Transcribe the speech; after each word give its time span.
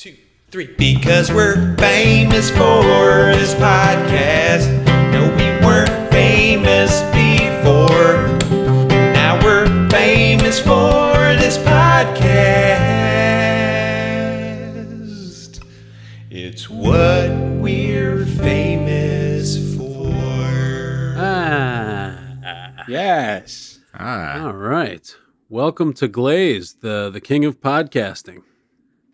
two, 0.00 0.16
three. 0.50 0.66
Because 0.78 1.30
we're 1.30 1.76
famous 1.76 2.48
for 2.48 2.82
this 3.36 3.52
podcast. 3.56 4.66
No, 5.12 5.28
we 5.36 5.44
weren't 5.66 6.10
famous 6.10 7.02
before. 7.12 8.38
Now 9.12 9.38
we're 9.44 9.66
famous 9.90 10.58
for 10.58 11.36
this 11.36 11.58
podcast. 11.58 12.00
It's 16.30 16.70
what 16.70 17.28
we're 17.60 18.24
famous 18.24 19.76
for. 19.76 21.14
Ah, 21.18 22.84
Yes. 22.88 23.80
Ah, 23.92 24.46
all 24.46 24.54
right. 24.54 25.14
Welcome 25.50 25.92
to 25.94 26.08
Glaze, 26.08 26.76
the 26.80 27.10
the 27.10 27.20
king 27.20 27.44
of 27.44 27.60
podcasting. 27.60 28.44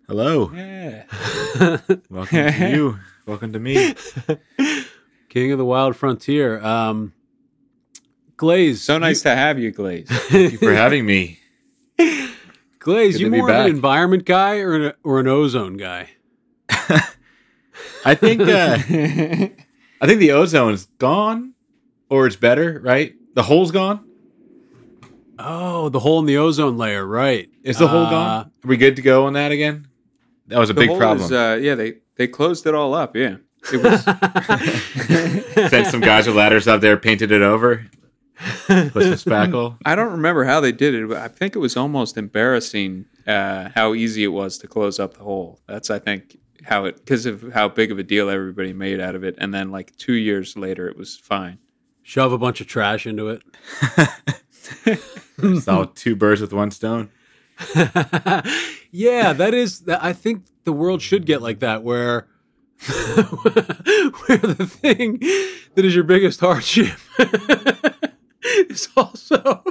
Hello. 0.09 0.51
Yeah. 0.55 1.05
Welcome 2.11 2.53
to 2.53 2.69
you. 2.71 2.99
Welcome 3.27 3.53
to 3.53 3.59
me. 3.59 3.95
King 5.29 5.53
of 5.53 5.59
the 5.59 5.65
wild 5.65 5.97
frontier. 5.97 6.61
Um 6.65 7.13
Glaze. 8.37 8.83
So 8.83 8.99
nice 8.99 9.23
to 9.23 9.35
have 9.35 9.59
you, 9.59 9.71
Glaze. 9.71 10.09
Thank 10.09 10.53
you 10.53 10.59
for 10.59 10.73
having 10.75 11.07
me. 11.07 11.39
Glaze, 12.79 13.15
Good 13.17 13.21
you 13.23 13.31
more 13.31 13.51
of 13.51 13.57
an 13.57 13.71
environment 13.71 14.27
guy 14.27 14.59
or 14.59 14.75
an, 14.75 14.93
or 15.03 15.21
an 15.21 15.27
ozone 15.27 15.77
guy? 15.79 16.11
I 18.05 18.15
think 18.15 18.43
uh, 18.43 18.77
I 18.79 20.07
think 20.07 20.21
the 20.21 20.29
ozone's 20.29 20.85
gone, 20.99 21.55
or 22.09 22.27
it's 22.27 22.37
better, 22.37 22.79
right? 22.85 23.15
The 23.35 23.43
hole's 23.43 23.71
gone. 23.73 24.07
Oh, 25.39 25.89
the 25.89 25.99
hole 25.99 26.21
in 26.21 26.27
the 26.27 26.37
ozone 26.37 26.77
layer, 26.79 27.05
right. 27.05 27.49
Is 27.65 27.79
the 27.79 27.89
hole 27.89 28.05
Uh, 28.07 28.11
gone? 28.11 28.47
Are 28.47 28.69
we 28.69 28.77
good 28.77 28.97
to 28.97 29.03
go 29.03 29.27
on 29.27 29.33
that 29.33 29.51
again? 29.51 29.89
That 30.49 30.59
was 30.59 30.71
a 30.71 30.73
The 30.73 30.81
big 30.87 30.97
problem. 30.99 31.25
is, 31.25 31.33
uh, 31.33 31.59
yeah, 31.61 31.75
they 31.75 31.95
they 32.17 32.27
closed 32.29 32.67
it 32.67 32.75
all 32.75 32.95
up. 32.95 33.17
Yeah. 33.17 33.37
It 33.73 33.83
was. 33.83 34.05
Sent 35.71 35.87
some 35.89 36.01
guys 36.01 36.27
with 36.27 36.37
ladders 36.37 36.69
up 36.69 36.81
there, 36.81 36.97
painted 36.97 37.33
it 37.33 37.43
over, 37.43 37.85
put 38.67 38.93
some 38.93 38.93
spackle. 39.15 39.77
I 39.85 39.97
don't 39.97 40.13
remember 40.13 40.45
how 40.45 40.61
they 40.61 40.71
did 40.73 40.95
it, 40.95 41.09
but 41.09 41.17
I 41.19 41.27
think 41.29 41.57
it 41.57 41.59
was 41.59 41.77
almost 41.77 42.17
embarrassing 42.17 43.07
uh, 43.27 43.71
how 43.75 43.95
easy 43.95 44.23
it 44.23 44.29
was 44.29 44.59
to 44.59 44.69
close 44.69 45.01
up 45.01 45.15
the 45.15 45.25
hole. 45.25 45.59
That's 45.67 45.91
I 45.91 45.99
think 45.99 46.39
how 46.65 46.85
it 46.85 46.97
because 46.97 47.27
of 47.27 47.53
how 47.53 47.69
big 47.69 47.91
of 47.91 47.99
a 47.99 48.05
deal 48.05 48.31
everybody 48.31 48.73
made 48.73 49.01
out 49.01 49.17
of 49.17 49.25
it, 49.25 49.35
and 49.39 49.53
then 49.53 49.73
like 49.73 49.97
two 49.97 50.15
years 50.15 50.57
later, 50.57 50.89
it 50.89 50.97
was 50.97 51.17
fine. 51.17 51.59
Shove 52.05 52.33
a 52.33 52.39
bunch 52.39 52.61
of 52.61 52.69
trash 52.69 53.05
into 53.05 53.31
it. 53.31 53.43
Saw 55.63 55.87
two 55.87 56.15
birds 56.15 56.41
with 56.41 56.53
one 56.53 56.71
stone. 56.71 57.11
yeah, 58.97 59.35
that 59.35 59.53
is. 59.53 59.83
I 59.89 60.15
think 60.15 60.45
the 60.65 60.73
world 60.73 61.03
should 61.03 61.27
get 61.27 61.43
like 61.43 61.61
that, 61.61 61.83
where 61.83 62.29
where 62.87 64.39
the 64.39 64.67
thing 64.69 65.19
that 65.75 65.85
is 65.85 65.95
your 65.95 66.05
biggest 66.05 66.41
hardship 66.41 66.99
is 68.43 68.89
also 68.97 69.63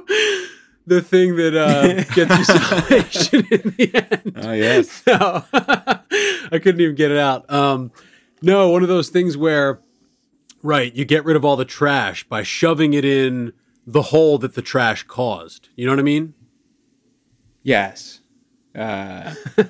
the 0.85 1.01
thing 1.01 1.35
that 1.37 1.55
uh, 1.55 2.03
gets 2.13 2.37
you 2.37 2.43
salvation 2.43 3.47
in 3.49 3.75
the 3.77 3.91
end. 4.11 4.33
Oh 4.35 4.51
yes. 4.53 5.03
No, 5.07 5.43
I 5.51 6.59
couldn't 6.59 6.81
even 6.81 6.95
get 6.95 7.09
it 7.09 7.17
out. 7.17 7.51
Um, 7.51 7.91
no, 8.43 8.69
one 8.69 8.83
of 8.83 8.89
those 8.89 9.09
things 9.09 9.35
where, 9.35 9.81
right, 10.61 10.93
you 10.93 11.03
get 11.03 11.25
rid 11.25 11.35
of 11.35 11.43
all 11.43 11.55
the 11.55 11.65
trash 11.65 12.23
by 12.25 12.43
shoving 12.43 12.93
it 12.93 13.05
in 13.05 13.53
the 13.87 14.03
hole 14.03 14.37
that 14.37 14.53
the 14.53 14.61
trash 14.61 15.01
caused. 15.03 15.69
You 15.75 15.87
know 15.87 15.91
what 15.93 15.99
I 15.99 16.03
mean? 16.03 16.35
Yes. 17.63 18.14
Uh, 18.75 19.33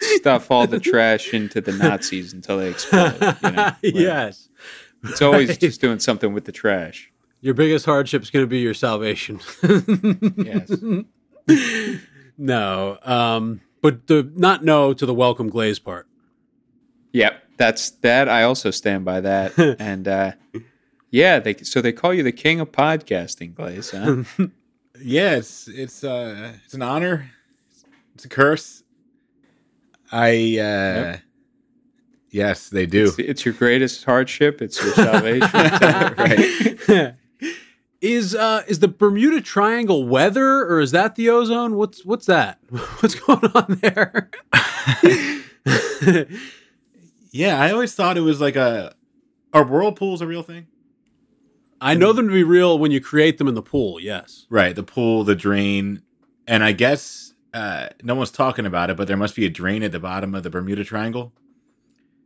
stuff 0.00 0.50
all 0.50 0.66
the 0.66 0.80
trash 0.80 1.32
into 1.32 1.60
the 1.60 1.72
Nazis 1.72 2.32
until 2.32 2.58
they 2.58 2.70
explode. 2.70 3.14
You 3.42 3.50
know? 3.50 3.70
yes. 3.82 4.48
It's 5.04 5.22
always 5.22 5.48
Right. 5.50 5.60
just 5.60 5.80
doing 5.80 5.98
something 5.98 6.32
with 6.32 6.44
the 6.44 6.52
trash. 6.52 7.10
Your 7.40 7.54
biggest 7.54 7.84
hardship 7.86 8.22
is 8.22 8.30
going 8.30 8.44
to 8.44 8.48
be 8.48 8.58
your 8.60 8.74
salvation. 8.74 9.40
Yes. 10.36 10.70
no, 12.38 12.98
um, 13.02 13.60
but 13.80 14.06
the 14.06 14.30
not 14.36 14.64
no 14.64 14.92
to 14.94 15.04
the 15.06 15.12
welcome 15.14 15.48
glaze 15.48 15.80
part. 15.80 16.06
Yep, 17.12 17.42
that's 17.56 17.90
that. 17.90 18.28
I 18.28 18.44
also 18.44 18.70
stand 18.70 19.04
by 19.04 19.20
that. 19.22 19.58
and 19.80 20.06
uh, 20.06 20.32
yeah, 21.10 21.40
they 21.40 21.54
so 21.56 21.80
they 21.80 21.92
call 21.92 22.14
you 22.14 22.22
the 22.22 22.30
king 22.32 22.60
of 22.60 22.70
podcasting, 22.70 23.54
Glaze. 23.54 23.90
Huh? 23.90 24.22
Yeah, 25.00 25.36
it's 25.36 25.68
it's 25.68 26.04
uh 26.04 26.52
it's 26.64 26.74
an 26.74 26.82
honor. 26.82 27.30
It's 28.14 28.24
a 28.24 28.28
curse. 28.28 28.82
I 30.10 30.58
uh 30.58 31.16
yes, 32.30 32.68
they 32.68 32.86
do. 32.86 33.06
it's, 33.06 33.18
it's 33.18 33.44
your 33.44 33.54
greatest 33.54 34.04
hardship. 34.04 34.60
It's 34.60 34.82
your 34.82 34.92
salvation. 34.94 35.48
right. 36.18 37.14
is 38.00 38.34
uh 38.34 38.62
is 38.68 38.80
the 38.80 38.88
Bermuda 38.88 39.40
Triangle 39.40 40.06
weather 40.06 40.66
or 40.66 40.80
is 40.80 40.90
that 40.90 41.14
the 41.14 41.30
ozone? 41.30 41.76
What's 41.76 42.04
what's 42.04 42.26
that? 42.26 42.58
What's 43.00 43.14
going 43.14 43.50
on 43.54 43.80
there? 43.80 44.30
Yeah, 47.32 47.58
I 47.58 47.72
always 47.72 47.94
thought 47.94 48.18
it 48.18 48.22
was 48.22 48.40
like 48.40 48.56
a 48.56 48.94
are 49.54 49.64
whirlpools 49.64 50.20
a 50.20 50.26
real 50.26 50.42
thing? 50.42 50.66
I 51.82 51.94
know 51.94 52.12
them 52.12 52.28
to 52.28 52.32
be 52.32 52.44
real 52.44 52.78
when 52.78 52.90
you 52.92 53.00
create 53.00 53.38
them 53.38 53.48
in 53.48 53.54
the 53.54 53.62
pool. 53.62 53.98
Yes. 54.00 54.46
Right, 54.48 54.74
the 54.74 54.82
pool, 54.82 55.24
the 55.24 55.34
drain, 55.34 56.02
and 56.46 56.62
I 56.64 56.72
guess 56.72 57.34
uh 57.54 57.88
no 58.02 58.14
one's 58.14 58.30
talking 58.30 58.64
about 58.66 58.88
it, 58.90 58.96
but 58.96 59.08
there 59.08 59.16
must 59.16 59.34
be 59.36 59.44
a 59.44 59.50
drain 59.50 59.82
at 59.82 59.92
the 59.92 60.00
bottom 60.00 60.34
of 60.34 60.42
the 60.42 60.50
Bermuda 60.50 60.84
Triangle. 60.84 61.32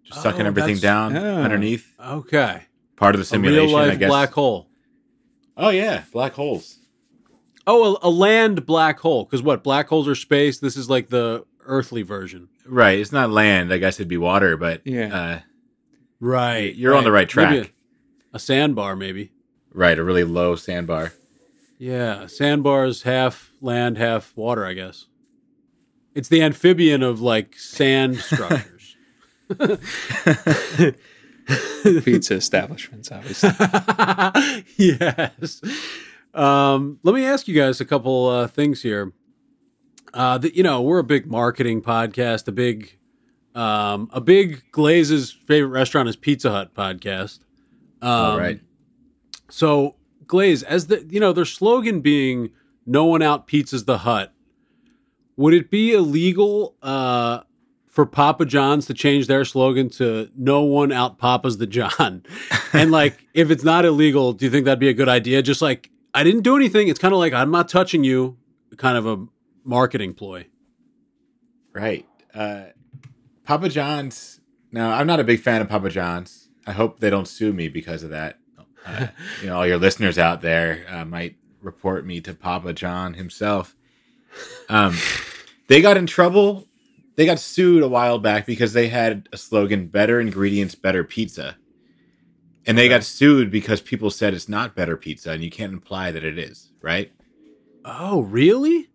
Just 0.05 0.23
sucking 0.23 0.43
Oh, 0.43 0.47
everything 0.47 0.77
down 0.79 1.17
Oh. 1.17 1.43
underneath. 1.43 1.93
Okay. 2.01 2.63
Part 2.97 3.15
of 3.15 3.19
the 3.19 3.25
simulation, 3.25 3.77
I 3.79 3.97
guess. 3.97 4.09
black 4.09 4.33
hole. 4.33 4.69
Oh 5.57 5.71
yeah, 5.71 6.05
black 6.13 6.33
holes. 6.35 6.79
Oh, 7.67 7.97
a, 7.97 8.09
a 8.09 8.11
land 8.11 8.65
black 8.67 9.01
hole. 9.01 9.25
Because 9.25 9.43
what? 9.43 9.65
Black 9.65 9.89
holes 9.89 10.07
are 10.07 10.15
space. 10.15 10.59
This 10.61 10.77
is 10.77 10.89
like 10.89 11.09
the 11.09 11.45
earthly 11.65 12.03
version. 12.03 12.49
Right, 12.65 12.99
it's 13.01 13.11
not 13.11 13.31
land. 13.31 13.73
I 13.73 13.79
guess 13.79 13.97
it'd 13.99 14.07
be 14.09 14.17
water, 14.19 14.57
but 14.57 14.83
Yeah. 14.87 15.15
uh, 15.15 15.41
Right. 16.21 16.75
You're 16.75 16.95
on 16.95 17.05
the 17.05 17.11
right 17.13 17.29
track. 17.29 17.67
A, 17.67 17.71
a 18.35 18.39
sandbar, 18.39 18.95
maybe. 18.97 19.33
Right, 19.77 19.99
a 19.99 20.03
really 20.03 20.25
low 20.25 20.57
sandbar. 20.57 21.13
Yeah, 21.79 22.27
sandbars 22.27 23.03
half 23.03 23.53
land, 23.61 23.99
half 23.99 24.37
water. 24.37 24.67
I 24.67 24.73
guess. 24.73 25.07
It's 26.15 26.29
the 26.29 26.43
amphibian 26.43 27.03
of 27.03 27.21
like 27.21 27.57
sand 27.57 28.17
structures. 28.21 28.97
Pizza 32.05 32.35
establishments, 32.35 33.13
obviously. 33.13 33.51
yes. 34.77 35.61
Um, 36.35 36.99
let 37.03 37.15
me 37.15 37.25
ask 37.25 37.47
you 37.49 37.55
guys 37.55 37.81
a 37.81 37.85
couple 37.85 38.29
uh, 38.29 38.47
things 38.49 38.83
here. 38.83 39.13
Uh, 40.13 40.39
that 40.39 40.55
you 40.55 40.63
know, 40.63 40.83
we're 40.83 40.99
a 40.99 41.05
big 41.05 41.27
marketing 41.27 41.83
podcast, 41.83 42.49
a 42.49 42.53
big, 42.53 42.99
um, 43.55 44.09
a 44.13 44.21
big 44.21 44.63
Glaze's 44.73 45.31
favorite 45.31 45.71
restaurant 45.71 46.09
is 46.09 46.17
Pizza 46.17 46.51
Hut 46.51 46.75
podcast. 46.75 47.41
Um, 48.03 48.11
All 48.11 48.39
right. 48.39 48.61
So 49.49 49.97
Glaze, 50.27 50.63
as 50.63 50.89
the 50.89 51.07
you 51.09 51.21
know, 51.21 51.33
their 51.33 51.45
slogan 51.45 52.01
being 52.01 52.51
"No 52.85 53.05
one 53.05 53.23
out 53.23 53.47
pizzas 53.47 53.87
the 53.87 53.99
hut," 53.99 54.33
would 55.37 55.55
it 55.55 55.71
be 55.71 55.93
illegal 55.93 56.75
uh, 56.83 57.41
for 57.87 58.07
Papa 58.07 58.45
John's 58.45 58.87
to 58.87 58.95
change 58.95 59.27
their 59.27 59.45
slogan 59.45 59.89
to 59.91 60.31
"No 60.37 60.63
one 60.63 60.93
out 60.93 61.19
Papa's 61.19 61.59
the 61.59 61.67
John"? 61.67 62.25
and 62.73 62.91
like, 62.91 63.27
if 63.35 63.51
it's 63.51 63.65
not 63.65 63.85
illegal, 63.85 64.33
do 64.33 64.45
you 64.45 64.51
think 64.51 64.65
that'd 64.65 64.79
be 64.79 64.89
a 64.89 64.95
good 64.95 65.09
idea? 65.09 65.43
Just 65.43 65.63
like 65.63 65.91
I 66.15 66.25
didn't 66.25 66.43
do 66.43 66.57
anything. 66.57 66.89
It's 66.89 66.99
kind 66.99 67.15
of 67.15 67.19
like 67.19 67.33
I'm 67.33 67.51
not 67.51 67.69
touching 67.69 68.03
you, 68.03 68.37
kind 68.77 68.97
of 68.99 69.07
a 69.07 69.27
marketing 69.65 70.15
ploy. 70.15 70.47
Right. 71.73 72.07
Uh, 72.35 72.65
Papa 73.45 73.69
John's. 73.69 74.41
Now, 74.73 74.93
I'm 74.93 75.07
not 75.07 75.21
a 75.21 75.25
big 75.25 75.41
fan 75.41 75.61
of 75.61 75.69
Papa 75.69 75.91
John's. 75.91 76.49
I 76.67 76.73
hope 76.73 77.01
they 77.01 77.11
don't 77.11 77.29
sue 77.29 77.53
me 77.53 77.69
because 77.69 78.03
of 78.03 78.11
that. 78.11 78.39
Uh, 78.87 79.09
you 79.43 79.49
know, 79.49 79.57
all 79.57 79.67
your 79.67 79.79
listeners 79.79 80.19
out 80.19 80.41
there 80.41 80.87
uh, 80.89 81.05
might 81.05 81.37
report 81.61 82.07
me 82.07 82.21
to 82.21 82.35
Papa 82.35 82.73
John 82.73 83.15
himself. 83.15 83.75
Um, 84.69 84.97
they 85.69 85.81
got 85.83 85.97
in 85.97 86.07
trouble. 86.07 86.67
They 87.17 87.27
got 87.27 87.39
sued 87.41 87.83
a 87.83 87.89
while 87.89 88.19
back 88.19 88.47
because 88.47 88.73
they 88.73 88.89
had 88.89 89.29
a 89.33 89.37
slogan 89.37 89.87
"Better 89.87 90.21
ingredients, 90.21 90.75
better 90.75 91.03
pizza," 91.03 91.57
and 92.67 92.77
they 92.77 92.89
got 92.89 93.05
sued 93.05 93.51
because 93.51 93.81
people 93.81 94.11
said 94.11 94.35
it's 94.35 94.49
not 94.49 94.77
better 94.77 94.97
pizza, 94.97 95.31
and 95.31 95.43
you 95.43 95.51
can't 95.51 95.73
imply 95.73 96.11
that 96.11 96.25
it 96.25 96.39
is. 96.39 96.73
Right? 96.83 97.13
Oh, 97.85 98.21
really? 98.21 98.91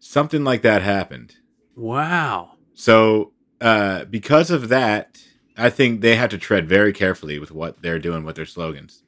Something 0.00 0.42
like 0.42 0.62
that 0.62 0.82
happened. 0.82 1.36
Wow. 1.76 2.52
So, 2.74 3.32
uh, 3.60 4.04
because 4.06 4.50
of 4.50 4.68
that, 4.68 5.20
I 5.58 5.70
think 5.70 6.00
they 6.00 6.16
have 6.16 6.30
to 6.30 6.38
tread 6.38 6.68
very 6.68 6.92
carefully 6.92 7.38
with 7.38 7.50
what 7.50 7.82
they're 7.82 7.98
doing 7.98 8.24
with 8.24 8.36
their 8.36 8.46
slogans. 8.46 9.02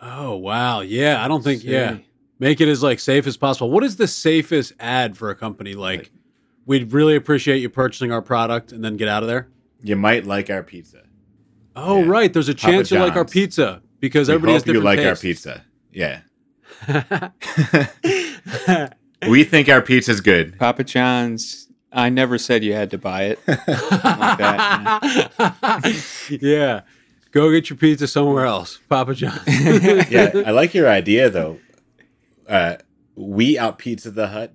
Oh 0.00 0.36
wow, 0.36 0.80
yeah. 0.80 1.24
I 1.24 1.28
don't 1.28 1.42
think 1.44 1.62
See. 1.62 1.68
yeah. 1.70 1.98
Make 2.40 2.60
it 2.60 2.68
as 2.68 2.82
like 2.82 3.00
safe 3.00 3.26
as 3.26 3.36
possible. 3.36 3.70
What 3.70 3.82
is 3.84 3.96
the 3.96 4.06
safest 4.06 4.72
ad 4.78 5.16
for 5.16 5.30
a 5.30 5.34
company 5.34 5.74
like 5.74 6.10
we'd 6.66 6.92
really 6.92 7.16
appreciate 7.16 7.58
you 7.58 7.68
purchasing 7.68 8.12
our 8.12 8.22
product 8.22 8.72
and 8.72 8.84
then 8.84 8.96
get 8.96 9.08
out 9.08 9.22
of 9.22 9.28
there. 9.28 9.48
You 9.82 9.96
might 9.96 10.26
like 10.26 10.50
our 10.50 10.62
pizza. 10.62 11.02
Oh, 11.74 12.00
Yeah. 12.00 12.08
right. 12.08 12.32
There's 12.32 12.48
a 12.48 12.54
Papa 12.54 12.72
chance 12.72 12.90
you 12.90 12.98
like 12.98 13.16
our 13.16 13.24
pizza 13.24 13.82
because 14.00 14.28
We 14.28 14.34
everybody 14.34 14.52
has 14.54 14.62
hope 14.62 14.66
you 14.68 14.72
different 14.74 14.98
like 14.98 15.06
our 15.06 15.16
pizza. 15.16 15.64
Yeah. 15.92 16.20
we 19.28 19.44
think 19.44 19.68
our 19.68 19.82
pizza's 19.82 20.20
good. 20.20 20.58
Papa 20.58 20.84
John's. 20.84 21.67
I 21.92 22.10
never 22.10 22.38
said 22.38 22.64
you 22.64 22.74
had 22.74 22.90
to 22.90 22.98
buy 22.98 23.24
it. 23.24 23.38
like 23.46 23.66
that. 24.38 25.00
yeah. 26.40 26.82
Go 27.30 27.50
get 27.50 27.70
your 27.70 27.76
pizza 27.76 28.06
somewhere 28.06 28.46
else. 28.46 28.78
Papa 28.88 29.14
John. 29.14 29.38
Yeah, 29.46 30.42
I 30.46 30.50
like 30.50 30.74
your 30.74 30.88
idea 30.88 31.30
though. 31.30 31.58
Uh, 32.48 32.76
we 33.14 33.58
out 33.58 33.78
pizza 33.78 34.10
the 34.10 34.28
hut 34.28 34.54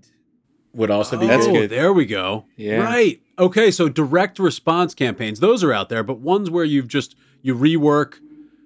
would 0.73 0.89
also 0.89 1.17
be 1.17 1.29
oh, 1.29 1.37
good. 1.37 1.53
good. 1.53 1.69
there 1.69 1.93
we 1.93 2.05
go. 2.05 2.45
Yeah. 2.55 2.77
Right. 2.77 3.21
Okay, 3.37 3.71
so 3.71 3.89
direct 3.89 4.39
response 4.39 4.95
campaigns, 4.95 5.39
those 5.39 5.63
are 5.63 5.73
out 5.73 5.89
there, 5.89 6.03
but 6.03 6.19
ones 6.19 6.49
where 6.49 6.65
you've 6.65 6.87
just 6.87 7.15
you 7.41 7.55
rework 7.55 8.15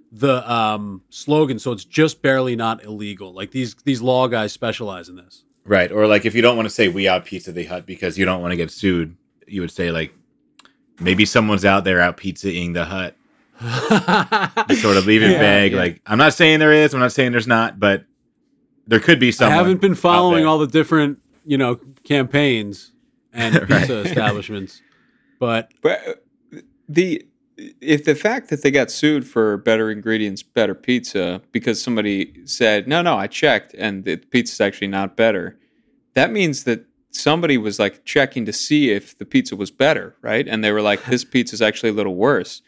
the 0.09 0.49
um 0.49 1.01
slogan 1.09 1.59
so 1.59 1.73
it's 1.73 1.83
just 1.83 2.21
barely 2.21 2.55
not 2.55 2.83
illegal. 2.83 3.33
Like 3.33 3.51
these 3.51 3.75
these 3.83 4.01
law 4.01 4.27
guys 4.27 4.53
specialize 4.53 5.09
in 5.09 5.15
this. 5.15 5.43
Right. 5.67 5.91
Or 5.91 6.07
like 6.07 6.25
if 6.25 6.33
you 6.33 6.41
don't 6.41 6.55
want 6.55 6.65
to 6.67 6.73
say 6.73 6.87
we 6.87 7.07
out 7.07 7.25
pizza 7.25 7.51
the 7.51 7.65
hut 7.65 7.85
because 7.85 8.17
you 8.17 8.25
don't 8.25 8.41
want 8.41 8.51
to 8.53 8.55
get 8.57 8.71
sued, 8.71 9.15
you 9.47 9.61
would 9.61 9.71
say 9.71 9.91
like 9.91 10.13
maybe 10.99 11.25
someone's 11.25 11.65
out 11.65 11.83
there 11.83 11.99
out 12.01 12.17
pizzaing 12.17 12.73
the 12.73 12.85
hut. 12.85 13.15
Sort 14.77 14.97
of 14.97 15.05
leave 15.05 15.23
it 15.23 15.31
Yeah, 15.31 15.39
vague. 15.39 15.71
yeah. 15.73 15.77
Like 15.77 16.01
I'm 16.05 16.17
not 16.17 16.33
saying 16.33 16.59
there 16.59 16.71
is, 16.73 16.93
I'm 16.93 16.99
not 16.99 17.11
saying 17.11 17.31
there's 17.31 17.47
not, 17.47 17.79
but 17.79 18.05
there 18.87 18.99
could 18.99 19.19
be 19.19 19.31
someone. 19.31 19.53
I 19.53 19.57
haven't 19.57 19.81
been 19.81 19.95
following 19.95 20.45
all 20.45 20.57
the 20.59 20.67
different, 20.67 21.19
you 21.45 21.57
know, 21.57 21.79
campaigns 22.03 22.91
and 23.33 23.55
Right. 23.69 23.79
pizza 23.81 23.99
establishments. 24.01 24.81
But 25.39 25.71
But 25.81 26.07
uh, 26.07 26.59
the 26.87 27.26
if 27.57 28.06
the 28.06 28.15
fact 28.15 28.50
that 28.50 28.62
they 28.62 28.71
got 28.71 28.92
sued 28.92 29.27
for 29.27 29.57
better 29.57 29.89
ingredients, 29.89 30.44
better 30.44 30.75
pizza 30.75 31.42
because 31.51 31.81
somebody 31.81 32.45
said, 32.45 32.88
"No, 32.88 33.01
no, 33.01 33.18
I 33.18 33.27
checked 33.27 33.74
and 33.77 34.04
the 34.04 34.18
pizza's 34.18 34.62
actually 34.62 34.88
not 34.88 35.18
better." 35.18 35.57
That 36.13 36.31
means 36.31 36.63
that 36.65 36.86
somebody 37.12 37.57
was 37.57 37.80
like 37.80 38.06
checking 38.06 38.45
to 38.45 38.54
see 38.54 38.92
if 38.92 39.18
the 39.18 39.25
pizza 39.25 39.56
was 39.56 39.71
better, 39.71 40.15
right? 40.21 40.48
And 40.48 40.63
they 40.63 40.71
were 40.71 40.81
like, 40.81 41.06
"This 41.06 41.24
pizza's 41.33 41.62
actually 41.62 41.89
a 41.89 41.94
little 41.94 42.15
worse." 42.15 42.62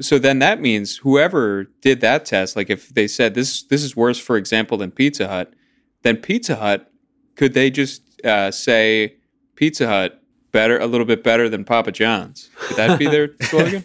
So 0.00 0.18
then 0.18 0.40
that 0.40 0.60
means 0.60 0.98
whoever 0.98 1.64
did 1.80 2.02
that 2.02 2.26
test, 2.26 2.54
like 2.54 2.68
if 2.68 2.90
they 2.90 3.08
said 3.08 3.34
this 3.34 3.62
this 3.62 3.82
is 3.82 3.96
worse, 3.96 4.18
for 4.18 4.36
example, 4.36 4.76
than 4.76 4.90
Pizza 4.90 5.28
Hut, 5.28 5.54
then 6.02 6.18
Pizza 6.18 6.56
Hut 6.56 6.90
could 7.36 7.54
they 7.54 7.70
just 7.70 8.02
uh, 8.24 8.50
say 8.50 9.16
Pizza 9.54 9.86
Hut 9.86 10.22
better, 10.52 10.78
a 10.78 10.86
little 10.86 11.06
bit 11.06 11.22
better 11.22 11.48
than 11.48 11.64
Papa 11.64 11.92
John's? 11.92 12.50
Could 12.58 12.76
that 12.76 12.98
be 12.98 13.06
their 13.06 13.30
slogan? 13.42 13.84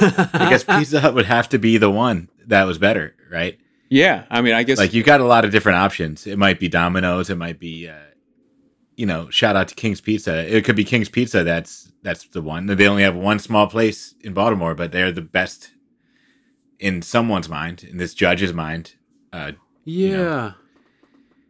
I 0.00 0.48
guess 0.50 0.64
Pizza 0.68 1.00
Hut 1.00 1.14
would 1.14 1.26
have 1.26 1.48
to 1.50 1.58
be 1.58 1.78
the 1.78 1.90
one 1.90 2.28
that 2.46 2.64
was 2.64 2.78
better, 2.78 3.14
right? 3.30 3.58
Yeah, 3.88 4.24
I 4.30 4.40
mean, 4.40 4.54
I 4.54 4.62
guess 4.62 4.78
Like 4.78 4.94
you 4.94 5.02
got 5.02 5.20
a 5.20 5.24
lot 5.24 5.44
of 5.44 5.52
different 5.52 5.78
options. 5.78 6.26
It 6.26 6.38
might 6.38 6.58
be 6.58 6.68
Domino's, 6.68 7.30
it 7.30 7.36
might 7.36 7.58
be 7.58 7.88
uh 7.88 7.98
you 8.96 9.04
know, 9.04 9.28
shout 9.28 9.56
out 9.56 9.68
to 9.68 9.74
King's 9.74 10.00
Pizza. 10.00 10.56
It 10.56 10.64
could 10.64 10.74
be 10.74 10.84
King's 10.84 11.08
Pizza 11.08 11.44
that's 11.44 11.92
that's 12.02 12.26
the 12.28 12.42
one. 12.42 12.66
They 12.66 12.88
only 12.88 13.02
have 13.02 13.14
one 13.14 13.38
small 13.38 13.66
place 13.66 14.14
in 14.22 14.32
Baltimore, 14.32 14.74
but 14.74 14.92
they're 14.92 15.12
the 15.12 15.22
best 15.22 15.70
in 16.78 17.02
someone's 17.02 17.48
mind, 17.48 17.84
in 17.84 17.98
this 17.98 18.14
judge's 18.14 18.52
mind. 18.52 18.94
Uh 19.32 19.52
yeah. 19.84 20.16
know. 20.16 20.54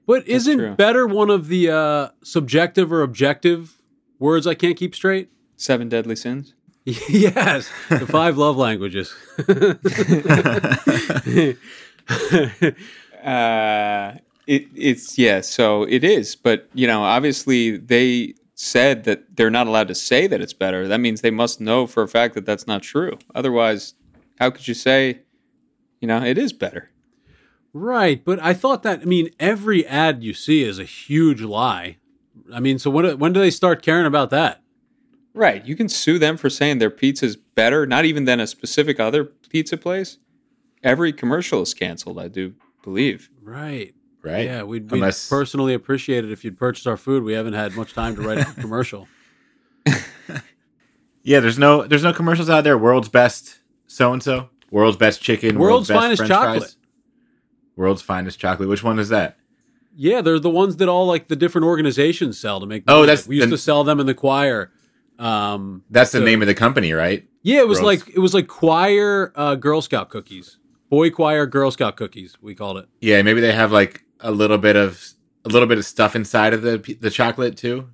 But 0.06 0.28
isn't 0.28 0.58
true. 0.58 0.74
better 0.74 1.06
one 1.06 1.30
of 1.30 1.48
the 1.48 1.70
uh 1.70 2.08
subjective 2.22 2.92
or 2.92 3.02
objective 3.02 3.80
words 4.18 4.46
I 4.46 4.54
can't 4.54 4.76
keep 4.76 4.94
straight? 4.94 5.30
Seven 5.56 5.88
Deadly 5.88 6.16
Sins. 6.16 6.54
yes, 7.08 7.68
the 7.88 8.06
five 8.06 8.38
love 8.38 8.56
languages. 8.56 9.14
Uh, 13.24 14.14
it, 14.46 14.68
it's 14.76 15.18
yeah, 15.18 15.40
so 15.40 15.82
it 15.82 16.04
is, 16.04 16.36
but 16.36 16.68
you 16.74 16.86
know, 16.86 17.02
obviously 17.02 17.76
they 17.76 18.34
said 18.54 19.02
that 19.02 19.36
they're 19.36 19.50
not 19.50 19.66
allowed 19.66 19.88
to 19.88 19.96
say 19.96 20.28
that 20.28 20.40
it's 20.40 20.52
better. 20.52 20.86
That 20.86 21.00
means 21.00 21.22
they 21.22 21.32
must 21.32 21.60
know 21.60 21.88
for 21.88 22.04
a 22.04 22.08
fact 22.08 22.34
that 22.34 22.46
that's 22.46 22.68
not 22.68 22.82
true. 22.82 23.18
Otherwise, 23.34 23.94
how 24.38 24.50
could 24.50 24.68
you 24.68 24.74
say, 24.74 25.22
you 26.00 26.06
know, 26.06 26.22
it 26.22 26.38
is 26.38 26.52
better? 26.52 26.90
right, 27.72 28.24
but 28.24 28.40
I 28.40 28.54
thought 28.54 28.84
that 28.84 29.00
I 29.02 29.04
mean 29.06 29.30
every 29.40 29.84
ad 29.86 30.22
you 30.22 30.32
see 30.32 30.62
is 30.62 30.78
a 30.78 30.84
huge 30.84 31.42
lie. 31.42 31.96
I 32.54 32.60
mean, 32.60 32.78
so 32.78 32.90
when 32.90 33.18
when 33.18 33.32
do 33.32 33.40
they 33.40 33.50
start 33.50 33.82
caring 33.82 34.06
about 34.06 34.30
that? 34.30 34.62
Right. 35.36 35.64
You 35.64 35.76
can 35.76 35.88
sue 35.88 36.18
them 36.18 36.36
for 36.36 36.48
saying 36.50 36.78
their 36.78 36.90
pizza's 36.90 37.36
better, 37.36 37.86
not 37.86 38.04
even 38.04 38.24
than 38.24 38.40
a 38.40 38.46
specific 38.46 38.98
other 38.98 39.24
pizza 39.24 39.76
place. 39.76 40.18
Every 40.82 41.12
commercial 41.12 41.62
is 41.62 41.74
canceled, 41.74 42.18
I 42.18 42.28
do 42.28 42.54
believe. 42.82 43.28
Right. 43.42 43.94
right? 44.22 44.46
Yeah, 44.46 44.62
we'd, 44.62 44.90
we'd 44.90 44.96
Unless 44.98 45.28
personally 45.28 45.74
appreciate 45.74 46.24
it 46.24 46.32
if 46.32 46.44
you'd 46.44 46.58
purchase 46.58 46.86
our 46.86 46.96
food. 46.96 47.22
We 47.22 47.34
haven't 47.34 47.52
had 47.52 47.76
much 47.76 47.92
time 47.92 48.16
to 48.16 48.22
write 48.22 48.38
a 48.38 48.44
commercial. 48.60 49.06
Yeah, 51.22 51.40
there's 51.40 51.58
no 51.58 51.82
there's 51.84 52.04
no 52.04 52.12
commercials 52.12 52.48
out 52.48 52.62
there. 52.62 52.78
World's 52.78 53.08
best 53.08 53.58
so 53.88 54.12
and 54.12 54.22
so. 54.22 54.48
World's 54.70 54.96
best 54.96 55.20
chicken. 55.20 55.58
World's 55.58 55.88
best 55.88 56.00
finest 56.00 56.18
French 56.20 56.28
chocolate. 56.30 56.62
fries. 56.62 56.76
World's 57.74 58.02
finest 58.02 58.38
chocolate. 58.38 58.68
Which 58.68 58.84
one 58.84 59.00
is 59.00 59.08
that? 59.08 59.36
Yeah, 59.96 60.20
they're 60.20 60.38
the 60.38 60.48
ones 60.50 60.76
that 60.76 60.88
all 60.88 61.04
like 61.06 61.26
the 61.26 61.34
different 61.34 61.66
organizations 61.66 62.38
sell 62.38 62.60
to 62.60 62.66
make. 62.66 62.84
Oh, 62.86 63.06
that's 63.06 63.26
we 63.26 63.36
used 63.36 63.48
the- 63.48 63.56
to 63.56 63.58
sell 63.58 63.82
them 63.82 63.98
in 63.98 64.06
the 64.06 64.14
choir. 64.14 64.70
Um, 65.18 65.82
That's 65.90 66.12
the 66.12 66.18
So- 66.18 66.24
name 66.24 66.42
of 66.42 66.48
the 66.48 66.54
company, 66.54 66.92
right? 66.92 67.26
yeah, 67.42 67.60
it 67.60 67.68
was 67.68 67.78
Girls- 67.78 67.86
like 68.06 68.14
it 68.16 68.18
was 68.20 68.34
like 68.34 68.46
choir 68.48 69.32
uh, 69.34 69.54
Girl 69.54 69.80
Scout 69.80 70.10
cookies, 70.10 70.58
boy 70.90 71.10
choir 71.10 71.46
Girl 71.46 71.70
Scout 71.70 71.96
cookies. 71.96 72.36
We 72.42 72.54
called 72.54 72.76
it. 72.78 72.86
Yeah, 73.00 73.22
maybe 73.22 73.40
they 73.40 73.52
have 73.52 73.72
like 73.72 74.04
a 74.20 74.30
little 74.30 74.58
bit 74.58 74.76
of 74.76 75.02
a 75.44 75.48
little 75.48 75.68
bit 75.68 75.78
of 75.78 75.84
stuff 75.84 76.14
inside 76.16 76.52
of 76.54 76.62
the 76.62 76.96
the 77.00 77.10
chocolate 77.10 77.56
too. 77.56 77.88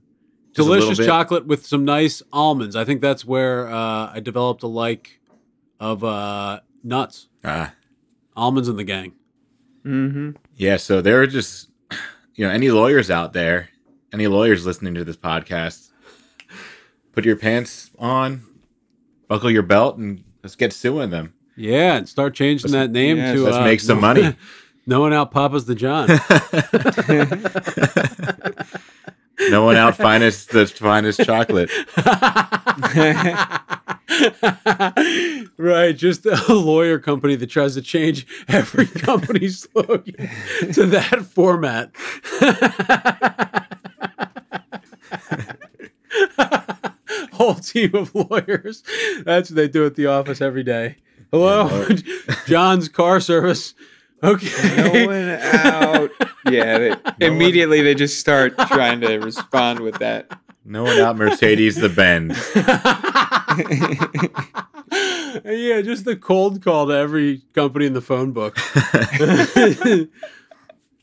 Just 0.54 0.68
Delicious 0.68 0.98
chocolate 1.06 1.46
with 1.46 1.64
some 1.64 1.84
nice 1.84 2.22
almonds. 2.32 2.76
I 2.76 2.84
think 2.84 3.00
that's 3.00 3.24
where 3.24 3.68
uh, 3.68 4.10
I 4.12 4.20
developed 4.20 4.62
a 4.62 4.66
like 4.66 5.20
of 5.80 6.02
uh, 6.04 6.60
nuts, 6.84 7.28
Ah, 7.44 7.72
almonds 8.36 8.68
in 8.68 8.76
the 8.76 8.84
gang. 8.84 9.12
Mm-hmm. 9.86 10.30
yeah. 10.56 10.76
So 10.76 11.00
there 11.00 11.20
are 11.22 11.26
just 11.26 11.68
you 12.34 12.46
know 12.46 12.52
any 12.52 12.70
lawyers 12.70 13.10
out 13.10 13.32
there, 13.32 13.68
any 14.12 14.26
lawyers 14.26 14.66
listening 14.66 14.94
to 14.94 15.04
this 15.04 15.16
podcast, 15.16 15.91
put 17.12 17.24
your 17.24 17.36
pants 17.36 17.90
on, 17.98 18.42
buckle 19.28 19.50
your 19.50 19.62
belt, 19.62 19.98
and 19.98 20.24
let's 20.42 20.56
get 20.56 20.72
suing 20.72 21.10
them. 21.10 21.34
Yeah, 21.56 21.96
and 21.96 22.08
start 22.08 22.34
changing 22.34 22.72
Let's- 22.72 22.86
that 22.86 22.92
name 22.92 23.18
yes, 23.18 23.36
to 23.36 23.44
let's 23.44 23.56
uh, 23.56 23.64
make 23.64 23.80
some 23.80 24.00
money. 24.00 24.34
no 24.86 25.00
one 25.00 25.12
out 25.12 25.30
Papa's 25.30 25.66
the 25.66 25.74
John. 25.74 26.08
No 29.50 29.64
one 29.64 29.76
out 29.76 29.96
finest 29.96 30.50
the 30.50 30.66
finest 30.66 31.24
chocolate. 31.24 31.70
right, 35.58 35.96
just 35.96 36.26
a 36.26 36.54
lawyer 36.54 36.98
company 36.98 37.34
that 37.36 37.48
tries 37.48 37.74
to 37.74 37.82
change 37.82 38.26
every 38.48 38.86
company's 38.86 39.60
slogan 39.60 40.14
to 40.72 40.86
that 40.86 41.26
format. 41.26 41.90
Whole 47.42 47.54
team 47.56 47.92
of 47.96 48.14
lawyers. 48.14 48.84
That's 49.24 49.50
what 49.50 49.56
they 49.56 49.66
do 49.66 49.84
at 49.84 49.96
the 49.96 50.06
office 50.06 50.40
every 50.40 50.62
day. 50.62 50.98
Hello, 51.32 51.88
John's 52.46 52.88
car 52.88 53.18
service. 53.18 53.74
Okay. 54.22 54.76
No 54.76 55.06
one 55.06 55.28
out. 55.28 56.10
Yeah. 56.48 56.78
They, 56.78 56.94
immediately 57.26 57.82
they 57.82 57.96
just 57.96 58.20
start 58.20 58.56
trying 58.68 59.00
to 59.00 59.18
respond 59.18 59.80
with 59.80 59.98
that. 59.98 60.38
No 60.64 60.84
one 60.84 60.98
out 60.98 61.16
Mercedes 61.16 61.74
the 61.74 61.88
Benz. 61.88 62.38
yeah, 65.44 65.80
just 65.80 66.04
the 66.04 66.14
cold 66.14 66.62
call 66.62 66.86
to 66.86 66.92
every 66.92 67.42
company 67.54 67.86
in 67.86 67.92
the 67.92 68.00
phone 68.00 68.30
book. 68.30 68.56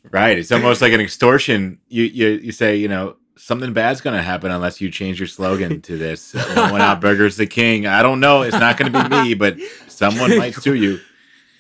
Right. 0.10 0.38
It's 0.38 0.54
almost 0.54 0.82
like 0.82 0.94
an 0.94 1.02
extortion. 1.02 1.80
You 1.90 2.04
you 2.04 2.28
you 2.30 2.52
say, 2.54 2.78
you 2.78 2.88
know, 2.88 3.18
something 3.40 3.74
bad's 3.74 4.02
gonna 4.02 4.22
happen 4.22 4.52
unless 4.52 4.82
you 4.82 4.92
change 4.92 5.20
your 5.20 5.28
slogan 5.28 5.82
to 5.82 5.98
this. 5.98 6.36
No 6.36 6.72
one 6.72 6.82
out 6.82 7.02
burgers 7.02 7.38
the 7.38 7.48
king. 7.48 7.88
I 7.88 8.04
don't 8.04 8.20
know. 8.20 8.42
It's 8.44 8.60
not 8.60 8.78
gonna 8.78 8.92
be 8.92 9.10
me, 9.24 9.34
but 9.34 9.58
someone 9.88 10.38
might 10.38 10.54
sue 10.56 10.76
you. 10.76 11.00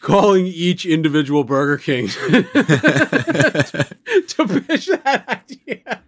Calling 0.02 0.46
each 0.46 0.86
individual 0.86 1.44
Burger 1.44 1.78
King 1.78 2.08
to 2.08 2.44
pitch 4.68 4.88
that 4.88 5.26
idea. 5.28 6.02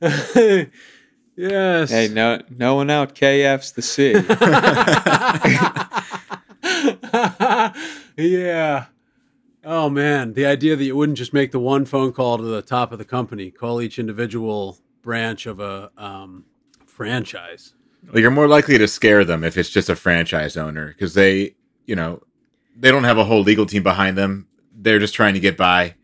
yes. 1.36 1.90
Hey, 1.90 2.08
no, 2.08 2.42
no 2.50 2.74
one 2.74 2.90
out. 2.90 3.14
KF's 3.14 3.70
the 3.70 3.82
C. 3.82 4.14
yeah. 8.16 8.86
Oh 9.68 9.90
man, 9.90 10.34
the 10.34 10.46
idea 10.46 10.76
that 10.76 10.84
you 10.84 10.94
wouldn't 10.96 11.18
just 11.18 11.32
make 11.34 11.50
the 11.50 11.58
one 11.58 11.84
phone 11.84 12.12
call 12.12 12.38
to 12.38 12.44
the 12.44 12.62
top 12.62 12.92
of 12.92 12.98
the 12.98 13.04
company, 13.04 13.50
call 13.50 13.82
each 13.82 13.98
individual 13.98 14.78
branch 15.02 15.46
of 15.46 15.58
a 15.58 15.90
um, 15.96 16.44
franchise. 16.86 17.74
Well, 18.12 18.20
you're 18.20 18.30
more 18.30 18.46
likely 18.46 18.78
to 18.78 18.86
scare 18.86 19.24
them 19.24 19.42
if 19.42 19.58
it's 19.58 19.68
just 19.68 19.88
a 19.88 19.96
franchise 19.96 20.56
owner 20.56 20.86
because 20.88 21.14
they, 21.14 21.56
you 21.84 21.96
know, 21.96 22.22
they 22.76 22.92
don't 22.92 23.02
have 23.02 23.18
a 23.18 23.24
whole 23.24 23.42
legal 23.42 23.66
team 23.66 23.82
behind 23.82 24.16
them. 24.16 24.46
They're 24.72 25.00
just 25.00 25.14
trying 25.14 25.34
to 25.34 25.40
get 25.40 25.56
by. 25.56 25.94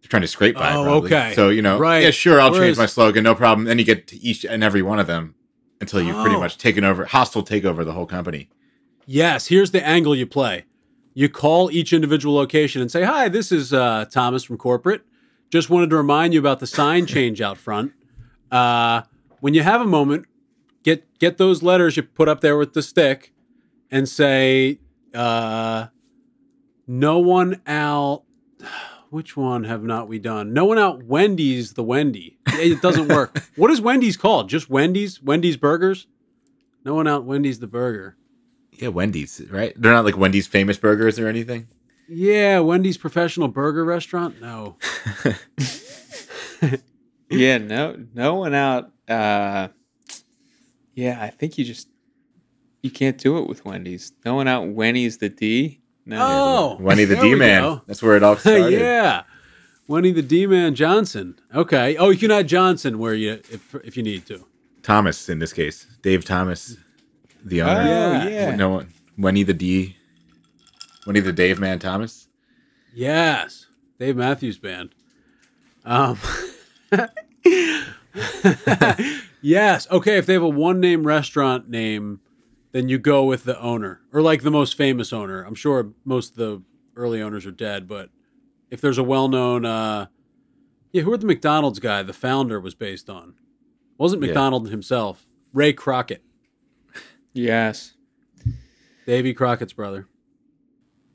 They're 0.00 0.08
trying 0.08 0.22
to 0.22 0.28
scrape 0.28 0.56
by. 0.56 0.72
Oh, 0.74 0.82
probably. 0.82 1.14
okay. 1.14 1.34
So 1.34 1.50
you 1.50 1.62
know, 1.62 1.78
Right. 1.78 2.02
yeah, 2.02 2.10
sure, 2.10 2.40
I'll 2.40 2.50
Whereas- 2.50 2.66
change 2.66 2.78
my 2.78 2.86
slogan, 2.86 3.22
no 3.22 3.36
problem. 3.36 3.64
Then 3.66 3.78
you 3.78 3.84
get 3.84 4.08
to 4.08 4.16
each 4.16 4.44
and 4.44 4.64
every 4.64 4.82
one 4.82 4.98
of 4.98 5.06
them 5.06 5.36
until 5.80 6.02
you've 6.02 6.16
pretty 6.20 6.34
Oh. 6.36 6.40
much 6.40 6.58
taken 6.58 6.82
over, 6.82 7.04
hostile 7.04 7.44
takeover 7.44 7.84
the 7.84 7.92
whole 7.92 8.06
company. 8.06 8.48
Yes, 9.06 9.46
here's 9.46 9.70
the 9.70 9.86
angle 9.86 10.16
you 10.16 10.26
play. 10.26 10.64
You 11.14 11.28
call 11.28 11.70
each 11.70 11.92
individual 11.92 12.34
location 12.34 12.80
and 12.80 12.90
say, 12.90 13.02
"Hi, 13.02 13.28
this 13.28 13.52
is 13.52 13.72
uh, 13.72 14.06
Thomas 14.10 14.44
from 14.44 14.56
corporate. 14.56 15.02
Just 15.50 15.68
wanted 15.68 15.90
to 15.90 15.96
remind 15.96 16.32
you 16.32 16.40
about 16.40 16.60
the 16.60 16.66
sign 16.66 17.06
change 17.06 17.40
out 17.40 17.58
front. 17.58 17.92
Uh, 18.50 19.02
when 19.40 19.54
you 19.54 19.62
have 19.62 19.80
a 19.80 19.86
moment, 19.86 20.26
get 20.82 21.06
get 21.18 21.38
those 21.38 21.62
letters 21.62 21.96
you 21.96 22.02
put 22.02 22.28
up 22.28 22.40
there 22.40 22.56
with 22.56 22.72
the 22.72 22.82
stick, 22.82 23.32
and 23.90 24.08
say, 24.08 24.78
uh, 25.14 25.86
no 26.86 27.18
one 27.18 27.60
out." 27.66 28.24
Which 29.10 29.36
one 29.36 29.64
have 29.64 29.84
not 29.84 30.08
we 30.08 30.18
done? 30.18 30.54
No 30.54 30.64
one 30.64 30.78
out 30.78 31.02
Wendy's 31.02 31.74
the 31.74 31.82
Wendy. 31.82 32.38
It 32.46 32.80
doesn't 32.80 33.08
work. 33.08 33.42
what 33.56 33.70
is 33.70 33.78
Wendy's 33.78 34.16
called? 34.16 34.48
Just 34.48 34.70
Wendy's? 34.70 35.22
Wendy's 35.22 35.58
Burgers? 35.58 36.06
No 36.82 36.94
one 36.94 37.06
out 37.06 37.24
Wendy's 37.24 37.58
the 37.58 37.66
burger. 37.66 38.16
Yeah, 38.82 38.88
Wendy's, 38.88 39.40
right? 39.50 39.72
They're 39.76 39.92
not 39.92 40.04
like 40.04 40.16
Wendy's 40.16 40.46
famous 40.46 40.76
burgers 40.76 41.18
or 41.18 41.28
anything. 41.28 41.68
Yeah, 42.08 42.58
Wendy's 42.58 42.98
professional 42.98 43.48
burger 43.48 43.84
restaurant? 43.84 44.40
No. 44.40 44.76
Yeah, 47.30 47.56
no, 47.58 47.96
no 48.12 48.34
one 48.34 48.52
out. 48.52 48.92
Uh, 49.08 49.68
yeah, 50.94 51.18
I 51.22 51.30
think 51.30 51.56
you 51.56 51.64
just 51.64 51.88
you 52.82 52.90
can't 52.90 53.16
do 53.16 53.38
it 53.38 53.48
with 53.48 53.64
Wendy's. 53.64 54.12
No 54.24 54.34
one 54.34 54.48
out. 54.48 54.68
Wendy's 54.68 55.16
the 55.16 55.30
D. 55.30 55.80
No. 56.04 56.18
Oh, 56.20 56.76
Wendy 56.78 57.06
the 57.06 57.16
D 57.16 57.34
Man. 57.34 57.80
That's 57.86 58.02
where 58.02 58.16
it 58.16 58.22
all 58.22 58.36
started. 58.38 58.72
yeah. 58.78 59.22
Wendy 59.88 60.12
the 60.12 60.20
D 60.20 60.46
Man 60.46 60.74
Johnson. 60.74 61.38
Okay. 61.54 61.96
Oh, 61.96 62.10
you 62.10 62.18
can 62.18 62.30
add 62.30 62.48
Johnson 62.48 62.98
where 62.98 63.14
you 63.14 63.40
if 63.50 63.74
if 63.76 63.96
you 63.96 64.02
need 64.02 64.26
to. 64.26 64.46
Thomas 64.82 65.30
in 65.30 65.38
this 65.38 65.54
case, 65.54 65.86
Dave 66.02 66.26
Thomas, 66.26 66.76
the 67.44 67.62
Oh 67.62 67.66
owner. 67.68 67.88
Yeah. 67.88 68.28
yeah. 68.28 68.56
No 68.56 68.68
one. 68.70 68.92
Wendy 69.18 69.42
the 69.42 69.54
D. 69.54 69.96
Wendy 71.06 71.20
the 71.20 71.32
Dave 71.32 71.58
Man 71.60 71.78
Thomas. 71.78 72.28
Yes. 72.94 73.66
Dave 73.98 74.16
Matthews 74.16 74.58
Band. 74.58 74.94
Um 75.84 76.18
Yes. 79.44 79.88
Okay, 79.90 80.18
if 80.18 80.26
they 80.26 80.34
have 80.34 80.42
a 80.42 80.48
one 80.48 80.78
name 80.78 81.04
restaurant 81.04 81.68
name, 81.68 82.20
then 82.70 82.88
you 82.88 82.98
go 82.98 83.24
with 83.24 83.42
the 83.44 83.60
owner. 83.60 84.00
Or 84.12 84.22
like 84.22 84.42
the 84.42 84.50
most 84.52 84.76
famous 84.76 85.12
owner. 85.12 85.42
I'm 85.42 85.56
sure 85.56 85.92
most 86.04 86.30
of 86.32 86.36
the 86.36 86.62
early 86.94 87.20
owners 87.22 87.44
are 87.46 87.50
dead, 87.50 87.88
but 87.88 88.10
if 88.70 88.80
there's 88.80 88.98
a 88.98 89.02
well 89.02 89.28
known 89.28 89.64
uh 89.64 90.06
yeah, 90.92 91.02
who 91.02 91.12
are 91.12 91.16
the 91.18 91.26
McDonald's 91.26 91.78
guy 91.78 92.02
the 92.02 92.12
founder 92.12 92.60
was 92.60 92.74
based 92.74 93.10
on? 93.10 93.34
Wasn't 93.98 94.22
Yeah. 94.22 94.28
McDonald 94.28 94.68
himself. 94.70 95.26
Ray 95.52 95.72
Crockett. 95.72 96.22
Yes. 97.32 97.94
Davy 99.06 99.34
Crockett's 99.34 99.72
brother. 99.72 100.06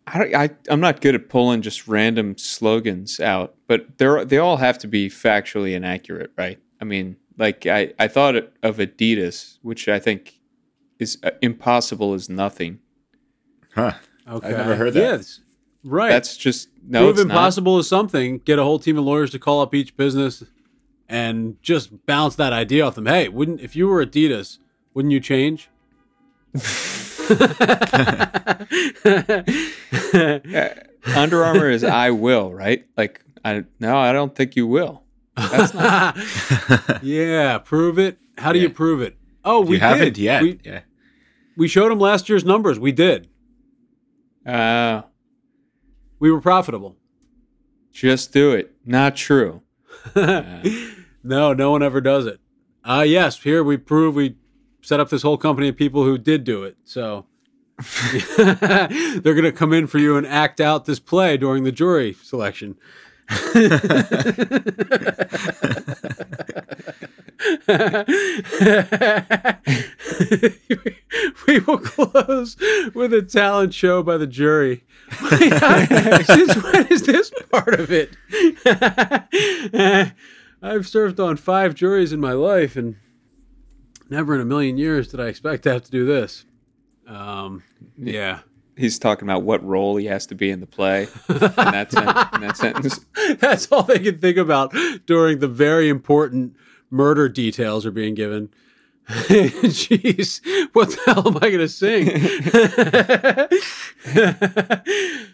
I, 0.05 0.17
don't- 0.17 0.35
I 0.35 0.49
I'm 0.69 0.79
not 0.79 1.01
good 1.01 1.15
at 1.15 1.29
pulling 1.29 1.61
just 1.61 1.87
random 1.87 2.37
slogans 2.37 3.19
out, 3.19 3.55
but 3.67 3.97
they're 3.97 4.23
they 4.25 4.37
all 4.37 4.57
have 4.57 4.77
to 4.79 4.87
be 4.87 5.09
factually 5.09 5.73
inaccurate, 5.75 6.31
right? 6.37 6.59
I 6.81 6.85
mean, 6.85 7.17
like 7.37 7.65
I 7.65 7.93
I 7.99 8.07
thought 8.07 8.35
of 8.35 8.77
Adidas, 8.77 9.57
which 9.61 9.87
I 9.89 9.99
think 9.99 10.39
is 10.99 11.17
uh, 11.23 11.31
impossible 11.41 12.13
as 12.13 12.29
nothing. 12.29 12.79
Huh. 13.75 13.93
Okay. 14.29 14.47
I've 14.47 14.57
never 14.57 14.75
heard 14.75 14.93
that. 14.93 14.99
Yes. 14.99 15.41
Right. 15.83 16.09
That's 16.09 16.35
just 16.37 16.69
no, 16.87 17.01
Prove 17.05 17.11
it's 17.15 17.21
impossible 17.21 17.77
is 17.77 17.87
something. 17.87 18.39
Get 18.39 18.59
a 18.59 18.63
whole 18.63 18.79
team 18.79 18.97
of 18.97 19.05
lawyers 19.05 19.31
to 19.31 19.39
call 19.39 19.61
up 19.61 19.75
each 19.75 19.95
business 19.97 20.43
and 21.09 21.61
just 21.61 22.05
bounce 22.05 22.35
that 22.35 22.51
idea 22.53 22.85
off 22.85 22.95
them. 22.95 23.05
Hey, 23.05 23.27
wouldn't 23.29 23.61
if 23.61 23.75
you 23.75 23.87
were 23.87 24.05
Adidas, 24.05 24.57
wouldn't 24.93 25.11
you 25.11 25.19
change? 25.19 25.69
Not. 26.53 26.63
Uh, 30.13 30.69
Under 31.15 31.43
Armour 31.43 31.69
is 31.69 31.83
I 31.83 32.09
will, 32.11 32.53
right? 32.53 32.85
Like 32.97 33.21
I 33.45 33.63
no, 33.79 33.97
I 33.97 34.11
don't 34.11 34.35
think 34.35 34.55
you 34.55 34.67
will. 34.67 35.03
That's 35.35 35.73
not. 35.73 36.17
yeah, 37.03 37.57
prove 37.59 37.97
it. 37.99 38.17
How 38.37 38.51
do 38.51 38.59
you 38.59 38.69
prove 38.69 39.01
it? 39.01 39.15
Oh, 39.45 39.61
we 39.61 39.75
you 39.75 39.79
haven't 39.79 40.05
did. 40.13 40.17
yet. 40.17 40.41
We, 40.41 40.59
yeah. 40.63 40.81
we 41.55 41.67
showed 41.67 41.89
them 41.91 41.99
last 41.99 42.27
year's 42.27 42.43
numbers. 42.43 42.79
We 42.79 42.91
did. 42.91 43.29
Uh, 44.45 45.03
We 46.19 46.31
were 46.31 46.41
profitable. 46.41 46.97
just 47.91 48.33
do 48.33 48.51
it. 48.53 48.73
Not 48.85 49.15
true. 49.15 49.61
no, 50.15 50.63
no 51.53 51.71
one 51.71 51.83
ever 51.83 52.01
does 52.01 52.25
it. 52.25 52.39
Uh 52.83 53.03
yes, 53.07 53.41
here 53.41 53.63
we 53.63 53.77
prove 53.77 54.15
we 54.15 54.35
set 54.87 55.01
up 55.01 55.09
this 55.09 55.21
whole 55.21 55.37
company 55.37 55.67
of 55.67 55.75
people 55.75 56.05
who 56.05 56.17
did 56.17 56.45
do 56.45 56.63
it. 56.63 56.77
So 56.85 57.25
they're 58.37 59.21
going 59.21 59.43
to 59.43 59.51
come 59.51 59.73
in 59.73 59.85
for 59.85 59.97
you 59.97 60.15
and 60.15 60.25
act 60.25 60.61
out 60.61 60.85
this 60.85 60.97
play 60.97 61.35
during 61.35 61.65
the 61.65 61.73
jury 61.73 62.13
selection. 62.23 62.77
we 71.47 71.59
will 71.59 71.79
close 71.79 72.55
with 72.95 73.13
a 73.13 73.27
talent 73.29 73.73
show 73.73 74.01
by 74.01 74.15
the 74.15 74.25
jury. 74.25 74.85
Since 75.11 76.63
when 76.63 76.87
is 76.87 77.01
this 77.01 77.29
part 77.51 77.77
of 77.77 77.91
it? 77.91 78.15
I've 80.61 80.87
served 80.87 81.19
on 81.19 81.35
five 81.35 81.75
juries 81.75 82.13
in 82.13 82.21
my 82.21 82.31
life, 82.31 82.77
and 82.77 82.95
never 84.09 84.33
in 84.35 84.41
a 84.41 84.45
million 84.45 84.77
years 84.77 85.09
did 85.09 85.19
I 85.19 85.25
expect 85.27 85.63
to 85.63 85.73
have 85.73 85.83
to 85.83 85.91
do 85.91 86.05
this. 86.05 86.45
Um, 87.07 87.63
yeah. 87.97 88.39
He's 88.75 88.99
talking 88.99 89.27
about 89.27 89.41
what 89.43 89.63
role 89.65 89.95
he 89.95 90.05
has 90.05 90.27
to 90.27 90.35
be 90.35 90.51
in 90.51 90.59
the 90.59 90.67
play. 90.67 91.07
In 91.29 91.37
that, 91.39 91.91
sen- 91.91 92.07
in 92.35 92.41
that 92.47 92.57
sentence. 92.57 92.99
That's 93.39 93.71
all 93.71 93.81
they 93.83 93.97
can 93.97 94.19
think 94.19 94.37
about 94.37 94.71
during 95.07 95.39
the 95.39 95.47
very 95.47 95.89
important 95.89 96.55
murder 96.91 97.27
details 97.27 97.87
are 97.87 97.91
being 97.91 98.13
given. 98.13 98.49
Jeez, 99.07 100.41
what 100.73 100.89
the 100.89 100.99
hell 101.05 101.25
am 101.27 101.37
I 101.37 101.49
going 101.49 101.59
to 101.59 101.69
sing? 101.69 102.07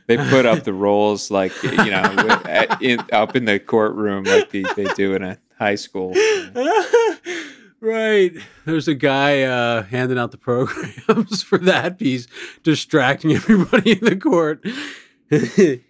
They 0.06 0.18
put 0.18 0.46
up 0.46 0.64
the 0.64 0.74
roles 0.74 1.32
like 1.32 1.54
you 1.64 1.90
know 1.90 2.42
in, 2.82 3.00
up 3.14 3.38
in 3.38 3.46
the 3.46 3.58
courtroom 3.60 4.26
like 4.26 4.50
the, 4.50 4.66
they 4.76 4.84
do 4.96 5.16
in 5.16 5.24
a 5.24 5.38
high 5.58 5.76
school. 5.76 6.14
Right. 7.84 8.32
There's 8.66 8.88
a 8.88 8.96
guy 8.96 9.44
uh, 9.44 9.84
handing 9.84 10.18
out 10.18 10.32
the 10.32 10.38
programs 10.38 11.44
for 11.44 11.58
that 11.60 12.00
piece, 12.00 12.28
distracting 12.64 13.34
everybody 13.34 13.92
in 13.94 14.00
the 14.00 14.16
court. 14.16 14.66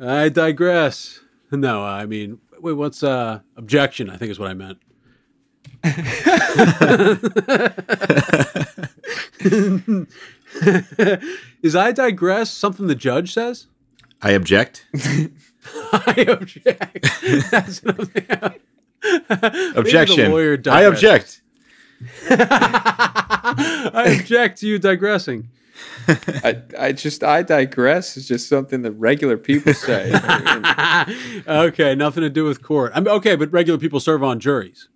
I 0.00 0.28
digress. 0.28 1.20
No, 1.50 1.82
I 1.82 2.06
mean, 2.06 2.38
wait, 2.60 2.74
what's 2.74 3.02
uh, 3.02 3.40
objection? 3.56 4.10
I 4.10 4.16
think 4.16 4.30
is 4.30 4.38
what 4.38 4.48
I 4.48 4.54
meant. 4.54 4.78
is 11.62 11.76
I 11.76 11.92
digress 11.92 12.50
something 12.50 12.86
the 12.86 12.94
judge 12.94 13.32
says? 13.32 13.66
I 14.20 14.32
object. 14.32 14.86
I 15.92 16.26
object. 16.28 17.06
That's 19.02 19.28
something. 19.28 19.76
Objection. 19.76 20.30
lawyer 20.30 20.60
I 20.66 20.82
object. 20.82 21.42
I 22.30 24.16
object 24.20 24.60
to 24.60 24.66
you 24.66 24.78
digressing. 24.78 25.50
I, 26.08 26.62
I 26.78 26.92
just 26.92 27.22
I 27.22 27.42
digress 27.42 28.16
is 28.16 28.26
just 28.26 28.48
something 28.48 28.82
that 28.82 28.92
regular 28.92 29.36
people 29.36 29.74
say. 29.74 30.12
okay, 31.48 31.94
nothing 31.94 32.22
to 32.22 32.30
do 32.30 32.44
with 32.44 32.62
court. 32.62 32.92
I 32.94 33.00
mean, 33.00 33.08
okay, 33.08 33.36
but 33.36 33.52
regular 33.52 33.78
people 33.78 34.00
serve 34.00 34.22
on 34.22 34.40
juries, 34.40 34.88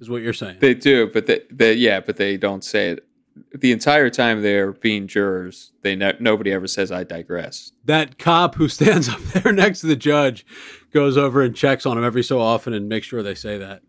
is 0.00 0.10
what 0.10 0.22
you're 0.22 0.32
saying. 0.32 0.58
they 0.60 0.74
do, 0.74 1.08
but 1.12 1.26
they, 1.26 1.40
they 1.50 1.74
yeah, 1.74 2.00
but 2.00 2.16
they 2.16 2.36
don't 2.36 2.64
say 2.64 2.90
it 2.90 3.06
the 3.54 3.72
entire 3.72 4.10
time 4.10 4.42
they're 4.42 4.72
being 4.72 5.06
jurors. 5.06 5.72
They 5.82 5.96
ne- 5.96 6.16
nobody 6.20 6.52
ever 6.52 6.66
says 6.66 6.92
I 6.92 7.04
digress. 7.04 7.72
that 7.84 8.18
cop 8.18 8.56
who 8.56 8.68
stands 8.68 9.08
up 9.10 9.20
there 9.20 9.52
next 9.52 9.80
to 9.80 9.86
the 9.86 9.96
judge 9.96 10.44
goes 10.92 11.16
over 11.16 11.42
and 11.42 11.56
checks 11.56 11.86
on 11.86 11.96
them 11.96 12.04
every 12.04 12.22
so 12.22 12.40
often 12.40 12.72
and 12.72 12.88
makes 12.88 13.06
sure 13.06 13.22
they 13.22 13.34
say 13.34 13.58
that. 13.58 13.82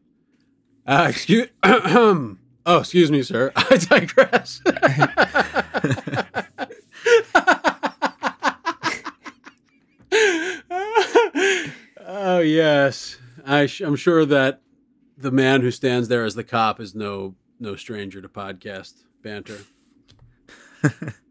Uh, 0.86 1.07
excuse, 1.10 1.48
oh, 1.63 2.38
excuse 2.67 3.12
me, 3.12 3.24
sir. 3.24 3.51
I 3.55 3.77
digress. 3.77 4.62
oh 12.05 12.39
yes, 12.39 13.17
I 13.45 13.65
sh- 13.65 13.81
I'm 13.81 13.95
sure 13.95 14.25
that 14.25 14.62
the 15.17 15.31
man 15.31 15.62
who 15.62 15.72
stands 15.72 16.07
there 16.07 16.25
as 16.25 16.36
the 16.36 16.43
cop 16.43 16.79
is 16.79 16.95
no 16.95 17.36
no 17.60 17.75
stranger 17.75 18.22
to 18.22 18.27
podcast 18.27 19.03
banter. 19.22 19.60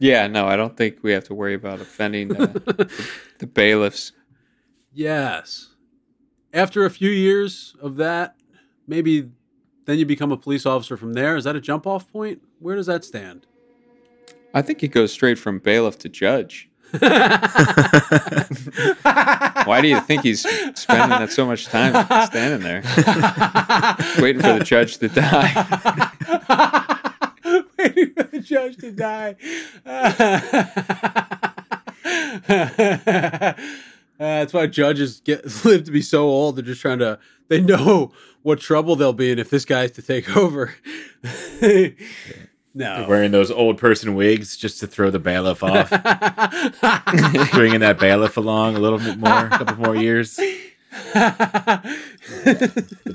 Yeah, 0.00 0.28
no, 0.28 0.46
I 0.46 0.56
don't 0.56 0.78
think 0.78 1.00
we 1.02 1.12
have 1.12 1.24
to 1.24 1.34
worry 1.34 1.52
about 1.52 1.80
offending 1.80 2.34
uh, 2.34 2.46
the 3.38 3.46
bailiffs. 3.46 4.12
Yes. 4.92 5.68
After 6.52 6.84
a 6.84 6.90
few 6.90 7.10
years 7.10 7.76
of 7.80 7.96
that, 7.96 8.36
maybe 8.86 9.30
then 9.86 9.98
you 9.98 10.06
become 10.06 10.32
a 10.32 10.36
police 10.36 10.66
officer 10.66 10.96
from 10.96 11.12
there. 11.12 11.36
Is 11.36 11.44
that 11.44 11.56
a 11.56 11.60
jump 11.60 11.86
off 11.86 12.10
point? 12.10 12.42
Where 12.58 12.76
does 12.76 12.86
that 12.86 13.04
stand? 13.04 13.46
I 14.52 14.62
think 14.62 14.82
it 14.82 14.88
goes 14.88 15.12
straight 15.12 15.38
from 15.38 15.60
bailiff 15.60 15.98
to 15.98 16.08
judge. 16.08 16.68
Why 16.90 17.08
do 19.80 19.86
you 19.86 20.00
think 20.00 20.22
he's 20.22 20.40
spending 20.40 21.10
that 21.10 21.30
so 21.30 21.46
much 21.46 21.66
time 21.66 21.92
standing 22.26 22.62
there, 22.62 22.82
waiting 24.20 24.42
for 24.42 24.54
the 24.58 24.64
judge 24.64 24.98
to 24.98 25.08
die? 25.08 26.10
Waiting 27.78 28.12
for 28.12 28.24
the 28.24 28.40
judge 28.40 28.76
to 28.78 28.90
die. 28.92 29.36
Uh, 34.20 34.40
that's 34.40 34.52
why 34.52 34.66
judges 34.66 35.20
get 35.20 35.44
live 35.64 35.84
to 35.84 35.90
be 35.90 36.02
so 36.02 36.24
old. 36.24 36.56
They're 36.56 36.64
just 36.64 36.82
trying 36.82 36.98
to. 36.98 37.18
They 37.48 37.60
know 37.60 38.12
what 38.42 38.60
trouble 38.60 38.94
they'll 38.94 39.14
be 39.14 39.32
in 39.32 39.38
if 39.38 39.48
this 39.48 39.64
guy's 39.64 39.92
to 39.92 40.02
take 40.02 40.36
over. 40.36 40.74
no. 42.74 43.06
Wearing 43.08 43.30
those 43.30 43.50
old 43.50 43.78
person 43.78 44.14
wigs 44.14 44.58
just 44.58 44.78
to 44.80 44.86
throw 44.86 45.10
the 45.10 45.18
bailiff 45.18 45.64
off, 45.64 45.88
bringing 47.52 47.80
that 47.80 47.98
bailiff 47.98 48.36
along 48.36 48.76
a 48.76 48.78
little 48.78 48.98
bit 48.98 49.18
more, 49.18 49.46
a 49.46 49.48
couple 49.48 49.76
more 49.76 49.96
years. 49.96 50.36
The 50.36 51.94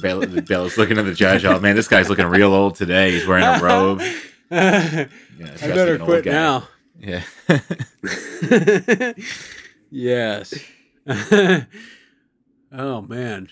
bailiff, 0.02 0.32
the 0.32 0.42
bailiff's 0.42 0.78
looking 0.78 0.98
at 0.98 1.06
the 1.06 1.14
judge. 1.14 1.46
Oh 1.46 1.60
man, 1.60 1.76
this 1.76 1.88
guy's 1.88 2.10
looking 2.10 2.26
real 2.26 2.52
old 2.52 2.76
today. 2.76 3.12
He's 3.12 3.28
wearing 3.28 3.46
a 3.46 3.60
robe. 3.64 4.02
Yeah, 4.50 5.08
I 5.40 5.68
better 5.68 6.00
quit 6.00 6.26
now. 6.26 6.68
Yeah. 7.00 7.22
yes. 9.92 10.54
oh 12.72 13.02
man. 13.02 13.50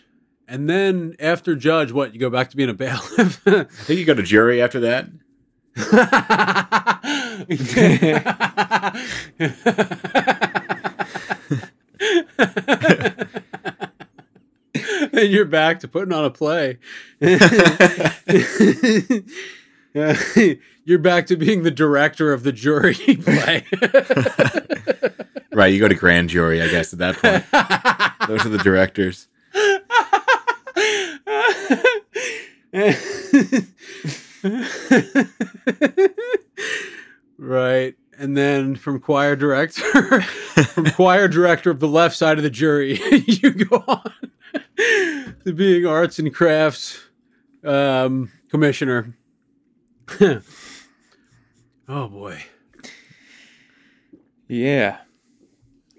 And 0.48 0.70
then 0.70 1.16
after 1.20 1.56
judge, 1.56 1.92
what 1.92 2.14
you 2.14 2.20
go 2.20 2.30
back 2.30 2.50
to 2.50 2.58
being 2.58 2.70
a 2.70 2.74
bailiff? 2.74 3.42
I 3.48 3.64
think 3.64 4.00
you 4.00 4.06
go 4.06 4.14
to 4.14 4.24
jury 4.24 4.62
after 4.62 4.80
that. 4.82 5.08
and 15.14 15.32
you're 15.32 15.46
back 15.46 15.80
to 15.80 15.88
putting 15.88 16.14
on 16.14 16.26
a 16.26 16.30
play. 16.30 16.78
you're 20.86 21.00
back 21.00 21.26
to 21.28 21.36
being 21.36 21.64
the 21.64 21.72
director 21.72 22.34
of 22.34 22.44
the 22.44 22.52
jury 22.52 22.94
play. 22.94 23.66
Right, 25.54 25.74
you 25.74 25.80
go 25.80 25.88
to 25.88 25.96
grand 25.96 26.30
jury, 26.30 26.62
I 26.62 26.68
guess, 26.68 26.94
at 26.94 27.00
that 27.00 27.18
point. 27.18 28.28
Those 28.28 28.46
are 28.46 28.50
the 28.50 28.58
directors. 28.58 29.28
right. 37.38 37.96
And 38.18 38.38
then 38.38 38.76
from 38.76 39.00
choir 39.00 39.36
director, 39.36 40.22
from 40.22 40.86
choir 40.92 41.28
director 41.28 41.72
of 41.72 41.80
the 41.80 41.88
left 41.88 42.16
side 42.16 42.38
of 42.38 42.44
the 42.44 42.50
jury, 42.50 43.00
you 43.28 43.52
go 43.52 43.84
on 43.88 44.12
to 45.44 45.54
being 45.54 45.86
arts 45.86 46.20
and 46.20 46.34
crafts 46.34 47.00
um, 47.64 48.32
commissioner. 48.50 49.16
oh 50.22 50.42
boy. 52.08 52.44
Yeah, 54.48 55.00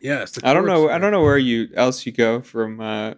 Yes. 0.04 0.32
the 0.32 0.46
I 0.46 0.52
don't 0.52 0.66
know. 0.66 0.90
I 0.90 0.98
don't 0.98 1.12
know 1.12 1.22
where 1.22 1.38
you 1.38 1.70
else 1.74 2.04
you 2.04 2.12
go 2.12 2.42
from 2.42 2.78
uh, 2.78 3.14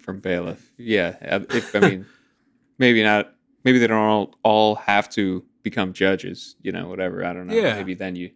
from 0.00 0.20
bailiff. 0.20 0.72
Yeah, 0.78 1.16
uh, 1.20 1.40
if 1.50 1.76
I 1.76 1.80
mean, 1.80 2.06
maybe 2.78 3.02
not. 3.02 3.34
Maybe 3.64 3.78
they 3.78 3.86
don't 3.86 3.98
all, 3.98 4.34
all 4.42 4.76
have 4.76 5.10
to 5.10 5.44
become 5.62 5.92
judges. 5.92 6.56
You 6.62 6.72
know, 6.72 6.88
whatever. 6.88 7.22
I 7.22 7.34
don't 7.34 7.48
know. 7.48 7.54
Yeah. 7.54 7.74
Maybe 7.74 7.92
then 7.92 8.16
you 8.16 8.30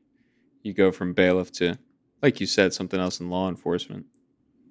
you 0.62 0.74
go 0.74 0.92
from 0.92 1.14
bailiff 1.14 1.50
to, 1.52 1.78
like 2.22 2.38
you 2.38 2.46
said, 2.46 2.74
something 2.74 3.00
else 3.00 3.18
in 3.18 3.30
law 3.30 3.48
enforcement, 3.48 4.04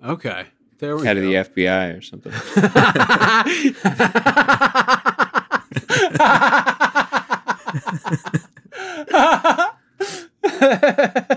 Okay. 0.05 0.45
There 0.77 0.95
we 0.95 1.07
head 1.07 1.17
go. 1.17 1.23
of 1.23 1.55
the 1.55 1.63
FBI 1.63 1.97
or 1.97 2.01
something. 2.01 2.31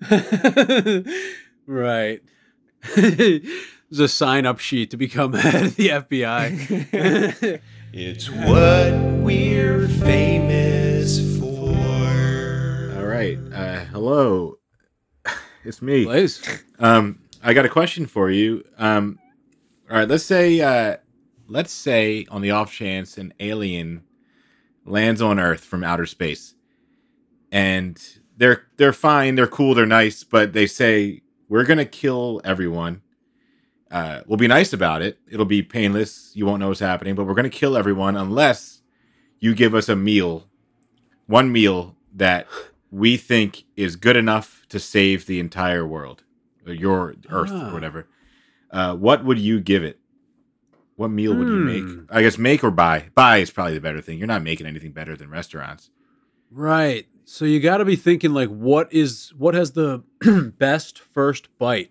right. 1.66 2.20
There's 2.94 4.00
a 4.00 4.08
sign 4.08 4.46
up 4.46 4.58
sheet 4.58 4.90
to 4.90 4.96
become 4.96 5.32
head 5.34 5.66
of 5.66 5.76
the 5.76 5.88
FBI. 5.88 7.60
It's 7.92 8.30
what 8.30 8.92
we're 9.22 9.88
famous 9.88 11.38
for. 11.38 12.98
All 12.98 13.06
right. 13.06 13.38
Uh, 13.52 13.84
hello. 13.86 14.58
It's 15.64 15.82
me. 15.82 16.04
Blaze. 16.04 16.62
Um, 16.78 17.20
I 17.42 17.54
got 17.54 17.64
a 17.64 17.68
question 17.68 18.06
for 18.06 18.30
you. 18.30 18.64
Um, 18.78 19.18
all 19.90 19.96
right, 19.96 20.08
let's 20.08 20.24
say, 20.24 20.60
uh, 20.60 20.96
let's 21.46 21.72
say 21.72 22.26
on 22.30 22.42
the 22.42 22.50
off 22.50 22.72
chance 22.72 23.16
an 23.16 23.32
alien 23.40 24.02
lands 24.84 25.22
on 25.22 25.38
Earth 25.38 25.64
from 25.64 25.82
outer 25.82 26.06
space, 26.06 26.54
and 27.50 28.00
they're 28.38 28.64
they're 28.78 28.92
fine, 28.94 29.34
they're 29.34 29.46
cool, 29.46 29.74
they're 29.74 29.84
nice, 29.86 30.24
but 30.24 30.52
they 30.54 30.66
say 30.66 31.20
we're 31.48 31.64
gonna 31.64 31.84
kill 31.84 32.40
everyone. 32.44 33.02
Uh, 33.90 34.20
we'll 34.26 34.36
be 34.38 34.46
nice 34.48 34.72
about 34.72 35.02
it. 35.02 35.18
It'll 35.30 35.44
be 35.46 35.62
painless. 35.62 36.32
You 36.34 36.46
won't 36.46 36.60
know 36.60 36.68
what's 36.68 36.80
happening, 36.80 37.14
but 37.14 37.24
we're 37.24 37.34
gonna 37.34 37.50
kill 37.50 37.76
everyone 37.76 38.16
unless 38.16 38.82
you 39.40 39.54
give 39.54 39.74
us 39.74 39.88
a 39.88 39.96
meal, 39.96 40.46
one 41.26 41.52
meal 41.52 41.96
that 42.14 42.46
we 42.90 43.16
think 43.16 43.64
is 43.76 43.96
good 43.96 44.16
enough 44.16 44.64
to 44.70 44.78
save 44.78 45.26
the 45.26 45.38
entire 45.40 45.86
world, 45.86 46.22
or 46.66 46.72
your 46.72 47.14
Earth, 47.30 47.50
Ah. 47.52 47.68
or 47.70 47.72
whatever. 47.72 48.06
Uh, 48.70 48.94
what 48.96 49.24
would 49.24 49.38
you 49.38 49.60
give 49.60 49.82
it? 49.84 49.98
What 50.96 51.08
meal 51.08 51.34
would 51.34 51.46
you 51.48 51.60
Hmm. 51.60 51.66
make? 51.96 52.06
I 52.10 52.22
guess 52.22 52.36
make 52.38 52.64
or 52.64 52.70
buy. 52.70 53.08
Buy 53.14 53.38
is 53.38 53.50
probably 53.50 53.74
the 53.74 53.80
better 53.80 54.00
thing. 54.00 54.18
You're 54.18 54.26
not 54.26 54.42
making 54.42 54.66
anything 54.66 54.92
better 54.92 55.16
than 55.16 55.30
restaurants. 55.30 55.90
Right. 56.50 57.06
So 57.30 57.44
you 57.44 57.60
got 57.60 57.76
to 57.76 57.84
be 57.84 57.94
thinking 57.94 58.32
like, 58.32 58.48
what 58.48 58.90
is 58.90 59.34
what 59.36 59.52
has 59.54 59.72
the 59.72 60.02
best 60.58 60.98
first 60.98 61.48
bite? 61.58 61.90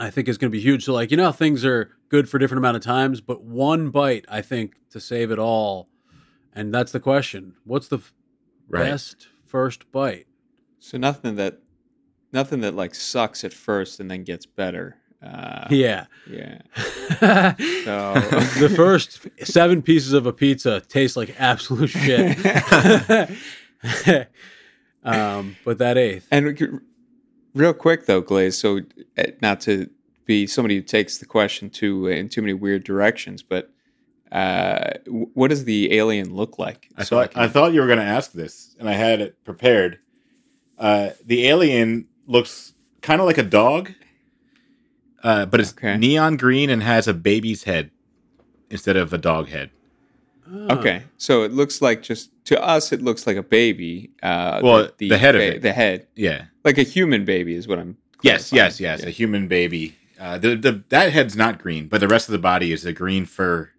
I 0.00 0.10
think 0.10 0.26
is 0.28 0.36
going 0.36 0.50
to 0.50 0.56
be 0.56 0.60
huge. 0.60 0.84
So 0.84 0.92
like, 0.92 1.12
you 1.12 1.16
know, 1.16 1.30
things 1.30 1.64
are 1.64 1.92
good 2.08 2.28
for 2.28 2.38
different 2.38 2.58
amount 2.58 2.76
of 2.76 2.82
times, 2.82 3.20
but 3.20 3.42
one 3.44 3.90
bite, 3.90 4.24
I 4.28 4.42
think, 4.42 4.74
to 4.90 4.98
save 4.98 5.30
it 5.30 5.38
all, 5.38 5.88
and 6.52 6.74
that's 6.74 6.90
the 6.90 6.98
question: 7.00 7.54
What's 7.64 7.86
the 7.88 7.98
Right. 8.68 8.82
best 8.90 9.28
first 9.46 9.90
bite? 9.92 10.26
so 10.80 10.98
nothing 10.98 11.36
that 11.36 11.60
nothing 12.32 12.60
that 12.62 12.74
like 12.74 12.94
sucks 12.96 13.44
at 13.44 13.52
first 13.52 14.00
and 14.00 14.10
then 14.10 14.24
gets 14.24 14.44
better. 14.44 14.96
Uh, 15.22 15.66
Yeah. 15.70 16.06
yeah. 16.28 16.58
the 17.20 18.72
first 18.74 19.26
seven 19.44 19.82
pieces 19.82 20.12
of 20.12 20.26
a 20.26 20.32
pizza 20.32 20.80
taste 20.80 21.16
like 21.16 21.34
absolute 21.40 21.88
shit. 21.90 22.36
um, 25.04 25.56
but 25.64 25.78
that 25.78 25.96
eighth, 25.98 26.26
And 26.30 26.46
we 26.46 26.54
could- 26.54 26.80
real 27.54 27.72
quick 27.72 28.06
though, 28.06 28.20
Glaze. 28.20 28.56
So 28.58 28.80
uh, 29.16 29.22
not 29.40 29.60
to 29.62 29.88
be 30.24 30.46
somebody 30.46 30.76
who 30.76 30.82
takes 30.82 31.18
the 31.18 31.26
question 31.26 31.70
too 31.70 32.06
in 32.06 32.28
too 32.28 32.42
many 32.42 32.52
weird 32.54 32.84
directions, 32.84 33.42
but 33.42 33.70
uh, 34.30 34.90
what 35.06 35.48
does 35.48 35.64
the 35.64 35.94
alien 35.94 36.34
look 36.34 36.58
like? 36.58 36.88
I 36.96 37.04
So 37.04 37.16
thought 37.16 37.30
can- 37.32 37.42
I 37.42 37.48
thought 37.48 37.72
you 37.72 37.80
were 37.80 37.86
going 37.86 37.98
to 37.98 38.04
ask 38.04 38.32
this, 38.32 38.76
and 38.78 38.88
I 38.88 38.92
had 38.92 39.20
it 39.20 39.42
prepared. 39.44 40.00
Uh, 40.76 41.10
the 41.24 41.46
alien 41.46 42.06
looks 42.26 42.74
kind 43.00 43.20
of 43.20 43.26
like 43.26 43.38
a 43.38 43.42
dog, 43.42 43.92
uh, 45.22 45.46
but 45.46 45.60
it's 45.60 45.72
Okay. 45.72 45.96
neon 45.96 46.36
green 46.36 46.68
and 46.70 46.82
has 46.82 47.08
a 47.08 47.14
baby's 47.14 47.64
head 47.64 47.90
instead 48.70 48.96
of 48.96 49.12
a 49.14 49.18
dog 49.18 49.48
head. 49.48 49.70
Oh. 50.50 50.76
Okay, 50.78 51.02
so 51.18 51.42
it 51.42 51.52
looks 51.52 51.82
like 51.82 52.02
just 52.02 52.30
to 52.46 52.62
us, 52.62 52.92
it 52.92 53.02
looks 53.02 53.26
like 53.26 53.36
a 53.36 53.42
baby. 53.42 54.10
Uh, 54.22 54.60
Well, 54.62 54.88
the 54.98 55.16
head 55.18 55.34
of 55.34 55.42
it. 55.42 55.62
the 55.62 55.72
head, 55.72 56.06
Yeah. 56.16 56.44
like 56.64 56.78
a 56.78 56.82
human 56.82 57.24
baby, 57.24 57.54
is 57.54 57.68
what 57.68 57.78
I'm. 57.78 57.96
Yes. 58.22 58.48
clarifying. 58.48 58.70
Yes. 58.70 58.80
Yes. 58.80 59.00
Yeah. 59.02 59.08
A 59.08 59.10
human 59.10 59.46
baby. 59.48 59.94
Uh, 60.20 60.38
the 60.38 60.56
the 60.56 60.82
that 60.88 61.12
head's 61.12 61.36
not 61.36 61.58
green, 61.60 61.86
but 61.86 62.00
the 62.00 62.08
rest 62.08 62.28
of 62.28 62.32
the 62.32 62.38
body 62.38 62.72
is 62.72 62.84
a 62.84 62.92
green 62.92 63.24
fur 63.26 63.70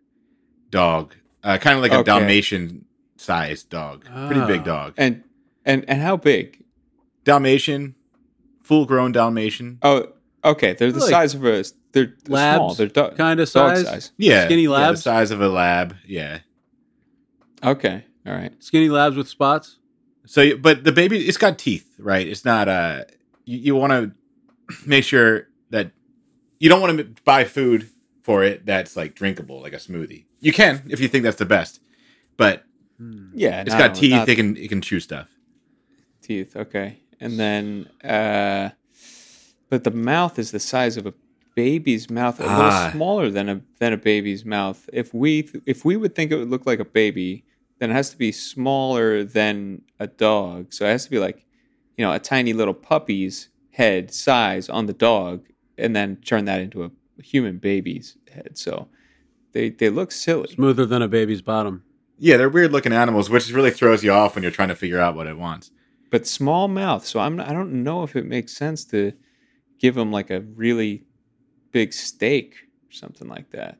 dog, 0.70 1.16
uh, 1.44 1.58
kind 1.58 1.76
of 1.78 1.82
like 1.82 1.92
a 1.92 2.04
Dalmatian 2.04 2.86
sized 3.18 3.70
dog, 3.70 4.06
pretty 4.06 4.46
big 4.46 4.62
Ah. 4.62 4.64
dog. 4.64 4.94
And 4.98 5.24
and 5.66 5.84
and 5.90 6.02
how 6.02 6.16
big? 6.18 6.64
Dalmatian, 7.26 7.96
full 8.64 8.86
grown 8.86 9.12
Dalmatian. 9.12 9.80
Oh, 9.82 10.08
Okay, 10.42 10.72
they're 10.72 10.92
the 10.94 11.00
Like 11.02 11.10
size 11.10 11.36
of 11.36 11.44
a. 11.44 11.66
They're, 11.92 12.14
they're 12.24 12.56
small. 12.56 12.74
They're 12.74 12.88
do- 12.88 13.10
kind 13.18 13.42
of 13.42 13.52
dog 13.52 13.76
size. 13.76 13.86
size. 13.86 14.12
Yeah, 14.18 14.46
Skinny 14.46 14.64
yeah, 14.64 14.70
labs? 14.70 15.00
the 15.00 15.04
size 15.04 15.32
of 15.32 15.42
a 15.42 15.50
lab. 15.50 15.96
Yeah. 16.08 16.40
Okay, 17.64 18.04
all 18.26 18.34
right. 18.34 18.52
Skinny 18.64 18.90
labs 18.90 19.16
with 19.16 19.28
spots. 19.28 19.78
So, 20.26 20.42
you- 20.42 20.58
but 20.58 20.84
the 20.84 20.92
baby, 20.92 21.18
it's 21.28 21.38
got 21.38 21.58
teeth, 21.58 21.88
right? 22.00 22.28
It's 22.28 22.46
not. 22.46 22.68
Uh, 22.68 23.04
you, 23.46 23.58
you 23.60 23.76
want 23.76 23.92
to 24.70 24.76
make 24.86 25.04
sure 25.04 25.48
that 25.72 25.92
you 26.60 26.70
don't 26.70 26.82
want 26.82 26.98
to 26.98 27.04
buy 27.24 27.44
food 27.44 27.90
for 28.22 28.44
it 28.44 28.66
that's 28.66 28.96
like 28.96 29.16
drinkable, 29.16 29.62
like 29.62 29.74
a 29.74 29.78
smoothie. 29.78 30.26
You 30.40 30.54
can 30.54 30.84
if 30.90 31.00
you 31.00 31.08
think 31.08 31.24
that's 31.24 31.38
the 31.38 31.46
best, 31.46 31.80
but 32.38 32.64
Yeah, 33.34 33.62
it's 33.62 33.72
no, 33.72 33.78
got 33.80 33.96
teeth. 33.96 34.12
not 34.12 34.30
It 34.30 34.36
can 34.36 34.56
it 34.58 34.70
can 34.70 34.82
chew 34.82 35.00
stuff. 35.00 35.28
teeth. 36.22 36.56
Okay, 36.56 37.00
and 37.20 37.40
then, 37.40 37.90
uh 38.04 38.70
but 39.70 39.84
the 39.84 39.92
mouth 39.92 40.40
is 40.40 40.52
the 40.52 40.60
size 40.60 40.98
of 40.98 41.06
a 41.06 41.14
baby's 41.56 42.10
mouth, 42.10 42.40
a 42.40 42.44
Ah. 42.48 42.58
little 42.58 42.92
smaller 42.92 43.30
than 43.30 43.50
a 43.50 43.62
than 43.80 43.94
a 43.94 43.98
baby's 43.98 44.46
mouth. 44.46 44.88
If 44.94 45.14
we 45.14 45.50
if 45.66 45.84
we 45.86 45.98
would 45.98 46.14
think 46.16 46.32
it 46.32 46.38
would 46.38 46.50
look 46.50 46.66
like 46.66 46.80
a 46.80 46.86
baby, 46.86 47.46
then 47.80 47.92
it 47.92 47.94
has 47.94 48.10
to 48.12 48.18
be 48.18 48.32
smaller 48.32 49.24
than 49.24 49.82
a 50.00 50.08
dog. 50.08 50.74
So 50.74 50.86
it 50.86 50.90
has 50.92 51.06
to 51.06 51.12
be 51.12 51.20
like, 51.20 51.46
you 51.98 52.06
know, 52.06 52.14
a 52.14 52.20
tiny 52.20 52.54
little 52.54 52.74
puppy's 52.74 53.50
head 53.72 54.14
size 54.14 54.70
on 54.70 54.86
the 54.86 54.94
dog, 54.94 55.46
and 55.78 55.96
then 55.96 56.18
turn 56.18 56.46
that 56.46 56.62
into 56.62 56.84
a 56.84 56.92
human 57.22 57.58
baby's 57.58 58.18
head. 58.34 58.58
So 58.58 58.88
they 59.54 59.70
they 59.70 59.90
look 59.90 60.12
silly. 60.12 60.48
Smoother 60.50 60.86
than 60.86 61.02
a 61.02 61.08
baby's 61.08 61.42
bottom. 61.42 61.84
Yeah, 62.18 62.36
they're 62.38 62.50
weird 62.50 62.72
looking 62.74 62.92
animals, 62.94 63.30
which 63.30 63.52
really 63.52 63.72
throws 63.72 64.04
you 64.04 64.12
off 64.12 64.36
when 64.36 64.44
you're 64.44 64.52
trying 64.52 64.68
to 64.70 64.76
figure 64.76 65.00
out 65.00 65.16
what 65.16 65.28
it 65.28 65.38
wants. 65.38 65.72
but 66.12 66.28
small 66.28 66.68
mouth. 66.68 67.06
So 67.06 67.20
I'm 67.20 67.40
I 67.40 67.54
don't 67.54 67.84
know 67.84 68.04
if 68.04 68.16
it 68.16 68.26
makes 68.26 68.56
sense 68.58 68.84
to 68.86 69.14
give 69.80 69.96
them 69.96 70.12
like 70.12 70.30
a 70.30 70.42
really 70.42 71.06
big 71.72 71.94
steak 71.94 72.56
or 72.90 72.92
something 72.92 73.28
like 73.30 73.52
that. 73.52 73.78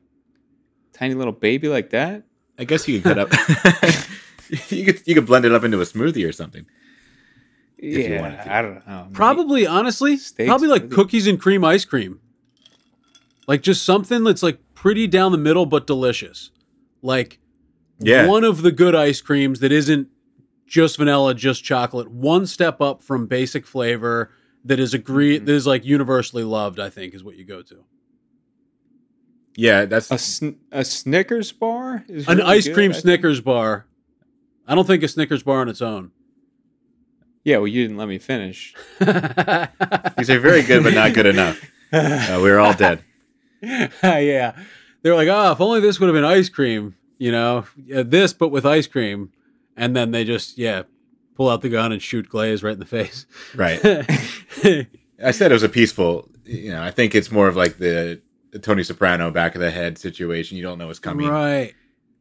Tiny 0.94 1.14
little 1.14 1.32
baby 1.32 1.68
like 1.68 1.90
that. 1.90 2.22
I 2.60 2.64
guess 2.64 2.86
you 2.86 3.00
could 3.00 3.16
cut 3.16 3.18
up. 3.18 3.30
you 4.70 4.84
could 4.84 5.00
you 5.06 5.14
could 5.14 5.26
blend 5.26 5.44
it 5.44 5.52
up 5.52 5.64
into 5.64 5.80
a 5.80 5.84
smoothie 5.84 6.28
or 6.28 6.32
something. 6.32 6.66
you 7.78 7.98
yeah, 8.00 8.20
wanted 8.20 8.42
to. 8.44 8.54
I 8.54 8.62
don't 8.62 8.86
know. 8.86 9.08
Probably, 9.12 9.66
honestly, 9.66 10.16
Steaks 10.18 10.46
probably 10.48 10.68
like 10.68 10.90
cookies 10.90 11.26
and 11.26 11.40
cream 11.40 11.64
ice 11.64 11.84
cream. 11.84 12.20
Like 13.48 13.62
just 13.62 13.84
something 13.84 14.22
that's 14.24 14.42
like 14.42 14.58
pretty 14.74 15.06
down 15.06 15.32
the 15.32 15.38
middle 15.38 15.66
but 15.66 15.86
delicious. 15.86 16.50
Like 17.02 17.38
Yeah. 17.98 18.26
one 18.26 18.44
of 18.44 18.62
the 18.62 18.70
good 18.72 18.94
ice 18.94 19.20
creams 19.20 19.60
that 19.60 19.72
isn't 19.72 20.08
just 20.66 20.98
vanilla, 20.98 21.34
just 21.34 21.64
chocolate. 21.64 22.10
One 22.10 22.46
step 22.46 22.80
up 22.80 23.02
from 23.02 23.26
basic 23.26 23.66
flavor 23.66 24.30
that 24.66 24.78
is 24.78 24.92
agree 24.94 25.38
Mhm. 25.40 25.46
that 25.46 25.52
is 25.52 25.66
like 25.66 25.84
universally 25.84 26.44
loved. 26.44 26.78
I 26.78 26.90
think 26.90 27.14
is 27.14 27.24
what 27.24 27.36
you 27.36 27.44
go 27.44 27.62
to. 27.62 27.84
Yeah, 29.60 29.84
that's 29.84 30.10
a 30.10 30.16
sn- 30.16 30.58
a 30.72 30.82
Snickers 30.86 31.52
bar 31.52 32.02
is 32.08 32.26
An 32.26 32.38
really 32.38 32.50
ice 32.50 32.66
good, 32.66 32.74
cream 32.74 32.90
I 32.92 32.94
think. 32.94 33.02
Snickers 33.02 33.42
bar. 33.42 33.84
I 34.66 34.74
don't 34.74 34.86
think 34.86 35.02
a 35.02 35.08
Snickers 35.08 35.42
bar 35.42 35.60
on 35.60 35.68
its 35.68 35.82
own. 35.82 36.12
Yeah, 37.44 37.58
well, 37.58 37.66
you 37.66 37.82
didn't 37.82 37.98
let 37.98 38.08
me 38.08 38.18
finish. 38.18 38.74
you 39.00 40.24
say 40.24 40.38
very 40.38 40.62
good, 40.62 40.82
but 40.82 40.94
not 40.94 41.12
good 41.12 41.26
enough. 41.26 41.62
Uh, 41.92 42.40
we 42.42 42.50
were 42.50 42.58
all 42.58 42.72
dead. 42.72 43.04
yeah. 43.62 44.56
They're 45.02 45.14
like, 45.14 45.28
oh, 45.28 45.52
if 45.52 45.60
only 45.60 45.80
this 45.80 46.00
would 46.00 46.06
have 46.06 46.14
been 46.14 46.24
ice 46.24 46.48
cream, 46.48 46.96
you 47.18 47.30
know, 47.30 47.66
Yeah, 47.76 48.02
this, 48.02 48.32
but 48.32 48.48
with 48.48 48.64
ice 48.64 48.86
cream. 48.86 49.30
And 49.76 49.94
then 49.94 50.10
they 50.10 50.24
just, 50.24 50.56
yeah, 50.56 50.84
pull 51.34 51.50
out 51.50 51.60
the 51.60 51.68
gun 51.68 51.92
and 51.92 52.00
shoot 52.00 52.30
Glaze 52.30 52.62
right 52.62 52.72
in 52.72 52.78
the 52.80 52.86
face. 52.86 53.26
Right. 53.54 53.78
I 55.22 55.32
said 55.32 55.50
it 55.50 55.54
was 55.54 55.62
a 55.62 55.68
peaceful. 55.68 56.30
You 56.46 56.70
know, 56.70 56.82
I 56.82 56.90
think 56.90 57.14
it's 57.14 57.30
more 57.30 57.46
of 57.48 57.56
like 57.56 57.76
the, 57.76 57.86
the 57.86 58.20
Tony 58.62 58.82
Soprano 58.82 59.30
back 59.30 59.54
of 59.54 59.60
the 59.60 59.70
head 59.70 59.98
situation. 59.98 60.56
You 60.56 60.62
don't 60.62 60.78
know 60.78 60.86
what's 60.88 60.98
coming, 60.98 61.28
right. 61.28 61.74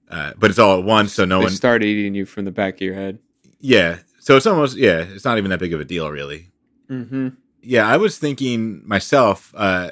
uh, 0.09 0.33
but 0.37 0.49
it's 0.49 0.59
all 0.59 0.77
at 0.79 0.83
once, 0.85 1.13
so 1.13 1.25
no 1.25 1.39
they 1.39 1.45
one. 1.45 1.53
start 1.53 1.83
eating 1.83 2.13
you 2.15 2.25
from 2.25 2.45
the 2.45 2.51
back 2.51 2.75
of 2.75 2.81
your 2.81 2.93
head. 2.95 3.19
yeah, 3.59 3.99
so 4.19 4.37
it's 4.37 4.45
almost 4.45 4.77
yeah. 4.77 4.99
It's 4.99 5.25
not 5.25 5.37
even 5.37 5.49
that 5.51 5.59
big 5.59 5.73
of 5.73 5.79
a 5.79 5.85
deal, 5.85 6.09
really. 6.11 6.51
Mm-hmm. 6.89 7.29
Yeah, 7.61 7.87
I 7.87 7.97
was 7.97 8.17
thinking 8.17 8.81
myself 8.87 9.53
uh, 9.55 9.91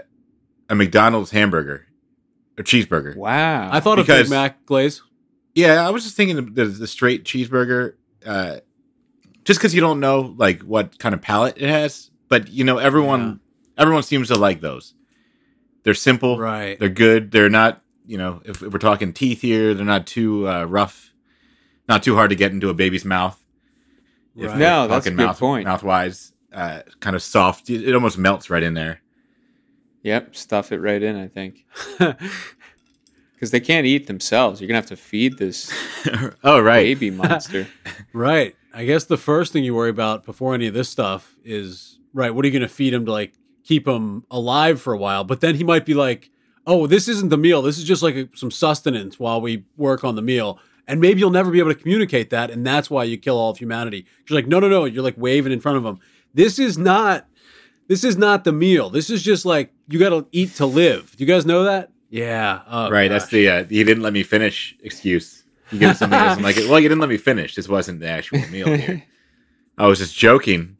a 0.70 0.76
McDonald's 0.76 1.32
hamburger, 1.32 1.86
a 2.58 2.64
cheeseburger. 2.64 3.16
Wow. 3.16 3.70
I 3.72 3.80
thought 3.80 4.00
of 4.00 4.06
Because- 4.06 4.24
Big 4.28 4.32
Mac 4.32 4.66
Glaze. 4.66 5.02
Yeah, 5.56 5.88
I 5.88 5.90
was 5.90 6.04
just 6.04 6.16
thinking 6.16 6.54
the, 6.54 6.66
the 6.66 6.86
straight 6.88 7.24
cheeseburger, 7.24 7.96
uh, 8.26 8.58
just 9.44 9.60
because 9.60 9.74
you 9.74 9.82
don't 9.82 10.00
know 10.00 10.36
like 10.38 10.62
what 10.62 11.00
kind 11.00 11.16
of 11.16 11.22
palate 11.22 11.58
it 11.58 11.68
has. 11.70 12.12
But 12.30 12.50
you 12.50 12.64
know, 12.64 12.78
everyone 12.78 13.40
everyone 13.78 14.04
seems 14.04 14.28
to 14.28 14.36
like 14.36 14.62
those. 14.62 14.94
They're 15.88 15.94
simple, 15.94 16.38
Right. 16.38 16.78
they're 16.78 16.90
good. 16.90 17.32
They're 17.32 17.50
not, 17.50 17.82
you 18.06 18.18
know, 18.18 18.42
if, 18.44 18.62
if 18.62 18.74
we're 18.74 18.78
talking 18.80 19.14
teeth 19.14 19.40
here, 19.40 19.74
they're 19.74 19.86
not 19.86 20.06
too 20.06 20.46
uh, 20.46 20.66
rough, 20.66 21.14
not 21.88 22.04
too 22.04 22.14
hard 22.14 22.30
to 22.32 22.36
get 22.36 22.52
into 22.52 22.68
a 22.68 22.74
baby's 22.74 23.06
mouth. 23.06 23.42
If 24.36 24.48
Right. 24.48 24.52
we're 24.56 24.60
No, 24.60 24.88
that's 24.90 25.06
a 25.06 25.10
talking 25.12 25.18
good 25.18 25.26
mouth, 25.28 25.40
point. 25.40 25.66
Mouth 25.66 25.84
wise, 25.84 26.34
uh, 26.52 26.82
kind 27.00 27.16
of 27.16 27.24
soft. 27.24 27.70
It, 27.70 27.88
it 27.88 27.96
almost 27.96 28.18
melts 28.18 28.50
right 28.50 28.62
in 28.64 28.74
there. 28.74 29.00
Yep, 30.04 30.36
stuff 30.36 30.74
it 30.74 30.80
right 30.82 31.02
in. 31.02 31.16
I 31.16 31.30
think 31.30 31.66
because 33.34 33.52
they 33.52 33.62
can't 33.62 33.86
eat 33.86 34.08
themselves. 34.08 34.60
You're 34.60 34.68
gonna 34.68 34.78
have 34.80 34.88
to 34.88 34.98
feed 34.98 35.38
this 35.38 35.72
oh 36.44 36.60
right, 36.60 36.84
baby 36.84 37.12
monster. 37.12 37.66
right. 38.14 38.56
I 38.74 38.84
guess 38.84 39.06
the 39.06 39.18
first 39.18 39.54
thing 39.54 39.64
you 39.64 39.74
worry 39.74 39.90
about 39.90 40.26
before 40.26 40.54
any 40.54 40.68
of 40.68 40.74
this 40.74 40.90
stuff 40.90 41.34
is, 41.46 41.98
right, 42.14 42.36
what 42.36 42.44
are 42.44 42.48
you 42.50 42.52
going 42.60 42.68
to 42.68 42.74
feed 42.74 42.94
him 42.94 43.06
to 43.06 43.12
like 43.12 43.34
keep 43.68 43.88
him 43.88 44.24
alive 44.32 44.82
for 44.82 44.94
a 44.94 44.98
while? 44.98 45.24
But 45.24 45.42
then 45.42 45.56
he 45.56 45.64
might 45.64 45.86
be 45.86 45.94
like, 45.94 46.30
oh, 46.66 46.88
this 46.88 47.08
isn't 47.08 47.30
the 47.30 47.38
meal. 47.38 47.62
This 47.62 47.78
is 47.78 47.84
just 47.84 48.02
like 48.02 48.16
a, 48.16 48.30
some 48.34 48.52
sustenance 48.52 49.20
while 49.20 49.42
we 49.42 49.66
work 49.76 50.04
on 50.04 50.16
the 50.16 50.22
meal. 50.22 50.60
And 50.88 51.02
maybe 51.02 51.20
you'll 51.20 51.32
never 51.32 51.52
be 51.52 51.60
able 51.60 51.74
to 51.74 51.80
communicate 51.80 52.30
that. 52.30 52.50
And 52.50 52.66
that's 52.66 52.90
why 52.90 53.04
you 53.04 53.18
kill 53.18 53.38
all 53.38 53.52
of 53.52 53.58
humanity. 53.58 54.06
You're 54.28 54.38
like, 54.38 54.48
no, 54.48 54.60
no, 54.60 54.70
no. 54.70 54.86
You're 54.86 55.04
like 55.04 55.16
waving 55.18 55.52
in 55.52 55.60
front 55.60 55.78
of 55.78 55.86
him. 55.86 56.00
This 56.34 56.60
is 56.60 56.78
not, 56.78 57.28
this 57.88 58.04
is 58.04 58.18
not 58.18 58.46
the 58.46 58.54
meal. 58.54 58.90
This 58.90 59.10
is 59.10 59.22
just 59.22 59.46
like, 59.46 59.74
you 59.90 60.00
got 60.00 60.10
to 60.10 60.26
eat 60.32 60.56
to 60.56 60.66
live. 60.66 61.16
Do 61.16 61.24
you 61.24 61.28
guys 61.28 61.46
know 61.46 61.64
that? 61.64 61.92
Yeah. 62.10 62.62
Oh, 62.68 62.90
right. 62.90 63.10
That's 63.10 63.28
the 63.28 63.50
uh, 63.50 63.66
you 63.70 63.84
didn't 63.84 64.04
let 64.04 64.14
me 64.14 64.24
finish 64.24 64.78
excuse. 64.82 65.44
You 65.72 65.80
give 65.80 65.98
something 65.98 66.18
else. 66.18 66.38
I'm 66.38 66.44
like, 66.44 66.56
well, 66.56 66.80
you 66.80 66.88
didn't 66.88 67.02
let 67.02 67.10
me 67.10 67.18
finish. 67.18 67.56
This 67.56 67.68
wasn't 67.68 68.00
the 68.00 68.08
actual 68.08 68.40
meal 68.50 68.68
here. 68.68 69.04
I 69.78 69.88
was 69.88 70.00
just 70.00 70.16
joking. 70.16 70.78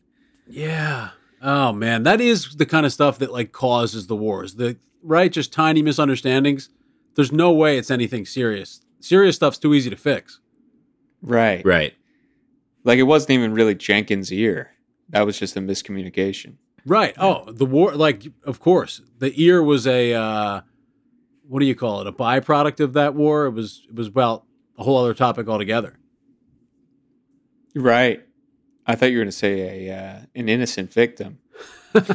Yeah. 0.48 1.10
Oh 1.42 1.72
man, 1.72 2.04
that 2.04 2.20
is 2.20 2.56
the 2.56 2.66
kind 2.66 2.86
of 2.86 2.94
stuff 2.94 3.20
that 3.20 3.32
like 3.32 3.52
causes 3.52 4.08
the 4.08 4.16
wars. 4.16 4.56
The 4.56 4.78
right, 5.04 5.32
just 5.32 5.54
tiny 5.54 5.82
misunderstandings. 5.82 6.70
There's 7.16 7.32
no 7.32 7.52
way 7.52 7.78
it's 7.78 7.92
anything 7.92 8.26
serious. 8.26 8.82
Serious 9.00 9.36
stuff's 9.36 9.58
too 9.58 9.74
easy 9.74 9.90
to 9.90 9.96
fix. 9.96 10.40
right. 11.22 11.64
Right. 11.66 11.94
Like 12.84 13.00
it 13.00 13.04
wasn't 13.04 13.32
even 13.32 13.54
really 13.54 13.76
Jenkins' 13.76 14.32
ear. 14.32 14.72
That 15.10 15.26
was 15.26 15.38
just 15.38 15.56
a 15.58 15.60
miscommunication. 15.60 16.56
Right. 16.86 17.14
Oh, 17.18 17.52
the 17.52 17.66
war. 17.66 17.94
Like, 17.96 18.28
of 18.46 18.60
course, 18.60 19.02
the 19.20 19.34
ear 19.42 19.62
was 19.62 19.86
a 19.86 20.14
uh, 20.14 20.62
what 21.48 21.60
do 21.60 21.66
you 21.66 21.76
call 21.76 22.02
it? 22.02 22.08
A 22.08 22.12
byproduct 22.14 22.80
of 22.80 22.94
that 22.94 23.14
war. 23.14 23.46
It 23.46 23.52
was. 23.52 23.84
It 23.90 23.96
was 23.96 24.08
about 24.08 24.44
a 24.78 24.84
whole 24.84 24.98
other 24.98 25.14
topic 25.14 25.48
altogether. 25.48 25.98
Right. 27.76 28.26
I 28.88 28.96
thought 28.96 29.12
you 29.12 29.18
were 29.18 29.24
going 29.24 29.32
to 29.32 29.38
say 29.38 29.88
a 29.90 29.96
uh, 29.98 30.20
an 30.36 30.50
innocent 30.50 30.92
victim. 30.94 31.40
the 31.94 32.06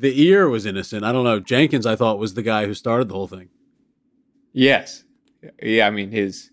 ear 0.00 0.48
was 0.48 0.66
innocent. 0.66 1.04
I 1.04 1.12
don't 1.12 1.24
know. 1.24 1.40
Jenkins, 1.40 1.86
I 1.86 1.96
thought, 1.96 2.18
was 2.18 2.34
the 2.34 2.42
guy 2.42 2.66
who 2.66 2.74
started 2.74 3.08
the 3.08 3.14
whole 3.14 3.26
thing. 3.28 3.48
Yes. 4.52 5.04
Yeah. 5.62 5.86
I 5.86 5.90
mean, 5.90 6.10
his. 6.10 6.50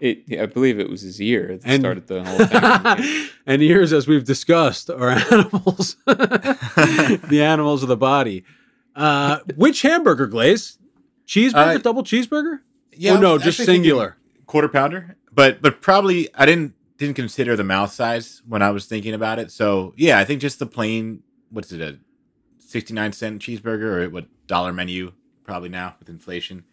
It. 0.00 0.40
I 0.40 0.46
believe 0.46 0.80
it 0.80 0.88
was 0.90 1.02
his 1.02 1.20
ear 1.20 1.58
that 1.58 1.68
And- 1.68 1.82
started 1.82 2.06
the 2.06 2.24
whole 2.24 2.46
thing. 2.46 3.28
and 3.46 3.62
ears, 3.62 3.92
as 3.92 4.06
we've 4.08 4.24
discussed, 4.24 4.90
are 4.90 5.10
animals. 5.10 5.96
the 6.06 7.40
animals 7.42 7.82
of 7.82 7.88
the 7.88 7.96
body. 7.96 8.44
Uh, 8.96 9.38
which 9.56 9.82
hamburger 9.82 10.26
glaze? 10.26 10.78
Cheeseburger, 11.26 11.76
Uh, 11.76 11.78
double 11.78 12.02
cheeseburger? 12.04 12.58
Yeah. 12.92 13.16
or 13.16 13.20
no, 13.20 13.38
just 13.38 13.64
singular. 13.64 14.16
quarter 14.46 14.68
pounder. 14.68 15.16
But 15.34 15.60
but 15.62 15.80
probably 15.80 16.32
I 16.34 16.46
didn't 16.46 16.74
didn't 16.98 17.16
consider 17.16 17.56
the 17.56 17.64
mouth 17.64 17.92
size 17.92 18.42
when 18.46 18.62
I 18.62 18.70
was 18.70 18.86
thinking 18.86 19.14
about 19.14 19.38
it. 19.38 19.50
So 19.50 19.92
yeah, 19.96 20.18
I 20.18 20.24
think 20.24 20.40
just 20.40 20.58
the 20.58 20.66
plain 20.66 21.22
what's 21.50 21.72
it 21.72 21.80
a 21.80 21.98
sixty 22.58 22.94
nine 22.94 23.12
cent 23.12 23.42
cheeseburger 23.42 24.04
or 24.04 24.10
what 24.10 24.26
dollar 24.46 24.72
menu 24.72 25.12
probably 25.42 25.68
now 25.68 25.96
with 25.98 26.08
inflation. 26.08 26.64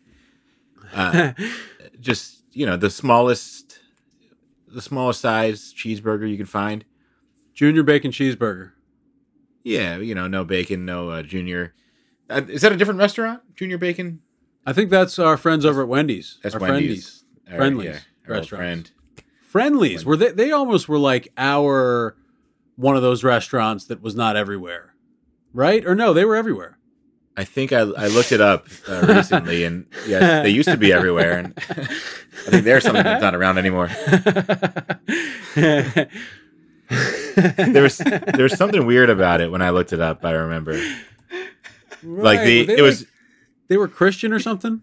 Uh, 0.93 1.33
just 1.99 2.43
you 2.51 2.65
know 2.65 2.77
the 2.77 2.89
smallest 2.89 3.79
the 4.67 4.81
smallest 4.81 5.21
size 5.21 5.73
cheeseburger 5.73 6.29
you 6.29 6.37
can 6.37 6.45
find. 6.45 6.85
Junior 7.53 7.83
bacon 7.83 8.11
cheeseburger. 8.11 8.71
Yeah, 9.63 9.97
you 9.97 10.15
know, 10.15 10.27
no 10.27 10.43
bacon, 10.43 10.85
no 10.85 11.09
uh, 11.09 11.21
junior. 11.21 11.75
Uh, 12.29 12.41
is 12.47 12.61
that 12.61 12.71
a 12.71 12.77
different 12.77 12.99
restaurant? 12.99 13.41
Junior 13.55 13.77
bacon? 13.77 14.21
I 14.65 14.73
think 14.73 14.89
that's 14.89 15.19
our 15.19 15.37
friends 15.37 15.65
over 15.65 15.81
at 15.81 15.87
Wendy's. 15.87 16.39
That's 16.41 16.55
our 16.55 16.61
Wendy's. 16.61 17.23
All 17.47 17.51
right, 17.51 17.57
Friendly's 17.57 17.85
yeah, 17.87 17.99
restaurants. 18.27 18.47
friend. 18.49 18.91
Friendly's. 19.47 20.05
Were 20.05 20.17
they? 20.17 20.31
They 20.31 20.51
almost 20.51 20.87
were 20.87 20.99
like 20.99 21.29
our 21.37 22.15
one 22.75 22.95
of 22.95 23.01
those 23.01 23.23
restaurants 23.23 23.85
that 23.85 24.01
was 24.01 24.15
not 24.15 24.35
everywhere, 24.35 24.93
right? 25.53 25.85
Or 25.85 25.95
no, 25.95 26.13
they 26.13 26.25
were 26.25 26.35
everywhere. 26.35 26.77
I 27.37 27.43
think 27.43 27.71
I, 27.71 27.79
I 27.79 28.07
looked 28.07 28.31
it 28.31 28.41
up 28.41 28.67
uh, 28.87 29.05
recently, 29.07 29.63
and 29.63 29.85
yes, 30.07 30.43
they 30.43 30.49
used 30.49 30.69
to 30.69 30.77
be 30.77 30.91
everywhere, 30.91 31.39
and 31.39 31.53
I 31.57 32.49
think 32.49 32.65
there's 32.65 32.83
something 32.83 33.03
that's 33.03 33.21
not 33.21 33.35
around 33.35 33.57
anymore. 33.57 33.89
There 37.55 37.83
was 37.83 37.97
there 37.99 38.43
was 38.43 38.57
something 38.57 38.85
weird 38.85 39.09
about 39.09 39.39
it 39.39 39.49
when 39.49 39.61
I 39.61 39.69
looked 39.69 39.93
it 39.93 40.01
up. 40.01 40.25
I 40.25 40.31
remember, 40.31 40.73
like 42.03 42.41
the 42.41 42.69
it 42.69 42.81
was. 42.81 43.05
they 43.69 43.77
were 43.77 43.87
Christian 43.87 44.33
or 44.33 44.39
something. 44.39 44.81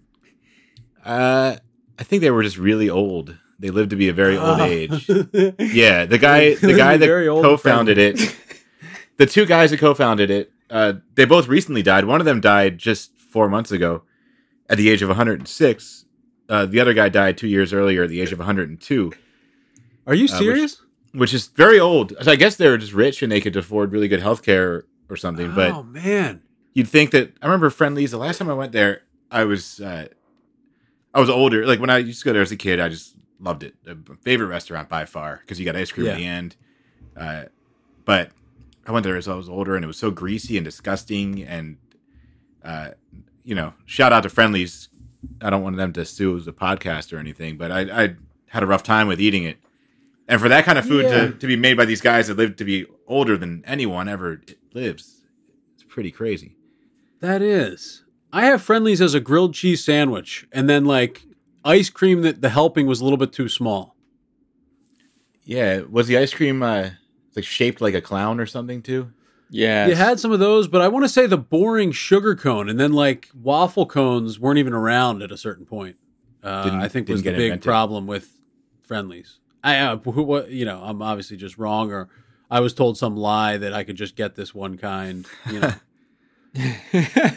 Uh, 1.05 1.57
I 1.99 2.05
think 2.05 2.21
they 2.23 2.31
were 2.31 2.43
just 2.43 2.59
really 2.59 2.89
old. 2.89 3.37
They 3.59 3.71
lived 3.71 3.91
to 3.91 3.97
be 3.97 4.09
a 4.09 4.13
very 4.13 4.37
old 4.37 4.61
Oh. 4.61 4.65
age. 4.65 5.09
Yeah, 5.59 6.05
the 6.07 6.19
guy 6.19 6.55
the 6.55 6.75
guy 6.77 6.97
that 6.97 7.07
very 7.07 7.27
old 7.29 7.43
co-founded 7.45 7.99
it, 7.99 8.37
the 9.17 9.27
two 9.27 9.47
guys 9.47 9.71
that 9.73 9.81
co-founded 9.81 10.31
it, 10.31 10.53
uh, 10.71 10.95
they 11.15 11.25
both 11.25 11.49
recently 11.49 11.83
died. 11.83 12.05
One 12.05 12.21
of 12.21 12.25
them 12.25 12.41
died 12.41 12.79
just 12.79 13.19
four 13.19 13.49
months 13.49 13.73
ago, 13.73 14.03
at 14.71 14.79
the 14.79 14.89
age 14.89 15.03
of 15.03 15.09
106. 15.09 16.05
Uh, 16.49 16.67
the 16.67 16.81
other 16.81 16.95
guy 16.95 17.09
died 17.09 17.37
two 17.37 17.49
years 17.49 17.73
earlier 17.73 18.05
at 18.05 18.09
the 18.11 18.21
age 18.23 18.33
of 18.33 18.39
102, 18.39 19.13
Are 20.07 20.15
you 20.15 20.23
which- 20.25 20.31
serious? 20.31 20.81
which 21.13 21.35
is 21.35 21.49
very 21.49 21.81
old. 21.81 22.13
So 22.23 22.31
I 22.31 22.37
guess 22.37 22.57
they 22.57 22.69
were 22.69 22.79
just 22.79 22.93
rich 22.93 23.23
and 23.23 23.33
they 23.33 23.41
could 23.41 23.57
afford 23.57 23.93
really 23.93 24.09
good 24.09 24.21
health 24.23 24.43
care 24.43 24.85
or 25.11 25.17
something. 25.17 25.53
But 25.55 25.73
oh 25.73 25.83
man, 25.83 26.43
you'd 26.75 26.87
think 26.89 27.11
that 27.11 27.33
I 27.43 27.47
remember 27.47 27.71
Friendly's 27.71 28.13
the 28.13 28.19
last 28.19 28.39
time 28.39 28.49
I 28.51 28.55
went 28.55 28.73
there, 28.73 29.03
I 29.31 29.45
was 29.45 29.81
uh, 29.81 30.09
I 31.18 31.20
was 31.20 31.28
older. 31.31 31.66
Like 31.66 31.81
when 31.81 31.90
I 31.90 31.98
used 31.98 32.20
to 32.20 32.26
go 32.26 32.33
there 32.33 32.42
as 32.42 32.52
a 32.52 32.57
kid, 32.57 32.78
I 32.78 32.88
just 32.88 33.16
loved 33.40 33.64
it. 33.64 33.74
Favorite 34.22 34.46
restaurant 34.46 34.88
by 34.88 35.04
far 35.04 35.38
because 35.38 35.59
you 35.59 35.64
got 35.64 35.74
ice 35.74 35.90
cream 35.90 36.07
Yeah. 36.07 36.12
at 36.12 36.18
the 36.18 36.26
end. 36.26 36.57
Uh, 37.16 37.44
but 38.04 38.31
I 38.87 38.92
went 38.92 39.02
there 39.02 39.16
as 39.16 39.26
I 39.26 39.35
was 39.35 39.48
older, 39.48 39.74
and 39.74 39.85
it 39.85 39.88
was 39.88 39.98
so 39.98 40.12
greasy 40.12 40.57
and 40.57 40.64
disgusting. 40.64 41.42
And 41.42 41.76
uh, 42.64 42.90
you 43.42 43.57
know, 43.57 43.74
shout 43.85 44.12
out 44.12 44.22
to 44.22 44.28
Friendly's. 44.28 44.90
I 45.40 45.50
don't 45.50 45.62
want 45.64 45.76
them 45.76 45.92
to 45.94 46.04
sue 46.04 46.37
as 46.37 46.46
a 46.46 46.52
podcast 46.52 47.12
or 47.12 47.18
anything, 47.18 47.57
but 47.57 47.72
I, 47.72 48.04
I 48.04 48.16
had 48.46 48.62
a 48.62 48.66
rough 48.66 48.85
time 48.85 49.09
with 49.09 49.20
eating 49.20 49.42
it. 49.42 49.59
And 50.28 50.40
for 50.40 50.48
that 50.48 50.64
kind 50.64 50.78
of 50.78 50.87
food 50.87 51.07
Yeah. 51.07 51.26
to, 51.26 51.33
to 51.33 51.46
be 51.48 51.57
made 51.57 51.76
by 51.76 51.85
these 51.85 52.00
guys 52.00 52.28
that 52.28 52.37
live 52.37 52.54
to 52.57 52.64
be 52.64 52.87
older 53.09 53.37
than 53.37 53.64
anyone 53.66 54.09
ever 54.09 54.40
lives, 54.74 55.24
it's 55.74 55.83
pretty 55.83 56.12
crazy. 56.12 56.54
that 57.20 57.42
is. 57.42 58.04
I 58.33 58.47
have 58.47 58.62
Friendly's 58.62 59.01
as 59.01 59.14
a 59.14 59.21
grilled 59.21 59.55
cheese 59.55 59.85
sandwich, 59.85 60.47
and 60.53 60.69
then 60.69 60.85
like 60.85 61.23
ice 61.64 61.91
cream 61.91 62.23
that 62.23 62.41
the 62.41 62.51
helping 62.51 62.87
was 62.87 63.01
a 63.01 63.05
little 63.05 63.17
bit 63.17 63.33
too 63.33 63.49
small. 63.49 63.97
Yeah, 65.45 65.81
was 65.88 66.07
the 66.09 66.19
ice 66.19 66.35
cream 66.35 66.62
uh 66.62 66.91
like 67.35 67.45
shaped 67.45 67.81
like 67.81 67.95
a 67.95 68.01
clown 68.01 68.41
or 68.41 68.47
something 68.47 68.83
too? 68.83 69.12
Yeah. 69.51 69.87
You 69.87 69.95
had 69.95 70.21
some 70.21 70.33
of 70.33 70.41
those, 70.41 70.69
but 70.69 70.83
I 70.83 70.88
want 70.88 71.05
to 71.05 71.09
say 71.09 71.27
the 71.27 71.38
boring 71.38 71.93
sugar 71.93 72.35
cone, 72.35 72.69
and 72.69 72.79
then 72.79 72.93
like 72.93 73.31
waffle 73.35 73.87
cones 73.87 74.38
weren't 74.38 74.59
even 74.59 74.75
around 74.75 75.23
at 75.23 75.33
a 75.33 75.38
certain 75.38 75.64
point. 75.64 75.97
Uh, 76.43 76.79
I 76.81 76.88
think 76.88 77.09
was 77.09 77.23
the 77.23 77.31
big 77.31 77.41
invented. 77.41 77.62
problem 77.62 78.07
with 78.07 78.31
Friendly's. 78.83 79.41
I 79.64 79.79
uh, 79.79 79.97
what 79.97 80.51
you 80.51 80.64
know, 80.64 80.81
I'm 80.83 81.03
obviously 81.03 81.37
just 81.37 81.59
wrong, 81.59 81.93
or 81.93 82.09
I 82.51 82.61
was 82.61 82.75
told 82.75 82.97
some 82.97 83.17
lie 83.17 83.57
that 83.57 83.73
I 83.73 83.85
could 83.85 83.97
just 83.97 84.17
get 84.17 84.35
this 84.35 84.55
one 84.55 84.79
kind. 84.79 85.27
You 85.51 85.61
know, 85.61 85.75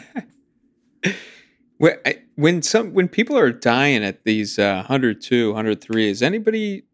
When, 1.78 1.96
when 2.36 2.62
some 2.62 2.92
when 2.94 3.08
people 3.08 3.36
are 3.36 3.50
dying 3.50 4.04
at 4.04 4.24
these 4.24 4.58
uh, 4.58 4.84
102, 4.88 5.48
103, 5.48 6.08
is 6.10 6.22
anybody 6.22 6.84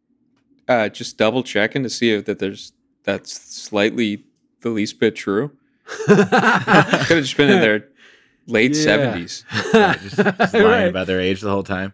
uh, 0.66 0.88
just 0.88 1.18
double 1.18 1.42
checking 1.42 1.83
to 1.83 1.90
see 1.90 2.11
if 2.12 2.25
that 2.25 2.38
there's 2.38 2.73
that's 3.05 3.33
slightly 3.33 4.25
the 4.62 4.71
least 4.71 4.99
bit 4.99 5.14
true? 5.14 5.51
Could 6.07 6.18
have 6.18 7.07
just 7.09 7.37
been 7.37 7.51
in 7.51 7.61
their 7.61 7.87
late 8.47 8.75
Yeah. 8.77 8.83
seventies. 8.83 9.44
Yeah, 9.75 9.94
just, 9.97 10.16
just 10.16 10.55
lying 10.55 10.64
Right. 10.64 10.88
about 10.88 11.07
their 11.07 11.21
age 11.21 11.40
the 11.42 11.51
whole 11.51 11.62
time. 11.62 11.92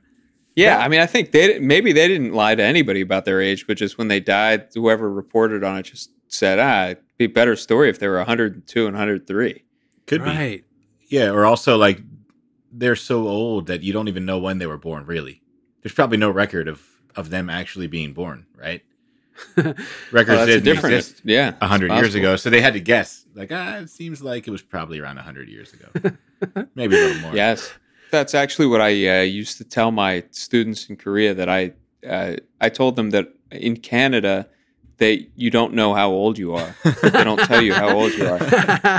Yeah, 0.57 0.79
I 0.79 0.87
mean, 0.87 1.01
I 1.01 1.07
think 1.07 1.33
they 1.33 1.59
maybe 1.59 1.93
they 1.93 2.07
didn't 2.07 2.33
lie 2.33 2.55
to 2.55 2.63
anybody 2.63 3.01
about 3.01 3.25
their 3.25 3.41
age, 3.41 3.67
but 3.67 3.77
just 3.77 3.99
when 3.99 4.07
they 4.07 4.21
died, 4.21 4.69
whoever 4.73 5.11
reported 5.13 5.65
on 5.65 5.79
it 5.79 5.83
just 5.87 6.11
said, 6.29 6.61
"Ah, 6.61 6.85
it'd 6.91 7.03
be 7.19 7.25
a 7.25 7.29
better 7.29 7.57
story 7.57 7.89
if 7.91 7.99
they 7.99 8.07
were 8.07 8.19
102 8.19 8.87
and 8.87 8.95
103." 8.95 9.65
Could 10.07 10.23
be. 10.25 10.63
Yeah, 11.15 11.31
or 11.31 11.47
also 11.47 11.77
like 11.77 12.01
they're 12.73 12.97
so 12.97 13.29
old 13.29 13.69
that 13.69 13.85
you 13.85 13.93
don't 13.93 14.09
even 14.09 14.27
know 14.27 14.41
when 14.41 14.59
they 14.59 14.67
were 14.67 14.79
born. 14.79 15.07
Really, 15.07 15.43
there's 15.81 15.95
probably 15.95 16.19
no 16.19 16.29
record 16.29 16.67
of 16.67 16.83
of 17.15 17.31
them 17.31 17.49
actually 17.49 17.87
being 17.87 18.13
born. 18.13 18.47
Right? 18.59 18.83
Records 19.57 20.41
Oh, 20.41 20.47
didn't 20.47 20.65
different, 20.65 20.97
exist 20.97 21.23
yeah, 21.25 21.55
a 21.61 21.69
hundred 21.69 21.93
years 21.93 22.17
ago, 22.17 22.35
so 22.35 22.51
they 22.51 22.61
had 22.61 22.75
to 22.75 22.81
guess. 22.81 23.27
Like, 23.33 23.53
ah, 23.53 23.77
it 23.77 23.91
seems 23.91 24.23
like 24.23 24.49
it 24.49 24.51
was 24.51 24.63
probably 24.63 24.99
around 24.99 25.19
a 25.19 25.23
hundred 25.23 25.49
years 25.49 25.73
ago, 25.73 25.87
maybe 26.75 26.97
a 26.97 26.99
little 26.99 27.23
more. 27.23 27.37
Yes, 27.37 27.73
that's 28.11 28.35
actually 28.35 28.67
what 28.67 28.81
I 28.81 29.21
uh, 29.21 29.23
used 29.23 29.59
to 29.59 29.65
tell 29.65 29.93
my 29.93 30.25
students 30.33 30.91
in 30.91 30.97
Korea. 30.97 31.33
That 31.33 31.49
I 31.49 31.75
uh, 32.05 32.37
I 32.61 32.69
told 32.71 32.97
them 32.97 33.11
that 33.11 33.29
in 33.53 33.77
Canada, 33.77 34.49
they 34.99 35.29
you 35.35 35.51
don't 35.51 35.75
know 35.75 35.95
how 35.95 36.11
old 36.11 36.39
you 36.39 36.55
are. 36.55 36.75
they 37.03 37.25
don't 37.25 37.39
tell 37.41 37.63
you 37.63 37.75
how 37.75 37.97
old 37.97 38.13
you 38.13 38.27
are. 38.29 38.39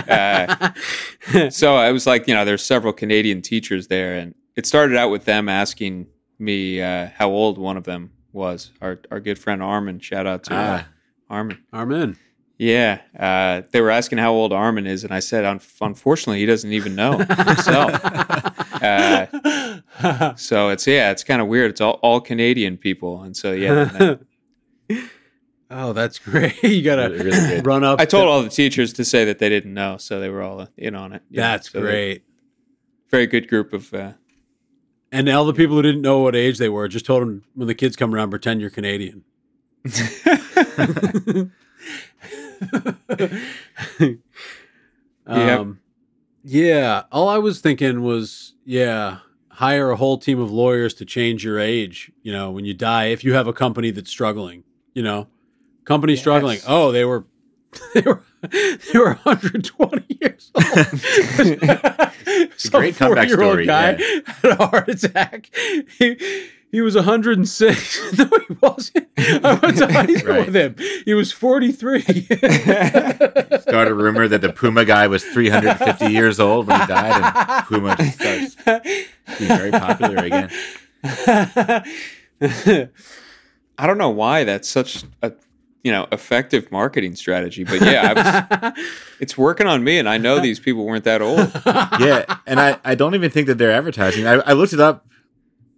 Uh, 0.08 1.50
so 1.50 1.76
I 1.76 1.92
was 1.92 2.06
like, 2.08 2.28
you 2.28 2.34
know, 2.34 2.46
there's 2.46 2.64
several 2.64 2.94
Canadian 2.94 3.42
teachers 3.42 3.88
there, 3.88 4.16
and 4.16 4.36
it 4.56 4.66
started 4.66 4.98
out 4.98 5.10
with 5.10 5.26
them 5.26 5.48
asking 5.50 6.08
me 6.40 6.82
uh, 6.82 7.10
how 7.16 7.30
old 7.30 7.58
one 7.58 7.78
of 7.78 7.84
them 7.86 8.12
was. 8.34 8.72
Our 8.82 9.00
our 9.12 9.20
good 9.20 9.40
friend 9.40 9.64
Armin. 9.64 10.00
Shout 10.00 10.28
out 10.28 10.44
to 10.46 10.54
uh, 10.54 10.58
Ah, 10.84 10.88
Armin. 11.30 11.58
Armin. 11.72 12.18
Yeah, 12.58 13.02
uh, 13.20 13.64
they 13.72 13.82
were 13.82 13.92
asking 13.92 14.18
how 14.20 14.32
old 14.32 14.54
Armin 14.54 14.88
is, 14.88 15.04
and 15.04 15.14
I 15.14 15.20
said, 15.20 15.44
"Un- 15.44 15.60
unfortunately, 15.82 16.40
he 16.40 16.46
doesn't 16.46 16.72
even 16.72 16.96
know 16.96 17.18
himself. 17.18 18.00
Uh, 18.82 20.36
so 20.38 20.70
it's 20.70 20.88
yeah, 20.88 21.12
it's 21.12 21.24
kind 21.24 21.42
of 21.42 21.50
weird. 21.50 21.72
It's 21.72 21.82
all, 21.82 22.00
all 22.02 22.22
Canadian 22.22 22.78
people, 22.78 23.24
and 23.24 23.36
so 23.36 23.52
yeah. 23.52 24.16
Oh, 25.72 25.94
that's 25.94 26.20
great. 26.30 26.62
you 26.64 26.82
gotta 26.82 27.10
Really- 27.10 27.62
run 27.62 27.84
up. 27.84 28.00
I 28.00 28.06
told 28.06 28.26
to- 28.26 28.30
all 28.30 28.44
the 28.44 28.50
teachers 28.50 28.94
to 28.94 29.06
say 29.06 29.26
that 29.26 29.40
they 29.40 29.50
didn't 29.50 29.74
know, 29.74 29.98
so 29.98 30.20
they 30.20 30.30
were 30.30 30.42
all 30.42 30.68
in 30.78 30.96
on 30.96 31.14
it. 31.14 31.22
Yeah, 31.30 31.52
That's 31.52 31.72
so 31.72 31.82
great. 31.82 32.24
Very 33.12 33.28
good 33.28 33.48
group 33.48 33.74
of. 33.74 33.94
Uh, 33.94 34.14
And 35.12 35.30
all 35.30 35.46
the 35.46 35.54
people 35.54 35.76
who 35.76 35.82
didn't 35.82 36.02
know 36.02 36.20
what 36.20 36.36
age 36.36 36.58
they 36.58 36.70
were 36.70 36.88
just 36.88 37.06
told 37.06 37.22
them 37.22 37.44
when 37.54 37.68
the 37.68 37.76
kids 37.76 37.96
come 37.96 38.14
around, 38.14 38.30
pretend 38.32 38.62
you're 38.62 38.70
Canadian. 38.70 39.24
Yep. 45.28 45.60
um, 45.60 45.80
yeah. 46.44 47.04
All 47.12 47.28
I 47.30 47.38
was 47.40 47.60
thinking 47.62 48.02
was, 48.04 48.54
yeah, 48.66 49.20
hire 49.50 49.90
a 49.92 49.96
whole 49.96 50.18
team 50.18 50.40
of 50.40 50.52
lawyers 50.52 50.94
to 50.96 51.06
change 51.06 51.44
your 51.44 51.60
age. 51.60 52.12
You 52.22 52.32
know, 52.32 52.52
when 52.52 52.66
you 52.66 52.74
die, 52.74 53.06
if 53.06 53.24
you 53.24 53.34
have 53.34 53.48
a 53.48 53.54
company 53.54 53.92
that's 53.92 54.10
struggling, 54.12 54.64
you 54.94 55.02
know, 55.04 55.28
company 55.86 56.14
Yes. 56.14 56.22
struggling. 56.22 56.60
Oh, 56.68 56.92
they 56.92 57.06
were, 57.06 57.26
they 57.94 58.02
were, 58.02 58.22
they 58.42 59.00
were 59.00 59.14
120 59.24 60.06
years 60.22 60.52
old. 60.56 60.66
Some 62.58 62.82
great 62.82 62.96
comeback 62.96 63.28
40-year-old 63.28 63.52
story, 63.54 63.66
Guy 63.66 63.98
yeah. 63.98 64.20
had 64.42 64.52
a 64.60 64.68
heart 64.68 64.90
attack. 64.90 65.50
He, 65.98 66.48
he 66.72 66.82
was 66.82 66.96
106. 66.96 68.14
no, 68.18 68.26
he 68.26 68.56
wasn't. 68.62 69.08
I 69.18 69.60
went 69.62 69.78
to 69.78 69.88
high 69.92 70.06
school 70.08 70.34
Right. 70.34 70.46
with 70.48 70.56
him. 70.56 70.76
He 71.06 71.14
was 71.14 71.32
43. 71.32 72.02
Start 72.02 73.88
a 73.88 73.94
rumor 73.94 74.28
that 74.28 74.42
the 74.42 74.52
Puma 74.54 74.84
guy 74.86 75.08
was 75.08 75.24
350 75.24 76.08
years 76.12 76.40
old 76.40 76.68
when 76.68 76.82
he 76.82 76.88
died, 76.88 77.22
and 77.24 77.66
Puma 77.68 77.96
just 77.98 78.20
starts 78.20 78.56
being 79.40 79.48
very 79.48 79.72
popular 79.72 80.18
again. 80.26 80.50
I 83.78 83.88
don't 83.88 83.98
know 83.98 84.10
why 84.10 84.44
that's 84.46 84.68
such 84.70 85.04
a 85.22 85.32
you 85.86 85.92
know 85.92 86.08
effective 86.12 86.72
marketing 86.72 87.16
strategy, 87.16 87.64
but 87.64 87.80
yeah, 87.80 88.14
I 88.16 88.70
was, 88.74 88.86
it's 89.20 89.38
working 89.38 89.68
on 89.68 89.84
me, 89.84 90.00
and 90.00 90.10
I 90.10 90.18
know 90.18 90.40
these 90.40 90.60
people 90.60 90.84
weren't 90.84 91.04
that 91.04 91.22
old. 91.22 91.52
yeah, 91.66 92.38
and 92.48 92.60
I, 92.60 92.80
I 92.84 92.96
don't 92.96 93.14
even 93.14 93.30
think 93.30 93.46
that 93.48 93.60
they're 93.60 93.72
advertising. 93.72 94.26
I, 94.26 94.34
I 94.34 94.54
looked 94.54 94.74
it 94.74 94.80
up. 94.80 95.06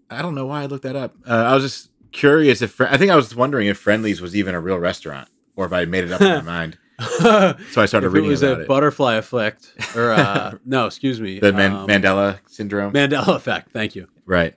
I 0.10 0.22
don't 0.22 0.34
know 0.34 0.46
why 0.46 0.64
I 0.64 0.66
looked 0.68 0.84
that 0.84 0.96
up. 0.96 1.14
Uh, 1.28 1.34
I 1.34 1.54
was 1.54 1.64
just 1.64 1.90
curious 2.14 2.62
if 2.62 2.80
I 2.80 2.96
think 2.96 3.12
I 3.12 3.18
was 3.18 3.36
wondering 3.36 3.68
if 3.68 3.78
Friendly's 3.78 4.22
was 4.22 4.34
even 4.34 4.56
a 4.56 4.62
real 4.62 4.80
restaurant 4.80 5.28
or 5.58 5.66
if 5.66 5.74
I 5.74 5.84
made 5.84 6.06
it 6.06 6.12
up 6.14 6.22
in 6.22 6.28
my 6.30 6.42
mind. 6.58 6.78
So 7.02 7.82
I 7.82 7.86
started 7.86 8.08
if 8.08 8.14
it 8.14 8.16
reading 8.16 8.30
was 8.30 8.44
about 8.44 8.60
a 8.60 8.62
it. 8.62 8.68
butterfly 8.70 9.16
effect, 9.16 9.74
or 9.94 10.14
uh, 10.14 10.54
no, 10.66 10.86
excuse 10.86 11.20
me, 11.20 11.40
the 11.40 11.52
Man- 11.52 11.74
um, 11.74 11.86
Mandela 11.88 12.40
syndrome, 12.48 12.94
Mandela 12.94 13.36
effect. 13.36 13.72
Thank 13.72 13.94
you. 13.96 14.08
right? 14.26 14.56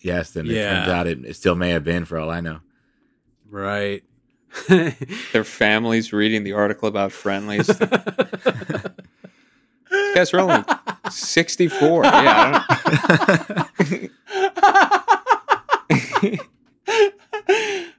Yes, 0.00 0.30
then 0.30 0.46
it 0.48 0.54
turns 0.54 0.88
out 0.88 1.06
it, 1.08 1.24
it 1.24 1.34
still 1.34 1.56
may 1.56 1.70
have 1.70 1.82
been 1.82 2.04
for 2.04 2.16
all 2.16 2.30
I 2.30 2.40
know. 2.40 2.60
Right. 3.50 4.04
Their 5.32 5.44
families 5.44 6.12
reading 6.12 6.44
the 6.44 6.52
article 6.52 6.88
about 6.88 7.12
Friendly's. 7.12 7.66
These 9.90 10.14
guys 10.14 10.34
are 10.34 10.40
only 10.40 10.64
sixty 11.10 11.68
four. 11.68 12.04
Yeah, 12.04 12.64
I 12.68 13.70
don't, 13.78 14.10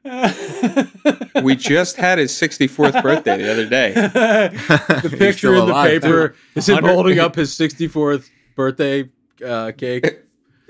we 1.44 1.56
just 1.56 1.96
had 1.98 2.18
his 2.18 2.32
64th 2.32 3.02
birthday 3.02 3.38
the 3.38 3.52
other 3.52 3.68
day. 3.68 3.94
the 3.94 5.16
picture 5.18 5.56
in 5.56 5.66
the 5.66 5.72
alive, 5.72 6.02
paper 6.02 6.36
is 6.56 6.68
him 6.70 6.76
100 6.76 6.94
holding 6.94 7.20
up 7.20 7.36
his 7.36 7.52
64th 7.52 8.30
birthday 8.56 9.10
uh, 9.46 9.72
cake. 9.78 10.20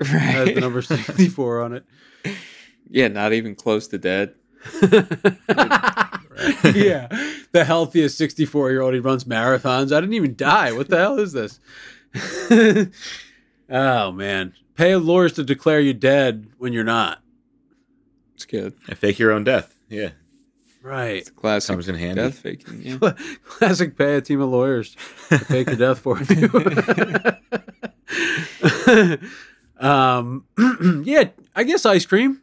Has 0.00 0.54
the 0.54 0.60
number 0.60 0.82
64 0.82 1.60
on 1.62 1.72
it. 1.74 1.84
Yeah, 2.88 3.08
not 3.08 3.32
even 3.32 3.54
close 3.54 3.88
to 3.88 3.98
dead. 3.98 4.34
yeah, 6.74 7.08
the 7.52 7.64
healthiest 7.64 8.18
64 8.18 8.70
year 8.70 8.82
old. 8.82 8.94
He 8.94 9.00
runs 9.00 9.24
marathons. 9.24 9.92
I 9.92 10.00
didn't 10.00 10.14
even 10.14 10.36
die. 10.36 10.72
What 10.72 10.88
the 10.88 10.98
hell 10.98 11.18
is 11.18 11.32
this? 11.32 11.60
oh 13.70 14.12
man, 14.12 14.54
pay 14.74 14.96
lawyers 14.96 15.32
to 15.34 15.44
declare 15.44 15.80
you 15.80 15.94
dead 15.94 16.48
when 16.58 16.72
you're 16.72 16.84
not. 16.84 17.20
It's 18.34 18.44
good. 18.44 18.74
And 18.88 18.98
fake 18.98 19.18
your 19.18 19.32
own 19.32 19.44
death. 19.44 19.74
Yeah. 19.88 20.10
Right. 20.82 21.16
It's 21.16 21.30
classic 21.30 21.74
Comes 21.74 21.88
in 21.88 21.96
handy. 21.96 22.22
death 22.22 22.38
faking. 22.38 22.82
Yeah. 22.82 23.12
Classic. 23.44 23.96
Pay 23.96 24.16
a 24.16 24.20
team 24.20 24.40
of 24.40 24.50
lawyers 24.50 24.94
to 25.30 25.38
fake 25.38 25.66
your 25.66 25.76
death 25.76 25.98
for 25.98 26.20
you. 26.22 26.48
um, 29.80 30.44
yeah, 31.04 31.24
I 31.56 31.64
guess 31.64 31.84
ice 31.86 32.06
cream. 32.06 32.42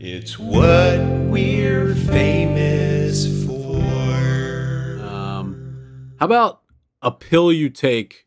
It's 0.00 0.38
what 0.38 1.00
we're 1.28 1.94
famous 1.94 3.44
for. 3.44 5.00
Um, 5.04 6.12
how 6.20 6.26
about 6.26 6.62
a 7.02 7.10
pill 7.10 7.52
you 7.52 7.68
take 7.68 8.26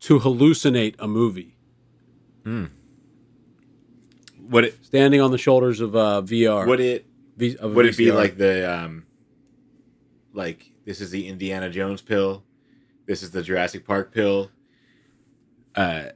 to 0.00 0.18
hallucinate 0.18 0.96
a 0.98 1.06
movie? 1.06 1.56
Would 2.44 2.70
it 4.64 4.84
Standing 4.84 5.20
on 5.20 5.30
the 5.30 5.38
shoulders 5.38 5.80
of 5.80 5.94
uh, 5.94 6.22
VR. 6.22 6.66
would 6.66 6.80
it 6.80 7.06
V- 7.36 7.56
would 7.60 7.86
it 7.86 7.96
be 7.96 8.12
like 8.12 8.36
the 8.36 8.72
um 8.72 9.06
like 10.32 10.70
this 10.84 11.00
is 11.00 11.10
the 11.10 11.28
Indiana 11.28 11.70
Jones 11.70 12.02
pill, 12.02 12.44
this 13.06 13.22
is 13.22 13.30
the 13.30 13.42
Jurassic 13.42 13.84
Park 13.84 14.12
pill. 14.12 14.50
Uh 15.74 16.06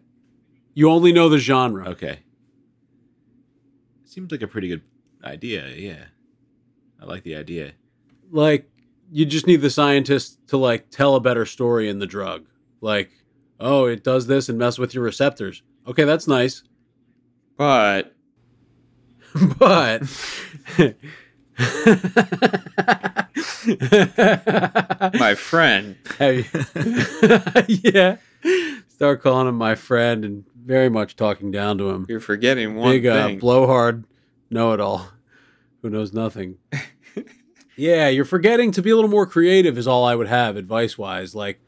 you 0.75 0.91
only 0.91 1.13
know 1.13 1.29
the 1.29 1.39
genre? 1.39 1.89
okay. 1.91 2.21
Seems 4.11 4.33
like 4.33 4.43
a 4.43 4.49
pretty 4.49 4.67
good 4.67 4.83
idea, 5.23 5.69
yeah. 5.69 6.07
I 7.01 7.05
like 7.05 7.23
the 7.23 7.37
idea. 7.37 7.75
Like 8.33 8.69
you 9.13 9.25
just 9.25 9.47
need 9.47 9.61
the 9.61 9.71
scientist 9.71 10.45
to 10.49 10.57
like 10.57 10.91
tell 10.91 11.15
a 11.15 11.21
better 11.21 11.47
story 11.47 11.89
in 11.89 12.01
the 12.01 12.09
drug. 12.09 12.47
Like, 12.81 13.13
oh, 13.61 13.85
it 13.85 14.03
does 14.03 14.27
this 14.27 14.49
and 14.49 14.59
mess 14.59 14.81
with 14.81 14.95
your 14.95 15.05
receptors. 15.05 15.63
Okay, 15.87 16.03
that's 16.03 16.27
nice, 16.27 16.65
But 17.57 18.17
but 19.61 20.03
my 25.21 25.37
friend, 25.37 25.95
Hey. 26.19 26.47
yeah. 27.69 28.17
Start 29.01 29.23
calling 29.23 29.49
him 29.49 29.55
my 29.57 29.77
friend 29.77 30.27
and 30.27 30.45
very 30.55 30.91
much 30.91 31.17
talking 31.17 31.51
down 31.51 31.79
to 31.79 31.89
him. 31.89 32.05
you're 32.07 32.21
forgetting 32.21 32.77
one 32.77 32.91
Big 32.91 33.07
uh, 33.07 33.29
thing. 33.29 33.39
blowhard 33.39 34.05
know 34.51 34.73
it 34.73 34.81
all 34.81 35.09
who 35.81 35.89
knows 35.89 36.13
nothing. 36.13 36.59
yeah, 37.77 38.09
you're 38.09 38.27
forgetting 38.27 38.73
to 38.73 38.83
be 38.83 38.91
a 38.91 38.95
little 38.95 39.09
more 39.09 39.25
creative, 39.25 39.79
is 39.79 39.87
all 39.87 40.05
I 40.05 40.15
would 40.15 40.29
have 40.29 40.59
advice 40.59 40.99
wise. 40.99 41.35
Like, 41.35 41.63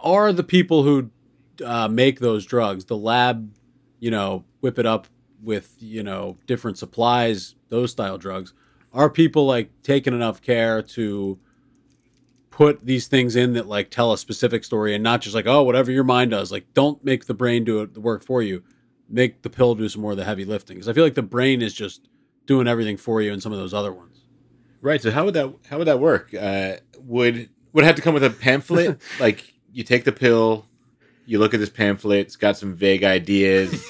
are 0.00 0.32
the 0.32 0.42
people 0.42 0.82
who 0.82 1.08
uh, 1.64 1.86
make 1.86 2.18
those 2.18 2.44
drugs, 2.44 2.86
the 2.86 2.96
lab, 2.96 3.54
you 4.00 4.10
know, 4.10 4.44
whip 4.60 4.76
it 4.80 4.86
up 4.86 5.06
with, 5.40 5.76
you 5.78 6.02
know, 6.02 6.36
different 6.48 6.78
supplies, 6.78 7.54
those 7.68 7.92
style 7.92 8.18
drugs, 8.18 8.54
are 8.92 9.08
people 9.08 9.46
like 9.46 9.70
taking 9.84 10.12
enough 10.12 10.42
care 10.42 10.82
to 10.82 11.38
put 12.54 12.86
these 12.86 13.08
things 13.08 13.34
in 13.36 13.54
that 13.54 13.66
like 13.66 13.90
tell 13.90 14.12
a 14.12 14.18
specific 14.18 14.64
story 14.64 14.94
and 14.94 15.02
not 15.02 15.20
just 15.20 15.34
like, 15.34 15.46
oh, 15.46 15.62
whatever 15.62 15.90
your 15.90 16.04
mind 16.04 16.30
does? 16.30 16.52
Like, 16.52 16.72
don't 16.72 17.04
make 17.04 17.26
the 17.26 17.34
brain 17.34 17.64
do 17.64 17.80
it, 17.80 17.94
the 17.94 18.00
work 18.00 18.24
for 18.24 18.42
you 18.42 18.62
make 19.08 19.42
the 19.42 19.50
pill 19.50 19.74
do 19.74 19.88
some 19.88 20.02
more 20.02 20.12
of 20.12 20.16
the 20.16 20.24
heavy 20.24 20.44
lifting 20.44 20.76
because 20.76 20.88
I 20.88 20.92
feel 20.92 21.04
like 21.04 21.14
the 21.14 21.22
brain 21.22 21.62
is 21.62 21.74
just 21.74 22.08
doing 22.46 22.66
everything 22.66 22.96
for 22.96 23.22
you 23.22 23.32
in 23.32 23.40
some 23.40 23.52
of 23.52 23.58
those 23.58 23.74
other 23.74 23.92
ones. 23.92 24.22
Right. 24.80 25.00
So 25.00 25.10
how 25.10 25.24
would 25.24 25.34
that 25.34 25.54
how 25.68 25.78
would 25.78 25.86
that 25.86 26.00
work? 26.00 26.34
Uh, 26.34 26.76
would 27.00 27.48
would 27.72 27.84
it 27.84 27.86
have 27.86 27.96
to 27.96 28.02
come 28.02 28.14
with 28.14 28.24
a 28.24 28.30
pamphlet? 28.30 29.00
like 29.20 29.54
you 29.72 29.82
take 29.82 30.04
the 30.04 30.12
pill, 30.12 30.66
you 31.26 31.38
look 31.38 31.54
at 31.54 31.60
this 31.60 31.70
pamphlet. 31.70 32.20
It's 32.20 32.36
got 32.36 32.56
some 32.56 32.74
vague 32.74 33.04
ideas. 33.04 33.84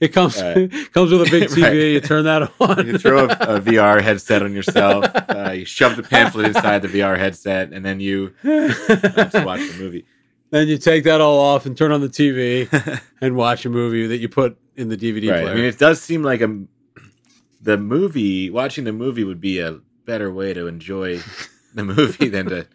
It 0.00 0.08
comes 0.08 0.36
comes 0.92 1.10
with 1.10 1.28
a 1.28 1.30
big 1.30 1.48
TV. 1.48 1.62
right. 1.62 1.74
You 1.74 2.00
turn 2.00 2.24
that 2.24 2.50
on. 2.60 2.86
You 2.86 2.98
throw 2.98 3.24
a, 3.24 3.28
a 3.28 3.60
VR 3.60 4.00
headset 4.00 4.42
on 4.42 4.52
yourself. 4.52 5.06
Uh, 5.14 5.52
you 5.52 5.64
shove 5.64 5.96
the 5.96 6.02
pamphlet 6.02 6.46
inside 6.46 6.82
the 6.82 6.88
VR 6.88 7.18
headset, 7.18 7.72
and 7.72 7.84
then 7.84 8.00
you 8.00 8.34
uh, 8.44 8.72
watch 9.44 9.60
the 9.68 9.76
movie. 9.78 10.04
then 10.50 10.68
you 10.68 10.78
take 10.78 11.04
that 11.04 11.20
all 11.20 11.38
off 11.40 11.66
and 11.66 11.76
turn 11.76 11.92
on 11.92 12.00
the 12.00 12.08
TV 12.08 13.00
and 13.20 13.36
watch 13.36 13.64
a 13.64 13.70
movie 13.70 14.06
that 14.06 14.18
you 14.18 14.28
put 14.28 14.58
in 14.76 14.88
the 14.88 14.96
DVD 14.96 15.30
right. 15.30 15.42
player. 15.42 15.52
I 15.52 15.54
mean, 15.54 15.64
it 15.64 15.78
does 15.78 16.00
seem 16.00 16.22
like 16.22 16.40
a 16.40 16.64
the 17.60 17.78
movie. 17.78 18.50
Watching 18.50 18.84
the 18.84 18.92
movie 18.92 19.24
would 19.24 19.40
be 19.40 19.58
a 19.58 19.80
better 20.04 20.32
way 20.32 20.52
to 20.54 20.66
enjoy 20.66 21.20
the 21.74 21.84
movie 21.84 22.28
than 22.28 22.46
to. 22.46 22.66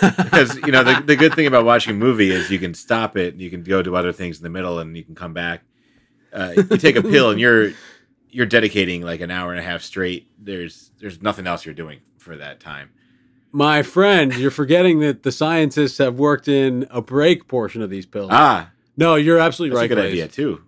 Because 0.00 0.56
you 0.56 0.72
know 0.72 0.84
the, 0.84 1.02
the 1.04 1.16
good 1.16 1.34
thing 1.34 1.46
about 1.46 1.64
watching 1.64 1.92
a 1.92 1.98
movie 1.98 2.30
is 2.30 2.50
you 2.50 2.58
can 2.58 2.74
stop 2.74 3.16
it, 3.16 3.32
and 3.32 3.40
you 3.40 3.50
can 3.50 3.62
go 3.62 3.82
do 3.82 3.96
other 3.96 4.12
things 4.12 4.36
in 4.36 4.42
the 4.42 4.50
middle, 4.50 4.78
and 4.78 4.96
you 4.96 5.04
can 5.04 5.14
come 5.14 5.32
back. 5.32 5.62
Uh, 6.32 6.52
you 6.56 6.76
take 6.76 6.96
a 6.96 7.02
pill 7.02 7.30
and 7.30 7.40
you're 7.40 7.72
you're 8.30 8.46
dedicating 8.46 9.02
like 9.02 9.20
an 9.20 9.30
hour 9.30 9.50
and 9.50 9.58
a 9.60 9.62
half 9.62 9.82
straight. 9.82 10.28
There's 10.38 10.90
there's 11.00 11.20
nothing 11.22 11.46
else 11.46 11.64
you're 11.66 11.74
doing 11.74 12.00
for 12.18 12.36
that 12.36 12.60
time. 12.60 12.90
My 13.52 13.82
friend, 13.82 14.32
you're 14.36 14.52
forgetting 14.52 15.00
that 15.00 15.24
the 15.24 15.32
scientists 15.32 15.98
have 15.98 16.18
worked 16.18 16.46
in 16.46 16.86
a 16.90 17.02
break 17.02 17.48
portion 17.48 17.82
of 17.82 17.90
these 17.90 18.06
pills. 18.06 18.28
Ah, 18.32 18.70
no, 18.96 19.16
you're 19.16 19.38
absolutely 19.38 19.74
that's 19.74 19.80
right. 19.80 19.84
a 19.90 19.94
good 19.96 20.00
Blaze. 20.02 20.12
idea 20.12 20.28
too. 20.28 20.62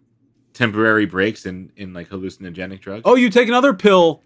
Temporary 0.53 1.07
breaks 1.07 1.47
in 1.47 1.71
in 1.77 1.93
like 1.95 2.09
hallucinogenic 2.09 2.81
drugs. 2.81 3.03
Oh, 3.05 3.15
you 3.15 3.31
take 3.31 3.49
another 3.49 3.73
pill 3.73 4.23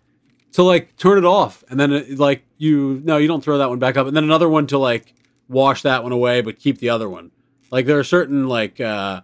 to 0.53 0.63
like 0.63 0.97
turn 0.97 1.19
it 1.19 1.25
off, 1.25 1.63
and 1.69 1.79
then 1.79 1.93
it, 1.93 2.19
like 2.19 2.45
you 2.57 3.01
no, 3.05 3.19
you 3.19 3.29
don't 3.29 3.45
throw 3.45 3.59
that 3.59 3.69
one 3.69 3.79
back 3.79 3.97
up, 3.99 4.07
and 4.07 4.17
then 4.17 4.25
another 4.25 4.49
one 4.49 4.67
to 4.69 4.79
like 4.79 5.13
wash 5.49 5.83
that 5.83 6.03
one 6.03 6.13
away, 6.13 6.41
but 6.41 6.59
keep 6.59 6.79
the 6.79 6.89
other 6.89 7.09
one. 7.11 7.31
Like 7.71 7.85
there 7.87 7.99
are 7.99 8.05
certain 8.05 8.49
like 8.49 8.81
uh 8.81 9.21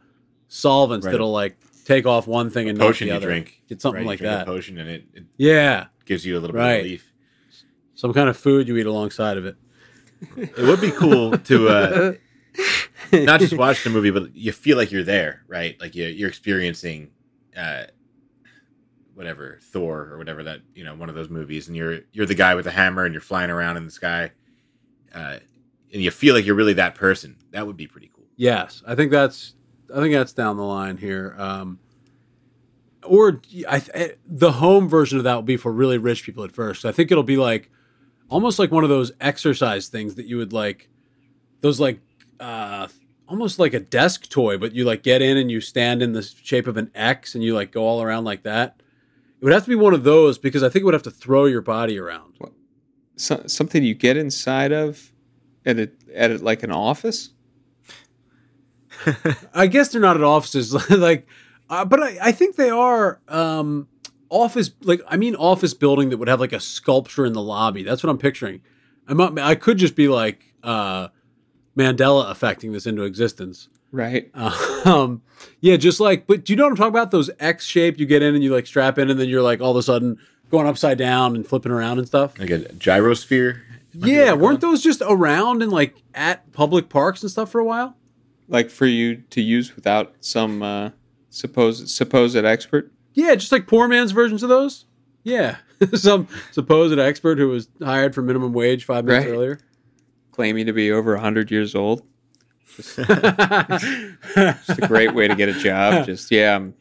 solvents 0.48 1.06
Right. 1.06 1.12
that'll 1.12 1.32
like 1.32 1.56
take 1.84 2.06
off 2.06 2.26
one 2.26 2.50
thing 2.50 2.68
and 2.68 2.78
potion 2.78 3.08
not 3.08 3.14
you 3.14 3.20
the 3.20 3.24
other. 3.26 3.26
drink. 3.34 3.62
Get 3.68 3.80
something 3.82 4.02
right? 4.02 4.06
Like 4.06 4.20
that. 4.20 4.46
potion 4.46 4.78
and 4.78 4.88
it, 4.88 5.04
it 5.14 5.24
Yeah, 5.36 5.86
gives 6.04 6.24
you 6.26 6.38
a 6.38 6.40
little 6.40 6.54
bit 6.54 6.58
Right. 6.60 6.72
of 6.78 6.84
relief. 6.84 7.12
some 7.94 8.12
kind 8.12 8.28
of 8.28 8.36
food 8.36 8.68
you 8.68 8.76
eat 8.76 8.86
alongside 8.86 9.36
of 9.36 9.46
it. 9.46 9.56
It 10.36 10.58
would 10.66 10.80
be 10.80 10.90
cool 10.92 11.36
to 11.36 11.68
uh, 11.68 12.12
not 13.12 13.40
just 13.40 13.56
watch 13.56 13.82
the 13.84 13.90
movie, 13.90 14.10
but 14.10 14.34
you 14.36 14.52
feel 14.52 14.76
like 14.76 14.92
you're 14.92 15.02
there, 15.02 15.42
right? 15.48 15.78
Like 15.80 15.94
you, 15.96 16.06
you're 16.06 16.28
experiencing 16.28 17.10
uh, 17.56 17.84
whatever 19.14 19.58
Thor 19.62 20.08
or 20.10 20.18
whatever 20.18 20.42
that 20.44 20.60
you 20.74 20.84
know 20.84 20.94
one 20.94 21.08
of 21.08 21.14
those 21.14 21.28
movies, 21.28 21.68
and 21.68 21.76
you're 21.76 22.00
you're 22.12 22.26
the 22.26 22.34
guy 22.34 22.54
with 22.54 22.64
the 22.64 22.70
hammer 22.70 23.04
and 23.04 23.12
you're 23.14 23.20
flying 23.20 23.50
around 23.50 23.76
in 23.76 23.84
the 23.84 23.90
sky, 23.90 24.30
uh, 25.14 25.38
and 25.92 26.02
you 26.02 26.10
feel 26.10 26.34
like 26.34 26.46
you're 26.46 26.54
really 26.54 26.74
that 26.74 26.94
person. 26.94 27.36
That 27.50 27.66
would 27.66 27.76
be 27.76 27.86
pretty 27.86 28.10
cool. 28.14 28.26
Yes, 28.36 28.82
I 28.86 28.94
think 28.94 29.10
that's 29.10 29.54
I 29.94 30.00
think 30.00 30.14
that's 30.14 30.32
down 30.32 30.56
the 30.56 30.64
line 30.64 30.96
here. 30.96 31.34
Um, 31.38 31.78
or 33.04 33.40
I 33.68 33.80
th- 33.80 34.16
the 34.26 34.52
home 34.52 34.88
version 34.88 35.18
of 35.18 35.24
that 35.24 35.34
will 35.34 35.42
be 35.42 35.56
for 35.56 35.72
really 35.72 35.98
rich 35.98 36.24
people 36.24 36.44
at 36.44 36.52
first. 36.52 36.84
I 36.84 36.92
think 36.92 37.10
it'll 37.10 37.22
be 37.22 37.36
like 37.36 37.70
almost 38.28 38.58
like 38.58 38.70
one 38.70 38.84
of 38.84 38.90
those 38.90 39.12
exercise 39.20 39.88
things 39.88 40.14
that 40.14 40.26
you 40.26 40.36
would 40.36 40.52
like 40.52 40.88
those 41.60 41.80
like 41.80 42.00
uh 42.40 42.88
almost 43.28 43.58
like 43.58 43.74
a 43.74 43.80
desk 43.80 44.28
toy, 44.28 44.58
but 44.58 44.72
you 44.72 44.84
like 44.84 45.02
get 45.02 45.22
in 45.22 45.36
and 45.36 45.50
you 45.50 45.60
stand 45.60 46.02
in 46.02 46.12
the 46.12 46.22
shape 46.22 46.66
of 46.66 46.76
an 46.76 46.90
X 46.94 47.34
and 47.34 47.42
you 47.42 47.54
like 47.54 47.72
go 47.72 47.84
all 47.84 48.02
around 48.02 48.24
like 48.24 48.42
that. 48.42 48.76
It 49.40 49.44
would 49.44 49.54
have 49.54 49.64
to 49.64 49.70
be 49.70 49.74
one 49.74 49.94
of 49.94 50.04
those 50.04 50.38
because 50.38 50.62
I 50.62 50.68
think 50.68 50.82
it 50.82 50.84
would 50.84 50.94
have 50.94 51.02
to 51.04 51.10
throw 51.10 51.46
your 51.46 51.62
body 51.62 51.98
around. 51.98 52.34
So, 53.16 53.42
something 53.46 53.82
you 53.82 53.94
get 53.94 54.16
inside 54.16 54.72
of 54.72 55.12
at 55.64 55.78
a, 55.78 55.90
at 56.14 56.30
a, 56.30 56.38
like 56.38 56.62
an 56.62 56.72
office. 56.72 57.30
I 59.54 59.66
guess 59.66 59.88
they're 59.88 60.00
not 60.00 60.16
at 60.16 60.22
offices, 60.22 60.72
like, 60.90 61.26
uh, 61.70 61.84
but 61.84 62.02
I, 62.02 62.18
I 62.22 62.32
think 62.32 62.56
they 62.56 62.70
are 62.70 63.20
um, 63.28 63.88
office. 64.28 64.70
Like, 64.82 65.00
I 65.08 65.16
mean, 65.16 65.34
office 65.34 65.74
building 65.74 66.10
that 66.10 66.18
would 66.18 66.28
have 66.28 66.40
like 66.40 66.52
a 66.52 66.60
sculpture 66.60 67.24
in 67.24 67.32
the 67.32 67.42
lobby. 67.42 67.82
That's 67.82 68.02
what 68.02 68.10
I'm 68.10 68.18
picturing. 68.18 68.62
I'm 69.08 69.16
not, 69.16 69.38
I 69.38 69.54
could 69.54 69.78
just 69.78 69.96
be 69.96 70.08
like 70.08 70.54
uh, 70.62 71.08
Mandela 71.76 72.30
affecting 72.30 72.72
this 72.72 72.86
into 72.86 73.02
existence. 73.02 73.68
Right. 73.90 74.30
Um, 74.84 75.22
yeah, 75.60 75.76
just 75.76 76.00
like, 76.00 76.26
but 76.26 76.44
do 76.44 76.52
you 76.52 76.56
know 76.56 76.64
what 76.64 76.70
I'm 76.70 76.76
talking 76.76 76.88
about? 76.88 77.12
Those 77.12 77.30
X 77.38 77.64
shape 77.66 78.00
you 78.00 78.06
get 78.06 78.20
in 78.20 78.34
and 78.34 78.42
you 78.42 78.52
like 78.52 78.66
strap 78.66 78.98
in, 78.98 79.10
and 79.10 79.20
then 79.20 79.28
you're 79.28 79.42
like 79.42 79.60
all 79.60 79.70
of 79.70 79.76
a 79.76 79.82
sudden 79.82 80.18
going 80.50 80.66
upside 80.66 80.98
down 80.98 81.36
and 81.36 81.46
flipping 81.46 81.70
around 81.70 81.98
and 81.98 82.08
stuff. 82.08 82.36
Like 82.36 82.50
a 82.50 82.58
gyrosphere. 82.58 83.60
Yeah, 83.94 84.32
weren't 84.32 84.60
those 84.60 84.82
just 84.82 85.02
around 85.06 85.62
and 85.62 85.70
like 85.70 85.94
at 86.14 86.50
public 86.52 86.88
parks 86.88 87.22
and 87.22 87.30
stuff 87.30 87.50
for 87.50 87.60
a 87.60 87.64
while? 87.64 87.96
Like 88.48 88.70
for 88.70 88.86
you 88.86 89.16
to 89.30 89.40
use 89.40 89.74
without 89.76 90.14
some 90.20 90.62
uh, 90.62 90.90
supposed 91.30 91.88
supposed 91.88 92.36
expert. 92.36 92.92
Yeah, 93.14 93.34
just 93.34 93.52
like 93.52 93.66
poor 93.66 93.88
man's 93.88 94.12
versions 94.12 94.42
of 94.42 94.48
those. 94.48 94.84
Yeah. 95.24 95.56
some 95.94 96.28
supposed 96.50 96.98
expert 96.98 97.38
who 97.38 97.48
was 97.48 97.68
hired 97.82 98.14
for 98.14 98.22
minimum 98.22 98.52
wage 98.52 98.84
five 98.84 99.04
minutes 99.04 99.26
Right. 99.26 99.32
earlier. 99.34 99.58
Claiming 100.32 100.66
to 100.66 100.72
be 100.72 100.90
over 100.90 101.12
100 101.12 101.50
years 101.50 101.74
old. 101.74 102.02
Just, 102.76 102.96
just 102.96 103.08
a 104.78 104.86
great 104.88 105.14
way 105.14 105.28
to 105.28 105.34
get 105.34 105.50
a 105.50 105.52
job. 105.52 106.06
Just, 106.06 106.30
yeah, 106.30 106.56
I'm, 106.56 106.74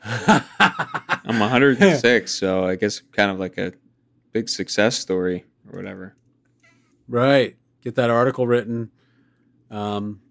I'm 1.26 1.40
106, 1.40 2.32
so 2.34 2.66
I 2.66 2.76
guess 2.76 3.02
kind 3.12 3.30
of 3.30 3.40
like 3.40 3.58
a 3.58 3.74
big 4.32 4.48
success 4.48 4.98
story 4.98 5.44
or 5.70 5.78
whatever. 5.78 6.16
Right. 7.10 7.58
Get 7.84 7.96
that 7.96 8.10
article 8.10 8.48
written. 8.48 8.90
Um, 9.70 10.22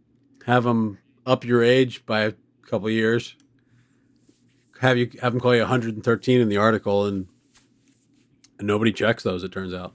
have 0.47 0.65
them 0.65 0.99
up 1.27 1.45
your 1.45 1.63
age 1.63 2.05
by 2.07 2.21
a 2.23 2.33
couple 2.67 2.91
years. 2.91 3.37
Have 4.81 4.97
you 4.97 5.11
have 5.21 5.33
them 5.33 5.41
call 5.41 5.55
you 5.55 5.61
113 5.61 6.41
in 6.41 6.49
the 6.49 6.57
article, 6.57 7.07
and 7.07 7.27
and 8.59 8.67
nobody 8.67 8.93
checks 8.93 9.23
those. 9.23 9.43
It 9.43 9.53
turns 9.53 9.75
out. 9.75 9.95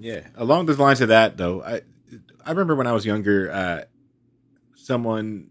Yeah. 0.00 0.26
Along 0.36 0.66
the 0.66 0.74
lines 0.74 1.00
of 1.00 1.08
that, 1.08 1.36
though, 1.36 1.62
I 1.62 1.82
I 2.44 2.50
remember 2.50 2.74
when 2.74 2.86
I 2.86 2.92
was 2.92 3.06
younger, 3.06 3.50
uh, 3.50 3.84
someone, 4.74 5.50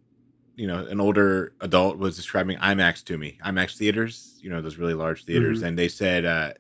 you 0.56 0.68
know, 0.68 0.86
an 0.86 1.00
older 1.00 1.54
adult 1.60 1.98
was 1.98 2.16
describing 2.16 2.58
IMAX 2.58 3.04
to 3.06 3.18
me. 3.18 3.40
IMAX 3.44 3.78
theaters, 3.78 4.38
you 4.42 4.50
know, 4.50 4.62
those 4.62 4.78
really 4.78 4.94
large 4.94 5.26
theaters, 5.26 5.64
and 5.64 5.78
they 5.78 5.88
said 5.88 6.26
uh, 6.26 6.54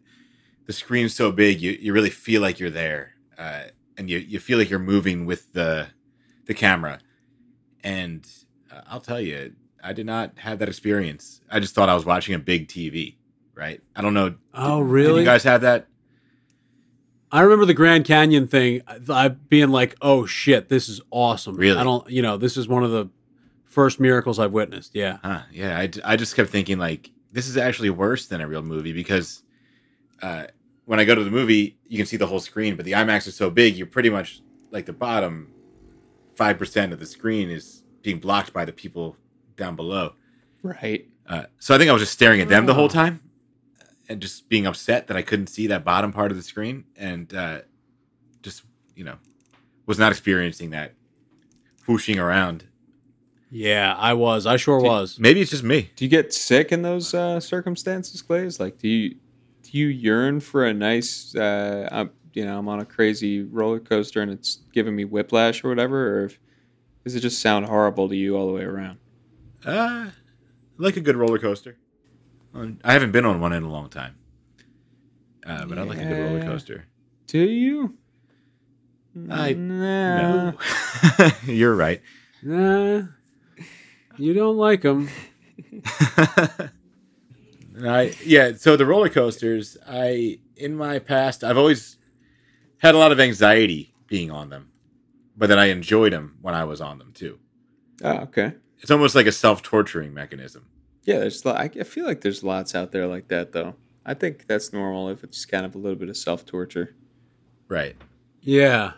the 0.65 0.73
screen's 0.73 1.13
so 1.13 1.31
big, 1.31 1.61
you 1.61 1.71
you 1.79 1.93
really 1.93 2.09
feel 2.09 2.41
like 2.41 2.59
you're 2.59 2.69
there, 2.71 3.13
uh, 3.37 3.63
and 3.97 4.09
you 4.09 4.17
you 4.17 4.39
feel 4.39 4.57
like 4.57 4.69
you're 4.69 4.79
moving 4.79 5.25
with 5.25 5.53
the 5.53 5.87
the 6.45 6.53
camera. 6.53 6.99
And 7.83 8.27
uh, 8.71 8.81
I'll 8.87 9.01
tell 9.01 9.19
you, 9.19 9.53
I 9.83 9.93
did 9.93 10.05
not 10.05 10.37
have 10.37 10.59
that 10.59 10.69
experience. 10.69 11.41
I 11.51 11.59
just 11.59 11.75
thought 11.75 11.89
I 11.89 11.95
was 11.95 12.05
watching 12.05 12.35
a 12.35 12.39
big 12.39 12.67
TV. 12.67 13.15
Right? 13.55 13.81
I 13.95 14.01
don't 14.01 14.13
know. 14.15 14.35
Oh, 14.53 14.83
Did 14.83 14.89
really? 14.89 15.19
you 15.21 15.25
guys 15.25 15.43
have 15.43 15.61
that? 15.61 15.87
I 17.31 17.41
remember 17.41 17.65
the 17.65 17.73
Grand 17.73 18.05
Canyon 18.05 18.47
thing. 18.47 18.81
I 19.09 19.27
being 19.27 19.69
like, 19.69 19.95
"Oh 20.01 20.25
shit, 20.25 20.69
this 20.69 20.89
is 20.89 21.01
awesome." 21.11 21.55
Really? 21.55 21.77
I 21.77 21.83
don't. 21.83 22.07
You 22.09 22.21
know, 22.23 22.37
this 22.37 22.57
is 22.57 22.67
one 22.67 22.83
of 22.83 22.91
the 22.91 23.09
first 23.65 23.99
miracles 23.99 24.39
I've 24.39 24.51
witnessed. 24.51 24.95
Yeah. 24.95 25.17
Huh, 25.23 25.41
yeah, 25.51 25.77
I, 25.79 25.89
I 26.05 26.15
just 26.15 26.35
kept 26.35 26.49
thinking 26.49 26.77
like 26.77 27.11
this 27.31 27.47
is 27.47 27.57
actually 27.57 27.89
worse 27.89 28.27
than 28.27 28.39
a 28.41 28.47
real 28.47 28.61
movie 28.61 28.93
because 28.93 29.43
uh, 30.21 30.45
when 30.85 30.99
I 30.99 31.05
go 31.05 31.15
to 31.15 31.23
the 31.23 31.31
movie, 31.31 31.77
you 31.87 31.97
can 31.97 32.05
see 32.05 32.17
the 32.17 32.27
whole 32.27 32.39
screen, 32.39 32.75
but 32.75 32.85
the 32.85 32.91
IMAX 32.93 33.27
is 33.27 33.35
so 33.35 33.49
big, 33.49 33.75
you're 33.75 33.87
pretty 33.87 34.09
much 34.09 34.41
like 34.71 34.85
the 34.85 34.93
bottom 34.93 35.52
five 36.35 36.57
percent 36.57 36.93
of 36.93 36.99
the 36.99 37.05
screen 37.05 37.49
is 37.49 37.83
being 38.01 38.19
blocked 38.19 38.53
by 38.53 38.65
the 38.65 38.71
people 38.73 39.15
down 39.55 39.75
below. 39.75 40.13
Right. 40.61 41.07
Uh, 41.27 41.43
so 41.59 41.73
I 41.73 41.77
think 41.77 41.89
I 41.89 41.93
was 41.93 42.01
just 42.01 42.13
staring 42.13 42.41
at 42.41 42.49
them 42.49 42.65
the 42.65 42.71
Oh. 42.73 42.75
whole 42.75 42.89
time 42.89 43.21
and 44.09 44.21
just 44.21 44.49
being 44.49 44.65
upset 44.65 45.07
that 45.07 45.15
I 45.17 45.21
couldn't 45.21 45.47
see 45.47 45.67
that 45.67 45.83
bottom 45.85 46.11
part 46.11 46.31
of 46.31 46.37
the 46.37 46.43
screen 46.43 46.83
and 46.97 47.33
uh, 47.33 47.61
just 48.41 48.63
you 48.95 49.03
know 49.03 49.15
was 49.85 49.97
not 49.99 50.11
experiencing 50.11 50.71
that 50.71 50.93
whooshing 51.87 52.19
around. 52.19 52.65
Yeah, 53.55 53.95
I 53.97 54.13
was. 54.13 54.45
I 54.47 54.57
sure 54.57 54.79
Did- 54.79 54.87
was. 54.87 55.19
Maybe 55.19 55.39
it's 55.41 55.51
just 55.51 55.63
me. 55.63 55.91
Do 55.95 56.03
you 56.05 56.09
get 56.09 56.33
sick 56.33 56.71
in 56.71 56.81
those 56.81 57.13
uh, 57.13 57.39
circumstances, 57.39 58.21
Glaze? 58.21 58.59
Like, 58.59 58.79
do 58.79 58.87
you 58.87 59.15
do 59.63 59.77
you 59.77 59.87
yearn 59.87 60.39
for 60.39 60.65
a 60.65 60.73
nice, 60.73 61.35
uh, 61.35 61.87
I'm, 61.91 62.09
you 62.33 62.45
know, 62.45 62.57
I'm 62.57 62.67
on 62.67 62.79
a 62.79 62.85
crazy 62.85 63.41
roller 63.43 63.79
coaster 63.79 64.21
and 64.21 64.31
it's 64.31 64.59
giving 64.73 64.95
me 64.95 65.05
whiplash 65.05 65.63
or 65.63 65.69
whatever, 65.69 66.19
or 66.21 66.25
if, 66.25 66.39
does 67.03 67.15
it 67.15 67.19
just 67.21 67.41
sound 67.41 67.65
horrible 67.65 68.07
to 68.09 68.15
you 68.15 68.35
all 68.37 68.47
the 68.47 68.53
way 68.53 68.63
around? 68.63 68.97
Uh, 69.65 70.09
like 70.77 70.97
a 70.97 71.01
good 71.01 71.15
roller 71.15 71.39
coaster. 71.39 71.77
I 72.83 72.93
haven't 72.93 73.11
been 73.11 73.25
on 73.25 73.39
one 73.41 73.53
in 73.53 73.63
a 73.63 73.69
long 73.69 73.89
time. 73.89 74.15
Uh, 75.45 75.65
but 75.65 75.77
I 75.77 75.83
like 75.83 75.99
a 75.99 76.05
good 76.05 76.19
roller 76.19 76.43
coaster. 76.45 76.85
Do 77.27 77.39
you? 77.39 77.97
I- 79.29 79.53
nah. 79.53 80.51
No. 80.51 80.57
You're 81.45 81.75
right. 81.75 82.01
Nah, 82.41 83.03
you 84.17 84.33
don't 84.33 84.57
like 84.57 84.81
them. 84.81 85.09
I 87.85 88.13
yeah, 88.23 88.51
so 88.55 88.75
the 88.75 88.85
roller 88.85 89.09
coasters, 89.09 89.77
I 89.87 90.39
in 90.55 90.75
my 90.75 90.99
past 90.99 91.43
I've 91.43 91.57
always 91.57 91.97
had 92.83 92.95
a 92.95 92.99
lot 92.99 93.11
of 93.11 93.19
anxiety 93.19 93.93
being 94.07 94.29
on 94.29 94.49
them. 94.49 94.69
But 95.35 95.47
then 95.47 95.57
I 95.57 95.65
enjoyed 95.65 96.13
them 96.13 96.37
when 96.41 96.53
I 96.53 96.65
was 96.65 96.81
on 96.81 96.99
them 96.99 97.11
too. 97.13 97.39
Oh, 98.03 98.17
okay. 98.19 98.53
It's 98.79 98.91
almost 98.91 99.15
like 99.15 99.25
a 99.25 99.31
self-torturing 99.31 100.13
mechanism. 100.13 100.67
Yeah, 101.03 101.19
there's. 101.19 101.45
I 101.45 101.63
I 101.63 101.83
feel 101.83 102.05
like 102.05 102.21
there's 102.21 102.43
lots 102.43 102.75
out 102.75 102.91
there 102.91 103.07
like 103.07 103.29
that, 103.29 103.51
though. 103.51 103.75
I 104.05 104.13
think 104.13 104.45
that's 104.47 104.73
normal 104.73 105.09
if 105.09 105.23
it's 105.23 105.45
kind 105.45 105.65
of 105.65 105.75
a 105.75 105.77
little 105.77 105.97
bit 105.97 106.09
of 106.09 106.17
self 106.17 106.45
torture. 106.45 106.95
Right. 107.67 107.95
Yeah, 108.41 108.93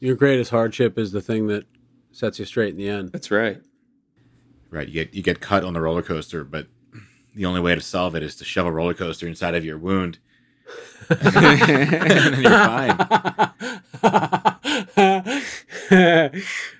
your 0.00 0.16
greatest 0.16 0.50
hardship 0.50 0.98
is 0.98 1.12
the 1.12 1.20
thing 1.20 1.46
that 1.48 1.64
sets 2.12 2.38
you 2.38 2.44
straight 2.44 2.70
in 2.70 2.78
the 2.78 2.88
end. 2.88 3.12
That's 3.12 3.30
right. 3.30 3.60
Right. 4.70 4.88
You 4.88 4.94
get 4.94 5.14
you 5.14 5.22
get 5.22 5.40
cut 5.40 5.64
on 5.64 5.74
the 5.74 5.80
roller 5.80 6.02
coaster, 6.02 6.44
but 6.44 6.66
the 7.34 7.46
only 7.46 7.60
way 7.60 7.74
to 7.74 7.80
solve 7.80 8.14
it 8.16 8.22
is 8.22 8.36
to 8.36 8.44
shove 8.44 8.66
a 8.66 8.72
roller 8.72 8.94
coaster 8.94 9.26
inside 9.26 9.54
of 9.54 9.64
your 9.64 9.78
wound. 9.78 10.18
and 11.10 12.10
then 12.10 12.42
you're 12.42 12.50
fine. 12.50 12.96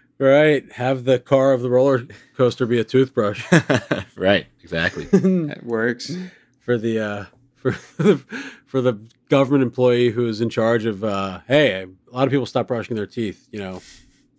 right. 0.19 0.73
Have 0.73 1.05
the 1.05 1.19
car 1.19 1.53
of 1.53 1.63
the 1.63 1.71
roller 1.71 2.07
coaster 2.37 2.67
be 2.67 2.79
a 2.79 2.85
toothbrush 2.85 3.45
right, 4.17 4.47
exactly. 4.63 5.05
That 5.07 5.65
works. 5.65 6.13
for 6.61 6.79
the 6.79 6.99
uh, 7.01 7.25
for 7.57 7.73
the 7.99 8.19
for 8.67 8.81
the 8.81 9.01
government 9.29 9.63
employee 9.63 10.11
who 10.11 10.29
is 10.29 10.41
in 10.41 10.49
charge 10.49 10.85
of. 10.85 11.03
Uh, 11.03 11.41
hey, 11.49 11.83
a 11.83 11.89
lot 12.15 12.27
of 12.27 12.31
people 12.31 12.47
stop 12.47 12.69
brushing 12.69 12.97
their 12.97 13.07
teeth. 13.07 13.49
You 13.51 13.59
know, 13.61 13.83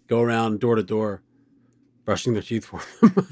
go 0.08 0.22
around 0.22 0.60
door 0.62 0.76
to 0.76 0.84
door, 0.84 1.22
brushing 2.06 2.34
their 2.34 2.42
teeth 2.44 2.66
for 2.66 2.82
them. 3.02 3.26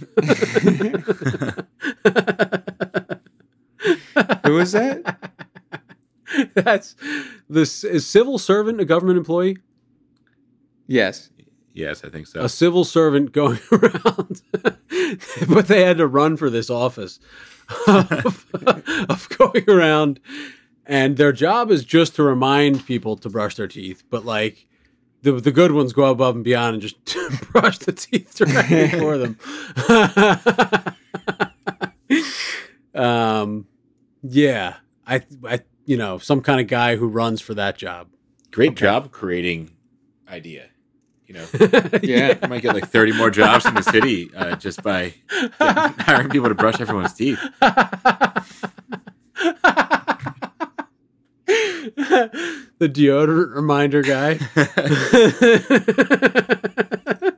Who 4.45 4.59
is 4.59 4.71
that? 4.73 5.48
That's 6.53 6.95
this 7.49 7.83
is 7.83 8.05
civil 8.05 8.37
servant 8.37 8.79
a 8.81 8.85
government 8.85 9.17
employee? 9.17 9.57
Yes. 10.87 11.29
yes, 11.73 12.03
I 12.03 12.09
think 12.09 12.27
so. 12.27 12.41
a 12.41 12.49
civil 12.49 12.83
servant 12.83 13.31
going 13.31 13.59
around, 13.71 14.41
but 15.47 15.67
they 15.67 15.83
had 15.83 15.97
to 15.97 16.07
run 16.07 16.35
for 16.37 16.49
this 16.49 16.69
office 16.69 17.19
of, 17.87 18.45
of 19.09 19.29
going 19.37 19.69
around, 19.69 20.19
and 20.85 21.17
their 21.17 21.31
job 21.31 21.69
is 21.69 21.85
just 21.85 22.15
to 22.15 22.23
remind 22.23 22.85
people 22.85 23.15
to 23.17 23.29
brush 23.29 23.55
their 23.55 23.67
teeth. 23.67 24.03
But 24.09 24.25
like 24.25 24.67
the 25.21 25.33
the 25.33 25.51
good 25.51 25.71
ones 25.71 25.93
go 25.93 26.05
above 26.05 26.35
and 26.35 26.43
beyond 26.43 26.75
and 26.75 26.81
just 26.81 26.97
brush 27.51 27.77
the 27.79 27.91
teeth 27.91 28.35
directly 28.35 28.89
for 28.89 29.17
them. 29.17 29.37
um, 32.95 33.67
yeah, 34.23 34.77
I 35.05 35.21
I 35.43 35.61
you 35.89 35.97
know 35.97 36.19
some 36.19 36.41
kind 36.41 36.61
of 36.61 36.67
guy 36.67 36.95
who 36.97 37.07
runs 37.07 37.41
for 37.41 37.55
that 37.55 37.75
job. 37.77 38.07
Great 38.51 38.75
job 38.75 39.11
creating 39.11 39.71
idea. 40.29 40.67
You 41.25 41.33
know, 41.35 41.45
Yeah. 42.03 42.37
you 42.41 42.47
might 42.47 42.61
get 42.61 42.75
like 42.75 42.87
30 42.87 43.13
more 43.13 43.31
jobs 43.31 43.65
in 43.65 43.73
the 43.73 43.81
city 43.83 44.29
uh, 44.35 44.55
just 44.55 44.83
by 44.83 45.13
getting- 45.31 45.51
hiring 46.05 46.29
people 46.29 46.49
to 46.49 46.55
brush 46.55 46.79
everyone's 46.79 47.13
teeth. 47.13 47.39
the 51.45 52.59
deodorant 52.81 53.55
reminder 53.55 54.01
guy. 54.01 54.35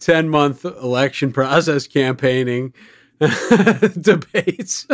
10 0.00 0.28
month 0.28 0.64
election 0.64 1.32
process 1.32 1.86
campaigning 1.86 2.72
debates. 4.00 4.86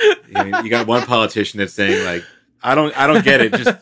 You, 0.30 0.44
know, 0.44 0.60
you 0.60 0.70
got 0.70 0.86
one 0.86 1.04
politician 1.06 1.58
that's 1.58 1.72
saying 1.72 2.04
like, 2.04 2.24
"I 2.62 2.76
don't, 2.76 2.96
I 2.96 3.08
don't 3.08 3.24
get 3.24 3.40
it." 3.40 3.52
Just 3.52 3.76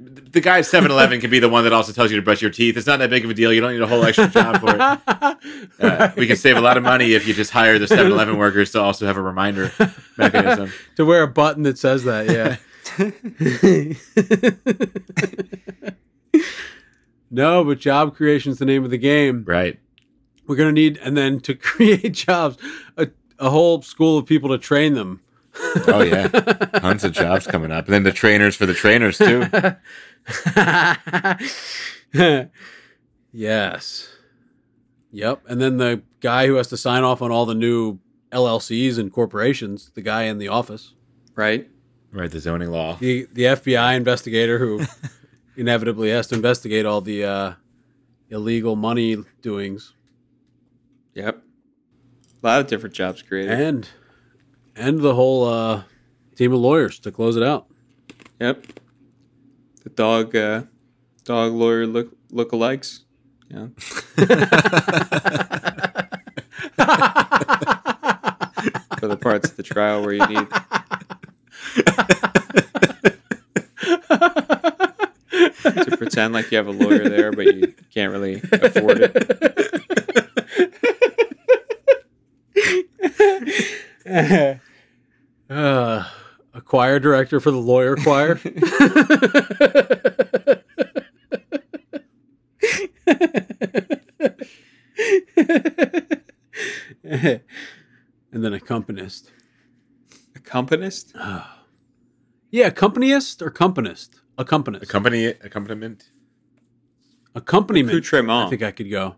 the 0.00 0.40
guy 0.40 0.58
at 0.58 0.64
7-Eleven 0.64 1.20
can 1.20 1.30
be 1.30 1.40
the 1.40 1.48
one 1.48 1.64
that 1.64 1.72
also 1.74 1.92
tells 1.92 2.10
you 2.10 2.16
to 2.16 2.22
brush 2.22 2.40
your 2.40 2.50
teeth. 2.50 2.76
It's 2.76 2.86
not 2.86 3.00
that 3.00 3.10
big 3.10 3.24
of 3.24 3.30
a 3.30 3.34
deal. 3.34 3.52
You 3.52 3.60
don't 3.60 3.72
need 3.72 3.82
a 3.82 3.86
whole 3.86 4.02
extra 4.04 4.28
job 4.28 4.60
for 4.60 4.74
it. 4.74 4.98
Uh, 5.80 6.12
we 6.16 6.26
can 6.26 6.36
save 6.36 6.56
a 6.58 6.60
lot 6.60 6.76
of 6.76 6.82
money 6.82 7.14
if 7.14 7.26
you 7.26 7.32
just 7.32 7.50
hire 7.50 7.78
the 7.78 7.86
7-Eleven 7.86 8.36
workers 8.36 8.70
to 8.72 8.80
also 8.80 9.06
have 9.06 9.16
a 9.16 9.22
reminder 9.22 9.72
mechanism. 10.18 10.70
to 10.96 11.06
wear 11.06 11.22
a 11.22 11.26
button 11.26 11.62
that 11.62 11.78
says 11.78 12.04
that, 12.04 12.26
yeah. 12.28 12.56
no, 17.30 17.64
but 17.64 17.78
job 17.78 18.14
creation 18.14 18.52
is 18.52 18.58
the 18.58 18.66
name 18.66 18.84
of 18.84 18.90
the 18.90 18.98
game. 18.98 19.44
Right. 19.46 19.80
We're 20.46 20.56
going 20.56 20.74
to 20.74 20.80
need, 20.80 20.98
and 20.98 21.16
then 21.16 21.40
to 21.40 21.54
create 21.54 22.12
jobs, 22.12 22.58
a, 22.98 23.08
a 23.38 23.48
whole 23.48 23.80
school 23.80 24.18
of 24.18 24.26
people 24.26 24.50
to 24.50 24.58
train 24.58 24.94
them. 24.94 25.22
Oh 25.88 26.02
yeah, 26.02 26.28
tons 26.28 27.04
of 27.04 27.12
jobs 27.12 27.46
coming 27.46 27.70
up, 27.72 27.86
and 27.86 27.94
then 27.94 28.02
the 28.04 28.12
trainers 28.12 28.54
for 28.56 28.66
the 28.66 28.74
trainers 28.74 29.18
too. 29.18 29.44
yes. 33.32 34.08
Yep. 35.12 35.42
And 35.48 35.60
then 35.60 35.76
the 35.78 36.02
guy 36.20 36.46
who 36.46 36.54
has 36.54 36.68
to 36.68 36.76
sign 36.76 37.02
off 37.02 37.20
on 37.22 37.32
all 37.32 37.46
the 37.46 37.54
new 37.54 37.98
LLCs 38.32 38.98
and 38.98 39.12
corporations, 39.12 39.90
the 39.94 40.02
guy 40.02 40.24
in 40.24 40.38
the 40.38 40.48
office. 40.48 40.94
right? 41.34 41.68
Right, 42.12 42.30
the 42.30 42.40
zoning 42.40 42.70
law. 42.70 42.96
the 42.96 43.28
the 43.32 43.42
FBI 43.44 43.96
investigator 43.96 44.58
who 44.58 44.80
inevitably 45.56 46.10
has 46.10 46.26
to 46.28 46.34
investigate 46.34 46.84
all 46.84 47.00
the 47.00 47.24
uh, 47.24 47.52
illegal 48.30 48.74
money 48.76 49.16
doings 49.42 49.94
Yep. 51.14 51.42
A 52.42 52.46
lot 52.46 52.60
of 52.60 52.66
different 52.68 52.94
jobs 52.94 53.20
created. 53.22 53.60
and 53.60 53.88
and 54.76 55.00
the 55.00 55.14
whole 55.14 55.44
uh, 55.44 55.82
team 56.36 56.52
of 56.52 56.60
lawyers 56.60 56.98
to 57.00 57.12
close 57.12 57.36
it 57.36 57.42
out. 57.42 57.66
Yep. 58.40 58.66
The 59.84 59.90
dog, 59.90 60.34
uh, 60.36 60.62
dog 61.24 61.52
lawyer 61.52 61.86
look 61.86 62.16
lookalikes. 62.30 63.00
Yeah. 63.48 63.68
For 68.98 69.08
the 69.08 69.16
parts 69.16 69.50
of 69.50 69.56
the 69.56 69.62
trial 69.62 70.02
where 70.02 70.12
you 70.12 70.26
need. 70.26 70.48
to 75.84 75.96
pretend 75.96 76.34
like 76.34 76.50
you 76.50 76.58
have 76.58 76.66
a 76.66 76.72
lawyer 76.72 77.08
there, 77.08 77.32
but 77.32 77.46
you 77.54 77.74
can't 77.92 78.12
really 78.12 78.42
afford 78.52 79.00
it. 79.00 79.80
Uh, 85.50 86.04
a 86.54 86.60
choir 86.80 86.98
director 86.98 87.40
for 87.40 87.50
the 87.50 87.58
lawyer 87.58 87.94
choir. 87.94 88.40
and 97.04 97.42
then 98.32 98.54
accompanist. 98.54 99.30
Accompanist? 100.34 101.12
Oh, 101.18 101.46
yeah, 102.50 102.68
accompanist 102.68 103.42
or 103.42 103.48
accompanist? 103.48 104.18
Accompanist. 104.38 104.82
Accompany 104.82 105.26
accompaniment. 105.26 106.10
Accompaniment. 107.34 108.10
I 108.10 108.48
think 108.48 108.62
I 108.62 108.70
could 108.70 108.90
go. 108.90 109.16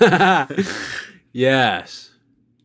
yes. 1.32 2.12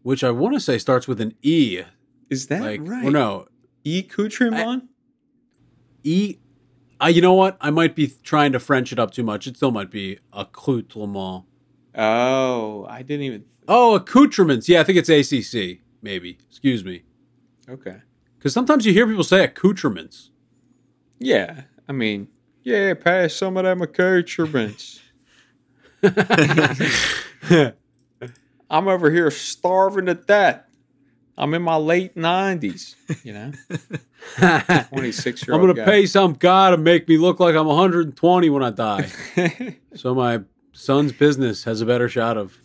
Which 0.03 0.23
I 0.23 0.29
want 0.29 0.53
to 0.53 0.59
say 0.59 0.77
starts 0.77 1.07
with 1.07 1.19
an 1.21 1.33
E. 1.41 1.81
Is 2.29 2.47
that 2.47 2.61
Like, 2.61 2.81
right? 2.83 3.03
or 3.03 3.09
no, 3.11 3.47
Accoutrement? 3.85 4.85
E. 6.03 6.37
I, 6.99 7.09
you 7.09 7.21
know 7.21 7.33
what? 7.33 7.57
I 7.59 7.71
might 7.71 7.95
be 7.95 8.13
trying 8.23 8.51
to 8.51 8.59
French 8.59 8.91
it 8.91 8.99
up 8.99 9.11
too 9.11 9.23
much. 9.23 9.47
It 9.47 9.57
still 9.57 9.71
might 9.71 9.89
be 9.89 10.19
accoutrement. 10.31 11.45
Oh, 11.95 12.85
I 12.89 13.01
didn't 13.01 13.25
even. 13.25 13.45
Oh, 13.67 13.95
accoutrements. 13.95 14.69
Yeah, 14.69 14.81
I 14.81 14.83
think 14.83 14.99
it's 14.99 15.09
ACC, 15.09 15.79
maybe. 16.01 16.37
Excuse 16.47 16.85
me. 16.85 17.03
Okay. 17.67 17.97
Because 18.37 18.53
sometimes 18.53 18.85
you 18.85 18.93
hear 18.93 19.07
people 19.07 19.23
say 19.23 19.43
accoutrements. 19.43 20.29
Yeah, 21.19 21.61
I 21.87 21.91
mean, 21.91 22.27
yeah, 22.63 22.93
pass 22.95 23.33
some 23.33 23.57
of 23.57 23.63
them 23.63 23.81
accoutrements. 23.81 25.01
I'm 28.71 28.87
over 28.87 29.11
here 29.11 29.29
starving 29.29 30.05
to 30.05 30.15
death. 30.15 30.70
I'm 31.41 31.53
in 31.55 31.63
my 31.63 31.75
late 31.75 32.15
nineties, 32.15 32.95
you 33.23 33.33
know. 33.33 33.51
26 34.37 34.37
year 34.37 34.45
old. 34.45 34.69
I'm 34.69 34.85
Twenty 34.89 35.11
six 35.11 35.47
year 35.47 35.57
going 35.57 35.75
to 35.75 35.83
pay 35.85 36.05
some 36.05 36.33
guy 36.33 36.69
to 36.69 36.77
make 36.77 37.07
me 37.07 37.17
look 37.17 37.39
like 37.39 37.55
I'm 37.55 37.65
120 37.65 38.49
when 38.51 38.61
I 38.63 38.69
die. 38.69 39.09
so 39.95 40.13
my 40.13 40.41
son's 40.71 41.11
business 41.13 41.63
has 41.63 41.81
a 41.81 41.85
better 41.87 42.07
shot 42.07 42.37
of 42.37 42.55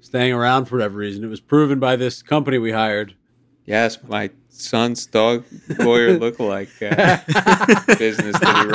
staying 0.00 0.32
around 0.32 0.64
for 0.64 0.76
whatever 0.76 0.96
reason. 0.96 1.24
It 1.24 1.26
was 1.28 1.40
proven 1.40 1.78
by 1.78 1.96
this 1.96 2.22
company 2.22 2.56
we 2.56 2.72
hired. 2.72 3.14
yes, 3.66 4.02
my 4.02 4.30
son's 4.48 5.04
dog 5.04 5.44
lawyer 5.78 6.18
lookalike 6.18 6.70
uh, 6.80 7.96
business 7.98 8.38
that 8.40 8.56
he 8.62 8.66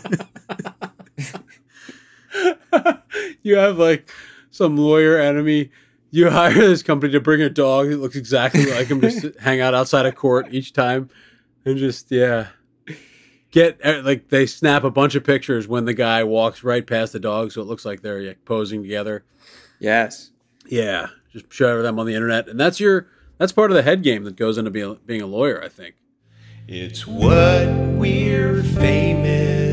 runs. 0.00 0.25
You 3.46 3.56
have 3.56 3.78
like 3.78 4.10
some 4.50 4.76
lawyer 4.76 5.18
enemy. 5.18 5.70
You 6.10 6.30
hire 6.30 6.54
this 6.54 6.82
company 6.82 7.12
to 7.12 7.20
bring 7.20 7.40
a 7.42 7.50
dog 7.50 7.90
that 7.90 7.98
looks 7.98 8.16
exactly 8.16 8.66
like 8.66 8.88
him 8.88 9.00
to 9.00 9.10
sit, 9.10 9.40
hang 9.40 9.60
out 9.60 9.74
outside 9.74 10.06
of 10.06 10.14
court 10.14 10.48
each 10.50 10.72
time, 10.72 11.10
and 11.64 11.76
just 11.76 12.10
yeah, 12.10 12.48
get 13.50 13.78
uh, 13.84 14.02
like 14.02 14.28
they 14.28 14.46
snap 14.46 14.84
a 14.84 14.90
bunch 14.90 15.14
of 15.14 15.24
pictures 15.24 15.68
when 15.68 15.84
the 15.84 15.94
guy 15.94 16.24
walks 16.24 16.64
right 16.64 16.86
past 16.86 17.12
the 17.12 17.20
dog, 17.20 17.52
so 17.52 17.60
it 17.60 17.66
looks 17.66 17.84
like 17.84 18.02
they're 18.02 18.22
like, 18.22 18.44
posing 18.44 18.82
together. 18.82 19.24
Yes. 19.78 20.30
Yeah, 20.68 21.08
just 21.32 21.52
show 21.52 21.82
them 21.82 21.98
on 21.98 22.06
the 22.06 22.14
internet, 22.14 22.48
and 22.48 22.58
that's 22.58 22.80
your 22.80 23.08
that's 23.38 23.52
part 23.52 23.70
of 23.70 23.76
the 23.76 23.82
head 23.82 24.02
game 24.02 24.24
that 24.24 24.36
goes 24.36 24.58
into 24.58 24.70
being 24.70 24.98
being 25.06 25.22
a 25.22 25.26
lawyer. 25.26 25.62
I 25.62 25.68
think. 25.68 25.96
It's 26.68 27.06
what 27.06 27.68
we're 27.68 28.62
famous 28.64 29.46
for. 29.46 29.56
All 29.56 29.65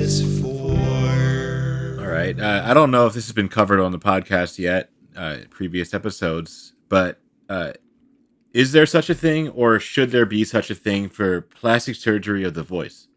right. 2.14 2.40
Uh, 2.40 2.64
I 2.66 2.74
don't 2.74 2.92
know 2.92 3.08
if 3.08 3.14
this 3.14 3.26
has 3.26 3.34
been 3.34 3.50
covered 3.50 3.80
on 3.80 3.92
the 3.92 4.00
podcast 4.00 4.58
yet, 4.60 4.90
uh, 5.16 5.38
previous 5.50 5.94
episodes, 5.94 6.74
but 6.90 7.20
uh, 7.50 7.74
is 8.54 8.72
there 8.72 8.86
such 8.86 9.10
a 9.10 9.16
thing, 9.16 9.50
or 9.50 9.80
should 9.80 10.12
there 10.12 10.26
be 10.26 10.44
such 10.44 10.70
a 10.70 10.76
thing 10.76 11.10
for 11.10 11.42
plastic 11.42 11.96
surgery 11.96 12.44
of 12.44 12.54
the 12.54 12.64
voice? 12.64 13.08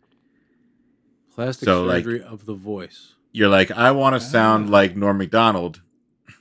Plastic 1.35 1.67
So, 1.67 1.85
like- 1.85 2.05
surgery 2.05 2.23
of 2.23 2.47
the 2.47 2.55
voice. 2.55 3.15
You're 3.33 3.49
like, 3.51 3.71
I 3.71 3.91
want 3.91 4.15
to 4.19 4.27
Ah. 4.27 4.31
sound 4.31 4.71
like 4.71 4.97
Norm 4.97 5.19
Macdonald, 5.19 5.83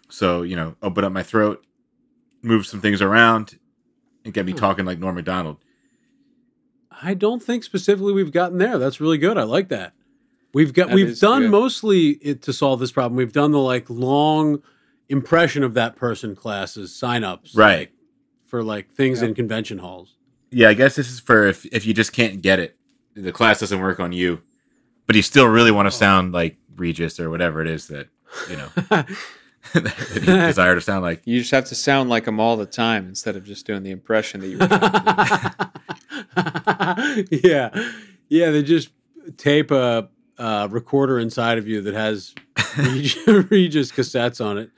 so 0.10 0.44
you 0.44 0.56
know, 0.56 0.76
open 0.82 1.04
up 1.04 1.12
my 1.12 1.24
throat, 1.24 1.66
move 2.42 2.66
some 2.66 2.80
things 2.80 3.02
around, 3.02 3.60
and 4.24 4.34
get 4.34 4.46
me 4.46 4.54
Hmm. 4.54 4.58
talking 4.60 4.86
like 4.86 5.00
Norm 5.00 5.16
Macdonald. 5.16 5.58
I 7.02 7.14
don't 7.14 7.44
think 7.44 7.66
specifically 7.66 8.14
we've 8.14 8.32
gotten 8.32 8.58
there. 8.58 8.78
That's 8.78 9.02
really 9.02 9.18
good. 9.18 9.38
I 9.38 9.44
like 9.44 9.68
that. 9.70 9.94
We've 10.56 10.72
got 10.74 10.88
That 10.88 10.96
we've 10.96 11.10
is 11.10 11.20
done 11.20 11.42
good. 11.42 11.52
mostly 11.52 12.12
it 12.22 12.42
to 12.44 12.54
solve 12.54 12.80
this 12.80 12.94
problem. 12.94 13.18
We've 13.18 13.34
done 13.34 13.52
the 13.52 13.60
like 13.60 13.90
long 13.90 14.64
impression 15.10 15.64
of 15.64 15.74
that 15.74 15.98
person 15.98 16.34
classes, 16.34 16.92
signups, 16.92 17.58
Right. 17.58 17.80
like, 17.80 17.92
for 18.46 18.64
like 18.64 18.90
things 18.90 19.20
Yep. 19.20 19.28
in 19.30 19.36
convention 19.36 19.80
halls. 19.80 20.16
Yeah, 20.52 20.70
I 20.70 20.74
guess 20.74 20.96
this 20.96 21.12
is 21.12 21.20
for 21.20 21.46
if 21.46 21.66
if 21.74 21.86
you 21.86 21.94
just 21.94 22.14
can't 22.14 22.42
get 22.42 22.60
it, 22.60 22.78
the 23.16 23.34
class 23.34 23.60
doesn't 23.60 23.82
work 23.82 24.00
on 24.00 24.14
you, 24.14 24.44
but 25.08 25.18
you 25.18 25.22
still 25.22 25.46
really 25.46 25.72
want 25.72 25.88
to 25.88 25.94
oh. 25.94 26.00
sound 26.00 26.32
like 26.32 26.56
Regis 26.78 27.20
or 27.20 27.30
whatever 27.30 27.62
it 27.62 27.68
is 27.68 27.88
that 27.88 28.08
you 28.50 28.56
know 28.56 28.70
desire 29.74 30.76
to 30.76 30.80
sound 30.80 31.04
like. 31.04 31.22
You 31.26 31.40
just 31.40 31.52
have 31.52 31.66
to 31.66 31.76
sound 31.76 32.10
like 32.10 32.24
them 32.24 32.40
all 32.40 32.56
the 32.56 32.66
time 32.66 33.10
instead 33.10 33.36
of 33.36 33.44
just 33.44 33.68
doing 33.68 33.84
the 33.84 33.92
impression 33.92 34.40
that 34.40 34.48
you 34.48 34.58
were 34.60 34.68
trying 34.68 34.92
to 37.18 37.24
do. 37.24 37.40
yeah, 37.50 37.92
yeah. 38.30 38.52
They 38.52 38.64
just 38.64 38.90
tape 39.38 39.72
a, 39.72 40.08
a 40.38 40.68
recorder 40.70 41.20
inside 41.20 41.58
of 41.58 41.68
you 41.68 41.82
that 41.82 41.94
has 41.94 42.34
Regis, 42.78 43.28
Regis 43.52 43.92
cassettes 43.92 44.44
on 44.44 44.58
it. 44.58 44.70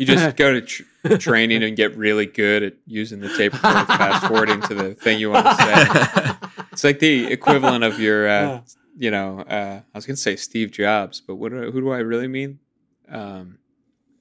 you 0.00 0.04
just 0.06 0.36
go 0.36 0.52
to 0.52 0.60
tr- 0.60 1.16
training 1.18 1.62
and 1.62 1.76
get 1.76 1.96
really 1.96 2.26
good 2.26 2.62
at 2.62 2.74
using 2.86 3.20
the 3.20 3.28
tape 3.36 3.52
recorder 3.54 3.84
fast 3.86 4.26
forwarding 4.26 4.60
to 4.62 4.74
the 4.74 4.94
thing 4.94 5.18
you 5.20 5.30
want 5.30 5.46
to 5.46 5.54
say. 5.54 6.32
It's 6.72 6.84
like 6.84 6.98
the 7.00 7.26
equivalent 7.32 7.82
of 7.82 7.98
your, 7.98 8.28
uh, 8.28 8.60
you 8.96 9.10
know, 9.10 9.40
uh, 9.40 9.80
I 9.82 9.98
was 9.98 10.06
going 10.06 10.14
to 10.16 10.20
say 10.22 10.36
Steve 10.36 10.70
Jobs, 10.70 11.20
but 11.20 11.34
what? 11.36 11.50
do- 11.50 11.70
Who 11.72 11.80
do 11.80 11.90
I 11.90 11.98
really 11.98 12.28
mean? 12.28 12.60
Um, 13.10 13.58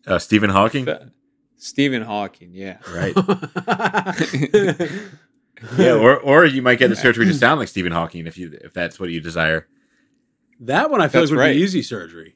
Uh, 0.07 0.17
Stephen 0.17 0.49
Hawking, 0.49 0.88
uh, 0.89 1.09
Stephen 1.57 2.01
Hawking. 2.03 2.51
Yeah. 2.53 2.77
right? 2.91 3.13
Yeah, 5.77 5.93
or 5.93 6.17
or 6.19 6.45
you 6.45 6.61
might 6.61 6.79
get 6.79 6.89
the 6.89 6.95
surgery 6.95 7.25
to 7.25 7.33
sound 7.45 7.59
like 7.59 7.67
Stephen 7.67 7.91
Hawking 7.91 8.27
if 8.27 8.37
you 8.37 8.57
if 8.63 8.73
that's 8.73 8.99
what 8.99 9.09
you 9.09 9.19
desire. 9.21 9.67
That 10.59 10.89
one 10.89 11.01
I 11.01 11.07
feel 11.07 11.21
That's 11.21 11.31
like 11.31 11.37
would 11.37 11.43
right. 11.43 11.55
be 11.55 11.61
easy 11.61 11.81
surgery 11.83 12.35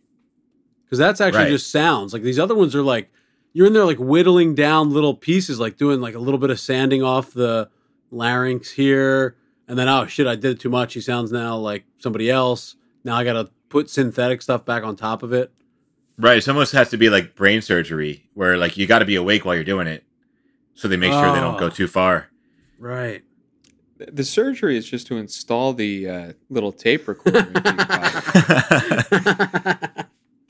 because 0.85 0.97
that's 0.99 1.19
actually 1.21 1.43
Right. 1.45 1.49
just 1.49 1.71
sounds. 1.71 2.13
Like 2.13 2.21
these 2.23 2.37
other 2.39 2.55
ones 2.55 2.75
are 2.75 2.81
like 2.83 3.11
you're 3.53 3.67
in 3.67 3.73
there 3.73 3.85
like 3.85 3.97
whittling 3.97 4.55
down 4.55 4.91
little 4.91 5.13
pieces, 5.15 5.59
like 5.59 5.77
doing 5.77 6.01
like 6.01 6.15
a 6.15 6.19
little 6.19 6.39
bit 6.39 6.49
of 6.51 6.59
sanding 6.59 7.03
off 7.03 7.33
the 7.33 7.69
larynx 8.11 8.71
here, 8.71 9.35
and 9.67 9.77
then 9.77 9.87
oh 9.89 10.05
shit, 10.07 10.27
I 10.27 10.35
did 10.35 10.51
it 10.51 10.59
too 10.59 10.69
much. 10.69 10.93
He 10.93 11.01
sounds 11.01 11.31
now 11.31 11.57
like 11.57 11.83
somebody 11.99 12.29
else. 12.29 12.75
Now 13.03 13.15
I 13.15 13.23
got 13.23 13.33
to 13.33 13.49
put 13.69 13.89
synthetic 13.89 14.41
stuff 14.41 14.65
back 14.65 14.83
on 14.83 14.95
top 14.95 15.23
of 15.23 15.33
it. 15.33 15.51
Right, 16.17 16.37
it 16.37 16.47
almost 16.47 16.73
has 16.73 16.89
to 16.89 16.97
be 16.97 17.09
like 17.09 17.35
brain 17.35 17.61
surgery, 17.61 18.29
where 18.35 18.57
like 18.57 18.77
you 18.77 18.85
got 18.85 18.99
to 18.99 19.05
be 19.05 19.15
awake 19.15 19.43
while 19.45 19.55
you're 19.55 19.63
doing 19.63 19.87
it, 19.87 20.03
so 20.75 20.87
they 20.87 20.97
make 20.97 21.11
sure 21.11 21.33
they 21.33 21.39
don't 21.39 21.55
Oh. 21.55 21.59
go 21.59 21.67
ah. 21.67 21.69
too 21.69 21.87
far. 21.87 22.27
Right. 22.81 23.23
The 23.97 24.23
surgery 24.23 24.75
is 24.75 24.89
just 24.89 25.05
to 25.07 25.17
install 25.17 25.73
the 25.73 26.09
uh, 26.09 26.33
little 26.49 26.71
tape 26.71 27.07
recorder 27.07 27.51
into 27.53 27.61
your 27.63 27.75
body. 27.85 28.07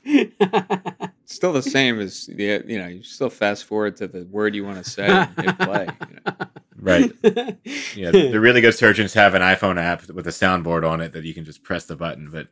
Still 1.26 1.52
the 1.52 1.62
same 1.62 2.00
as 2.00 2.24
the 2.26 2.64
you 2.66 2.78
know 2.78 2.88
you 2.88 3.02
still 3.02 3.28
fast 3.28 3.64
forward 3.64 3.96
to 3.98 4.06
the 4.06 4.24
word 4.24 4.54
you 4.54 4.64
want 4.64 4.82
to 4.82 4.90
say 4.90 5.06
and 5.06 5.28
hit 5.38 5.58
play. 5.58 5.88
You 6.08 6.16
know? 6.24 6.32
right. 6.78 7.12
Yeah, 7.94 8.10
the, 8.10 8.30
the 8.32 8.40
really 8.40 8.62
good 8.62 8.74
surgeons 8.74 9.12
have 9.14 9.34
an 9.34 9.42
iPhone 9.42 9.78
app 9.78 10.08
with 10.08 10.26
a 10.26 10.30
soundboard 10.30 10.88
on 10.88 11.02
it 11.02 11.12
that 11.12 11.24
you 11.24 11.34
can 11.34 11.44
just 11.44 11.62
press 11.62 11.84
the 11.84 11.96
button, 11.96 12.30
but 12.30 12.48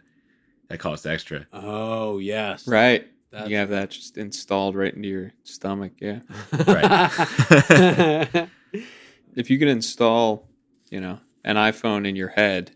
that 0.68 0.78
costs 0.78 1.07
extra. 1.07 1.47
Oh 1.53 2.18
yes. 2.18 2.68
Right. 2.68 3.07
That's, 3.31 3.49
You 3.49 3.57
have 3.57 3.70
that 3.70 3.91
just 3.91 4.18
installed 4.18 4.76
right 4.76 4.93
into 4.93 5.09
your 5.09 5.33
stomach. 5.45 5.93
Yeah. 6.01 6.20
Right. 6.66 8.49
If 9.37 9.51
you 9.51 9.59
could 9.59 9.68
install, 9.68 10.49
you 10.91 11.01
know, 11.01 11.18
an 11.45 11.57
iPhone 11.57 12.07
in 12.09 12.16
your 12.16 12.28
head, 12.28 12.72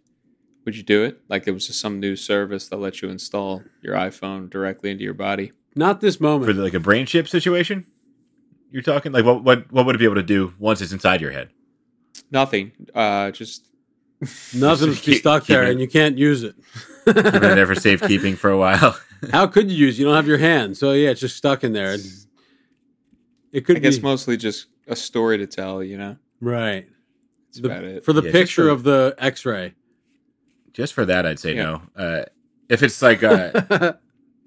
would 0.65 0.77
you 0.77 0.83
do 0.83 1.03
it? 1.05 1.21
Like 1.29 1.47
it 1.47 1.51
was 1.53 1.67
just 1.67 1.81
some 1.81 2.01
new 2.01 2.17
service 2.17 2.69
that 2.69 2.79
lets 2.79 3.03
you 3.03 3.09
install 3.11 3.63
your 3.83 3.95
iPhone 3.95 4.49
directly 4.49 4.91
into 4.91 5.05
your 5.05 5.15
body. 5.15 5.53
Not 5.75 6.01
this 6.01 6.21
moment. 6.21 6.47
For 6.47 6.53
the, 6.53 6.63
like 6.63 6.75
a 6.75 6.81
brain 6.81 7.07
chip 7.07 7.29
situation, 7.29 7.87
you're 8.71 8.83
talking 8.83 9.13
like 9.13 9.25
what 9.25 9.43
what 9.45 9.71
what 9.73 9.85
would 9.87 9.95
it 9.95 9.99
be 9.99 10.05
able 10.05 10.15
to 10.17 10.23
do 10.23 10.55
once 10.59 10.81
it's 10.81 10.93
inside 10.93 11.21
your 11.21 11.33
head? 11.33 11.51
Nothing. 12.31 12.73
Uh, 12.95 13.31
just 13.33 13.69
Nothing 14.55 14.61
Just 14.93 15.05
to 15.05 15.11
be 15.11 15.13
keep- 15.15 15.21
stuck 15.21 15.47
there, 15.47 15.63
keep 15.63 15.69
it- 15.69 15.71
and 15.73 15.81
you 15.81 15.89
can't 15.89 16.17
use 16.17 16.43
it. 16.45 16.55
Keep 17.05 17.17
it 17.19 17.33
there 17.41 17.67
for 17.67 17.75
safekeeping 17.89 18.37
for 18.37 18.51
a 18.51 18.57
while. 18.57 18.99
How 19.33 19.47
could 19.47 19.71
you 19.71 19.77
use? 19.77 19.97
it? 19.97 19.99
You 20.01 20.07
don't 20.07 20.15
have 20.17 20.27
your 20.29 20.39
hand, 20.39 20.77
so 20.77 20.93
yeah, 20.93 21.11
it's 21.11 21.21
just 21.21 21.37
stuck 21.37 21.65
in 21.65 21.73
there. 21.73 21.97
It 23.53 23.63
could 23.67 23.77
I 23.77 23.81
guess 23.81 23.97
be 23.97 24.03
mostly 24.03 24.37
just 24.37 24.67
a 24.87 24.97
story 24.97 25.39
to 25.39 25.47
tell. 25.47 25.83
You 25.83 25.99
know, 25.99 26.17
right 26.45 26.86
that's 27.47 27.61
The- 27.61 27.66
about 27.68 27.84
it. 27.84 28.05
for 28.05 28.12
the 28.12 28.22
Yeah, 28.22 28.32
picture 28.32 28.64
for- 28.64 28.68
of 28.70 28.82
the 28.82 29.14
X-ray. 29.18 29.74
Just 30.72 30.92
for 30.92 31.05
that, 31.05 31.24
I'd 31.24 31.38
say 31.38 31.55
Yeah. 31.55 31.62
no. 31.62 31.82
Uh, 31.97 32.24
if 32.68 32.82
it's 32.82 33.01
like 33.01 33.22
uh, 33.22 33.51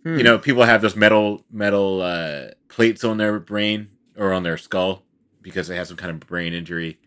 Hmm. 0.03 0.17
you 0.17 0.23
know, 0.23 0.37
people 0.37 0.63
have 0.63 0.81
those 0.81 0.95
metal 0.95 1.45
metal 1.51 2.01
uh, 2.01 2.49
plates 2.69 3.03
on 3.03 3.17
their 3.17 3.39
brain 3.39 3.89
or 4.17 4.33
on 4.33 4.43
their 4.43 4.57
skull 4.57 5.03
because 5.41 5.67
they 5.67 5.75
have 5.77 5.87
some 5.87 5.97
kind 5.97 6.11
of 6.11 6.19
brain 6.27 6.53
injury. 6.53 6.99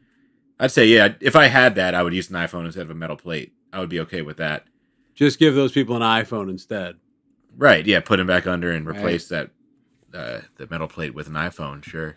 I'd 0.59 0.71
say 0.71 0.87
yeah. 0.87 1.15
If 1.21 1.37
I 1.37 1.47
had 1.47 1.75
that, 1.77 1.95
I 1.95 2.03
would 2.03 2.13
use 2.15 2.31
an 2.31 2.37
iPhone 2.37 2.65
instead 2.67 2.83
of 2.83 2.91
a 2.91 2.95
metal 2.95 3.17
plate. 3.17 3.53
I 3.73 3.81
would 3.81 3.89
be 3.91 4.01
okay 4.01 4.23
with 4.23 4.39
that. 4.39 4.67
just 5.15 5.39
give 5.39 5.55
those 5.55 5.73
people 5.73 5.95
an 5.97 6.03
iPhone 6.03 6.49
instead. 6.49 6.97
Right? 7.57 7.85
Yeah. 7.87 8.01
Put 8.01 8.17
them 8.17 8.27
back 8.27 8.47
under 8.47 8.71
and 8.73 8.87
Right. 8.87 8.97
replace 8.97 9.29
that 9.29 9.51
uh, 10.15 10.41
the 10.57 10.67
metal 10.71 10.89
plate 10.89 11.15
with 11.15 11.27
an 11.27 11.35
iPhone. 11.35 11.85
Sure. 11.85 12.17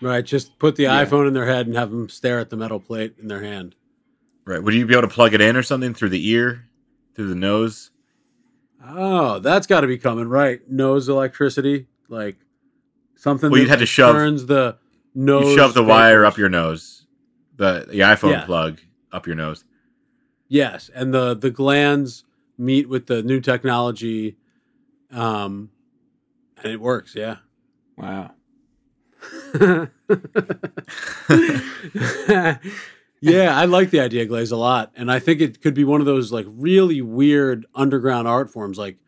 Right, 0.00 0.24
just 0.24 0.58
put 0.58 0.76
the 0.76 0.84
Yeah. 0.84 1.04
iPhone 1.04 1.26
in 1.28 1.34
their 1.34 1.46
head 1.46 1.66
and 1.66 1.76
have 1.76 1.90
them 1.90 2.08
stare 2.08 2.38
at 2.38 2.50
the 2.50 2.56
metal 2.56 2.80
plate 2.80 3.14
in 3.18 3.28
their 3.28 3.42
hand. 3.42 3.74
Right. 4.44 4.62
Would 4.62 4.74
you 4.74 4.84
be 4.86 4.92
able 4.94 5.08
to 5.08 5.14
plug 5.14 5.32
it 5.34 5.40
in 5.40 5.56
or 5.56 5.62
something 5.62 5.94
through 5.94 6.10
the 6.10 6.28
ear, 6.28 6.66
through 7.14 7.28
the 7.28 7.34
nose? 7.34 7.90
Oh, 8.86 9.38
that's 9.38 9.66
got 9.66 9.80
to 9.80 9.86
be 9.86 9.96
coming 9.96 10.28
right. 10.28 10.60
Nose 10.70 11.08
electricity, 11.08 11.86
like 12.08 12.36
something. 13.16 13.50
Well, 13.50 13.60
you'd 13.60 13.70
have 13.70 13.78
to 13.78 13.82
like, 13.84 13.88
shove- 13.88 14.14
turns 14.14 14.44
the 14.46 14.76
nose. 15.14 15.46
you 15.46 15.56
shove 15.56 15.72
the 15.72 15.82
wire 15.84 16.26
up 16.26 16.36
your 16.36 16.50
nose, 16.50 17.06
the 17.56 17.86
the 17.88 18.00
iPhone 18.00 18.32
Yeah. 18.32 18.44
plug 18.44 18.80
up 19.10 19.26
your 19.26 19.36
nose. 19.36 19.64
Yes, 20.48 20.90
and 20.94 21.14
the 21.14 21.32
the 21.34 21.50
glands 21.50 22.24
meet 22.58 22.86
with 22.90 23.06
the 23.06 23.22
new 23.22 23.40
technology, 23.40 24.36
um, 25.10 25.70
and 26.62 26.70
it 26.70 26.80
works. 26.80 27.14
Yeah. 27.16 27.36
wow. 27.96 28.32
yeah, 33.20 33.58
I 33.58 33.64
like 33.66 33.90
the 33.90 34.00
idea, 34.00 34.26
Glaze, 34.26 34.50
a 34.50 34.56
lot, 34.56 34.92
and 34.96 35.10
I 35.10 35.18
think 35.18 35.40
it 35.40 35.60
could 35.60 35.74
be 35.74 35.84
one 35.84 36.00
of 36.00 36.06
those 36.06 36.32
like 36.32 36.46
really 36.48 37.00
weird 37.00 37.66
underground 37.74 38.28
art 38.28 38.50
forms, 38.50 38.78
like 38.78 38.98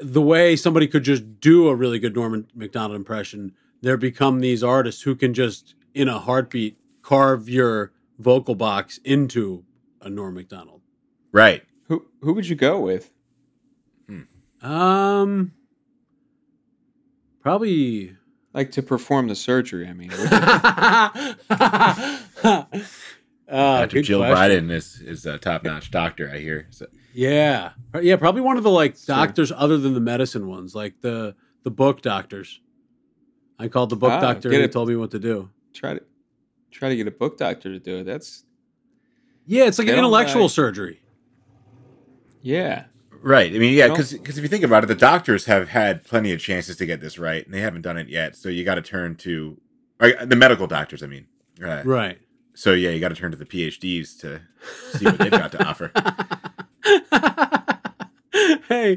the 0.00 0.22
way 0.22 0.56
somebody 0.56 0.86
could 0.86 1.02
just 1.02 1.40
do 1.40 1.68
a 1.68 1.74
really 1.74 1.98
good 1.98 2.14
Norman 2.14 2.46
Macdonald 2.54 2.96
impression. 2.96 3.52
There 3.80 3.96
become 3.96 4.40
these 4.40 4.62
artists 4.62 5.02
who 5.02 5.14
can 5.14 5.34
just, 5.34 5.74
in 5.94 6.08
a 6.08 6.18
heartbeat, 6.18 6.78
carve 7.02 7.48
your 7.48 7.92
vocal 8.18 8.54
box 8.54 8.98
into 9.04 9.64
a 10.00 10.08
Norm 10.08 10.34
Macdonald. 10.34 10.80
Right. 11.32 11.62
Who 11.88 12.06
who 12.20 12.32
would 12.32 12.48
you 12.48 12.56
go 12.56 12.80
with? 12.80 13.10
Um, 14.64 15.52
probably. 17.40 18.16
Like 18.54 18.70
to 18.72 18.82
perform 18.82 19.26
the 19.28 19.34
surgery? 19.34 19.86
I 19.88 19.92
mean, 19.92 20.10
you- 20.12 20.16
uh, 23.48 23.80
Dr. 23.86 24.02
Jill 24.02 24.20
question. 24.20 24.34
Bryden 24.34 24.70
is 24.70 25.00
is 25.00 25.26
a 25.26 25.38
top 25.38 25.64
notch 25.64 25.90
doctor. 25.90 26.30
I 26.32 26.38
hear. 26.38 26.68
So, 26.70 26.86
Yeah, 27.12 27.72
yeah, 28.00 28.16
probably 28.16 28.40
one 28.42 28.56
of 28.56 28.62
the 28.62 28.70
like 28.70 28.96
Sure. 28.96 29.16
doctors 29.16 29.50
other 29.52 29.76
than 29.76 29.94
the 29.94 30.00
medicine 30.00 30.46
ones, 30.46 30.74
like 30.74 31.00
the 31.00 31.34
the 31.64 31.70
book 31.70 32.00
doctors. 32.02 32.60
I 33.58 33.68
called 33.68 33.90
the 33.90 33.96
book 33.96 34.12
Ah, 34.12 34.20
doctor 34.20 34.50
and 34.52 34.62
he 34.62 34.68
told 34.68 34.88
me 34.88 34.96
what 34.96 35.10
to 35.12 35.18
do. 35.18 35.50
try 35.72 35.94
to 35.94 36.02
try 36.70 36.88
to 36.90 36.96
get 36.96 37.06
a 37.06 37.10
book 37.12 37.36
doctor 37.38 37.70
to 37.72 37.78
do 37.78 37.98
it. 37.98 38.04
That's 38.04 38.44
Yeah, 39.46 39.64
it's 39.66 39.78
like 39.78 39.88
an 39.88 39.94
intellectual 39.96 40.44
uh, 40.44 40.48
surgery. 40.48 41.00
yeah. 42.40 42.84
Right. 43.24 43.54
I 43.54 43.58
mean, 43.58 43.74
yeah, 43.74 43.88
because 43.88 44.12
if 44.12 44.38
you 44.38 44.48
think 44.48 44.64
about 44.64 44.84
it, 44.84 44.86
the 44.86 44.94
doctors 44.94 45.46
have 45.46 45.68
had 45.68 46.04
plenty 46.04 46.32
of 46.32 46.40
chances 46.40 46.76
to 46.76 46.86
get 46.86 47.00
this 47.00 47.18
right, 47.18 47.44
and 47.44 47.52
they 47.54 47.60
haven't 47.60 47.82
done 47.82 47.96
it 47.96 48.08
yet. 48.08 48.36
So 48.36 48.48
you 48.48 48.64
got 48.64 48.76
to 48.76 48.82
turn 48.82 49.16
to 49.16 49.60
or, 50.00 50.12
the 50.24 50.36
medical 50.36 50.66
doctors. 50.66 51.02
I 51.02 51.06
mean, 51.06 51.26
uh, 51.62 51.82
Right. 51.84 52.18
so 52.54 52.72
yeah, 52.72 52.90
you 52.90 53.00
got 53.00 53.08
to 53.08 53.14
turn 53.14 53.30
to 53.30 53.36
the 53.36 53.44
PhDs 53.44 54.18
to 54.20 54.40
see 54.96 55.04
what 55.04 55.18
they've 55.18 55.30
got 55.30 55.52
to 55.52 55.66
offer. 55.66 55.90
hey, 58.68 58.96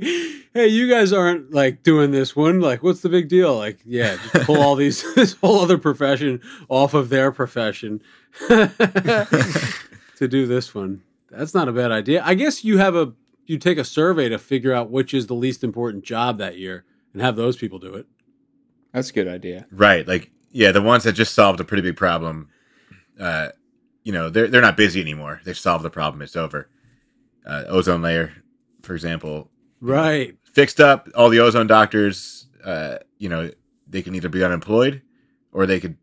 hey, 0.54 0.68
you 0.68 0.90
guys 0.90 1.14
aren't 1.14 1.54
like 1.54 1.84
doing 1.84 2.12
this 2.12 2.36
one. 2.36 2.60
Like, 2.60 2.84
what's 2.84 3.02
the 3.02 3.10
big 3.10 3.30
deal? 3.30 3.56
Like, 3.56 3.80
yeah, 3.86 4.18
just 4.18 4.46
pull 4.46 4.62
all 4.62 4.76
these 4.76 5.04
this 5.16 5.34
whole 5.34 5.60
other 5.60 5.78
profession 5.78 6.42
off 6.70 6.94
of 6.94 7.10
their 7.10 7.32
profession 7.32 8.02
to 8.48 10.28
do 10.28 10.48
this 10.48 10.74
one. 10.74 11.02
That's 11.30 11.54
not 11.54 11.68
a 11.68 11.72
bad 11.72 11.92
idea. 11.92 12.24
I 12.26 12.34
guess 12.34 12.64
you 12.64 12.78
have 12.78 12.96
a 12.96 13.14
you 13.48 13.58
take 13.58 13.78
a 13.78 13.84
survey 13.84 14.30
to 14.30 14.38
figure 14.38 14.74
out 14.74 14.90
which 14.92 15.14
is 15.14 15.28
the 15.28 15.34
least 15.34 15.64
important 15.64 16.04
job 16.04 16.38
that 16.38 16.58
year 16.58 16.84
and 17.14 17.22
have 17.22 17.36
those 17.36 17.58
people 17.58 17.80
do 17.80 17.94
it. 17.96 18.06
That's 18.94 19.10
a 19.10 19.14
good 19.14 19.28
idea. 19.28 19.66
Right. 19.72 20.08
Like, 20.08 20.32
yeah, 20.52 20.72
the 20.72 20.82
ones 20.82 21.04
that 21.04 21.14
just 21.14 21.34
solved 21.34 21.60
a 21.60 21.64
pretty 21.64 21.82
big 21.84 21.96
problem, 21.98 22.50
uh, 23.20 23.50
you 24.04 24.12
know, 24.14 24.30
they're 24.30 24.48
they're 24.48 24.62
not 24.62 24.78
busy 24.78 25.02
anymore. 25.02 25.42
They've 25.44 25.58
solved 25.58 25.84
the 25.84 25.90
problem. 25.90 26.22
It's 26.22 26.36
over. 26.36 26.70
Uh, 27.46 27.64
ozone 27.68 28.02
layer, 28.02 28.34
for 28.82 28.94
example, 28.94 29.50
Right. 29.82 30.36
fixed 30.44 30.80
up. 30.82 31.08
All 31.16 31.30
the 31.30 31.40
ozone 31.40 31.68
doctors, 31.68 32.48
uh, 32.64 32.98
you 33.18 33.30
know, 33.30 33.52
they 33.88 34.02
can 34.02 34.16
either 34.16 34.30
be 34.30 34.44
unemployed 34.44 35.02
or 35.54 35.66
they 35.66 35.80
could 35.80 35.98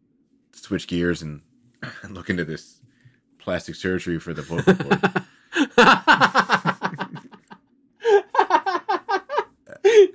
switch 0.53 0.86
gears 0.86 1.20
and, 1.22 1.42
and 2.03 2.14
look 2.14 2.30
into 2.30 2.45
this 2.45 2.80
plastic 3.38 3.74
surgery 3.74 4.18
for 4.18 4.32
the 4.32 4.42
vocal 4.42 4.74
cord. 4.74 5.01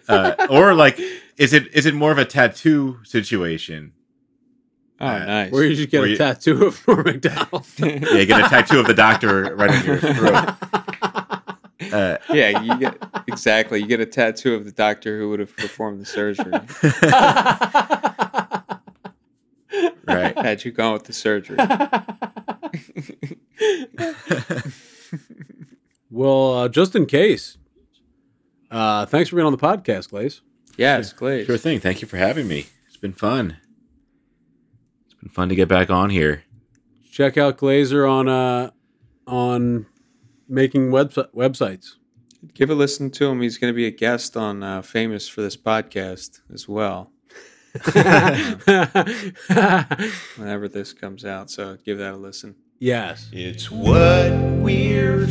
uh, 0.07 0.47
or 0.49 0.73
like, 0.73 0.99
is 1.37 1.53
it 1.53 1.67
is 1.73 1.85
it 1.85 1.93
more 1.95 2.11
of 2.11 2.17
a 2.17 2.25
tattoo 2.25 2.99
situation? 3.03 3.93
Oh, 5.01 5.05
Uh, 5.07 5.19
nice. 5.25 5.51
Where 5.51 5.63
you 5.63 5.75
just 5.75 5.89
get 5.89 5.99
Where 5.99 6.07
a 6.07 6.11
you- 6.11 6.17
tattoo 6.17 6.65
of 6.67 6.81
Norm 6.87 7.03
Macdonald. 7.05 7.65
Yeah, 7.79 8.13
you 8.19 8.25
get 8.25 8.45
a 8.45 8.49
tattoo 8.49 8.79
of 8.79 8.87
the 8.87 8.93
doctor 8.93 9.55
right 9.55 9.69
on 9.71 9.85
your 9.85 9.97
throat. 9.99 10.55
Uh, 11.93 12.17
yeah, 12.33 12.61
you 12.61 12.77
get 12.77 12.97
exactly. 13.27 13.79
You 13.79 13.87
get 13.87 14.01
a 14.01 14.05
tattoo 14.05 14.53
of 14.55 14.65
the 14.65 14.71
doctor 14.71 15.17
who 15.17 15.29
would 15.29 15.39
have 15.39 15.55
performed 15.55 16.01
the 16.01 16.05
surgery 16.05 16.51
right. 20.05 20.37
had 20.37 20.65
you 20.65 20.71
gone 20.71 20.93
with 20.93 21.05
the 21.05 21.13
surgery. 21.13 21.57
well, 26.09 26.53
uh, 26.55 26.69
just 26.69 26.95
in 26.95 27.05
case. 27.05 27.57
Uh, 28.71 29.05
thanks 29.05 29.29
for 29.29 29.35
being 29.35 29.45
on 29.45 29.51
the 29.51 29.57
podcast, 29.57 30.09
Glaze. 30.09 30.41
Yes, 30.77 31.11
Glaze. 31.13 31.45
Sure 31.45 31.57
thing. 31.57 31.79
Thank 31.79 32.01
you 32.01 32.07
for 32.07 32.17
having 32.17 32.47
me. 32.47 32.67
It's 32.87 32.97
been 32.97 33.13
fun. 33.13 33.57
It's 35.05 35.13
been 35.15 35.29
fun 35.29 35.49
to 35.49 35.55
get 35.55 35.67
back 35.67 35.89
on 35.89 36.09
here. 36.09 36.43
Check 37.11 37.37
out 37.37 37.57
Glazer 37.57 38.09
on 38.09 38.27
uh 38.29 38.69
on 39.27 39.85
making 40.47 40.89
website 40.91 41.33
websites. 41.33 41.95
Give 42.53 42.69
a 42.69 42.75
listen 42.75 43.09
to 43.11 43.25
him. 43.27 43.41
He's 43.41 43.57
going 43.57 43.73
to 43.73 43.75
be 43.75 43.85
a 43.85 43.91
guest 43.91 44.37
on 44.37 44.63
uh, 44.63 44.81
Famous 44.81 45.27
for 45.27 45.41
this 45.41 45.57
podcast 45.57 46.39
as 46.53 46.69
well, 46.69 47.11
whenever 50.37 50.69
this 50.69 50.93
comes 50.93 51.25
out. 51.25 51.51
So 51.51 51.77
give 51.83 51.97
that 51.97 52.13
a 52.13 52.17
listen. 52.17 52.55
yes. 52.79 53.29
It's 53.33 53.69
what 53.69 54.31
we're 54.61 55.27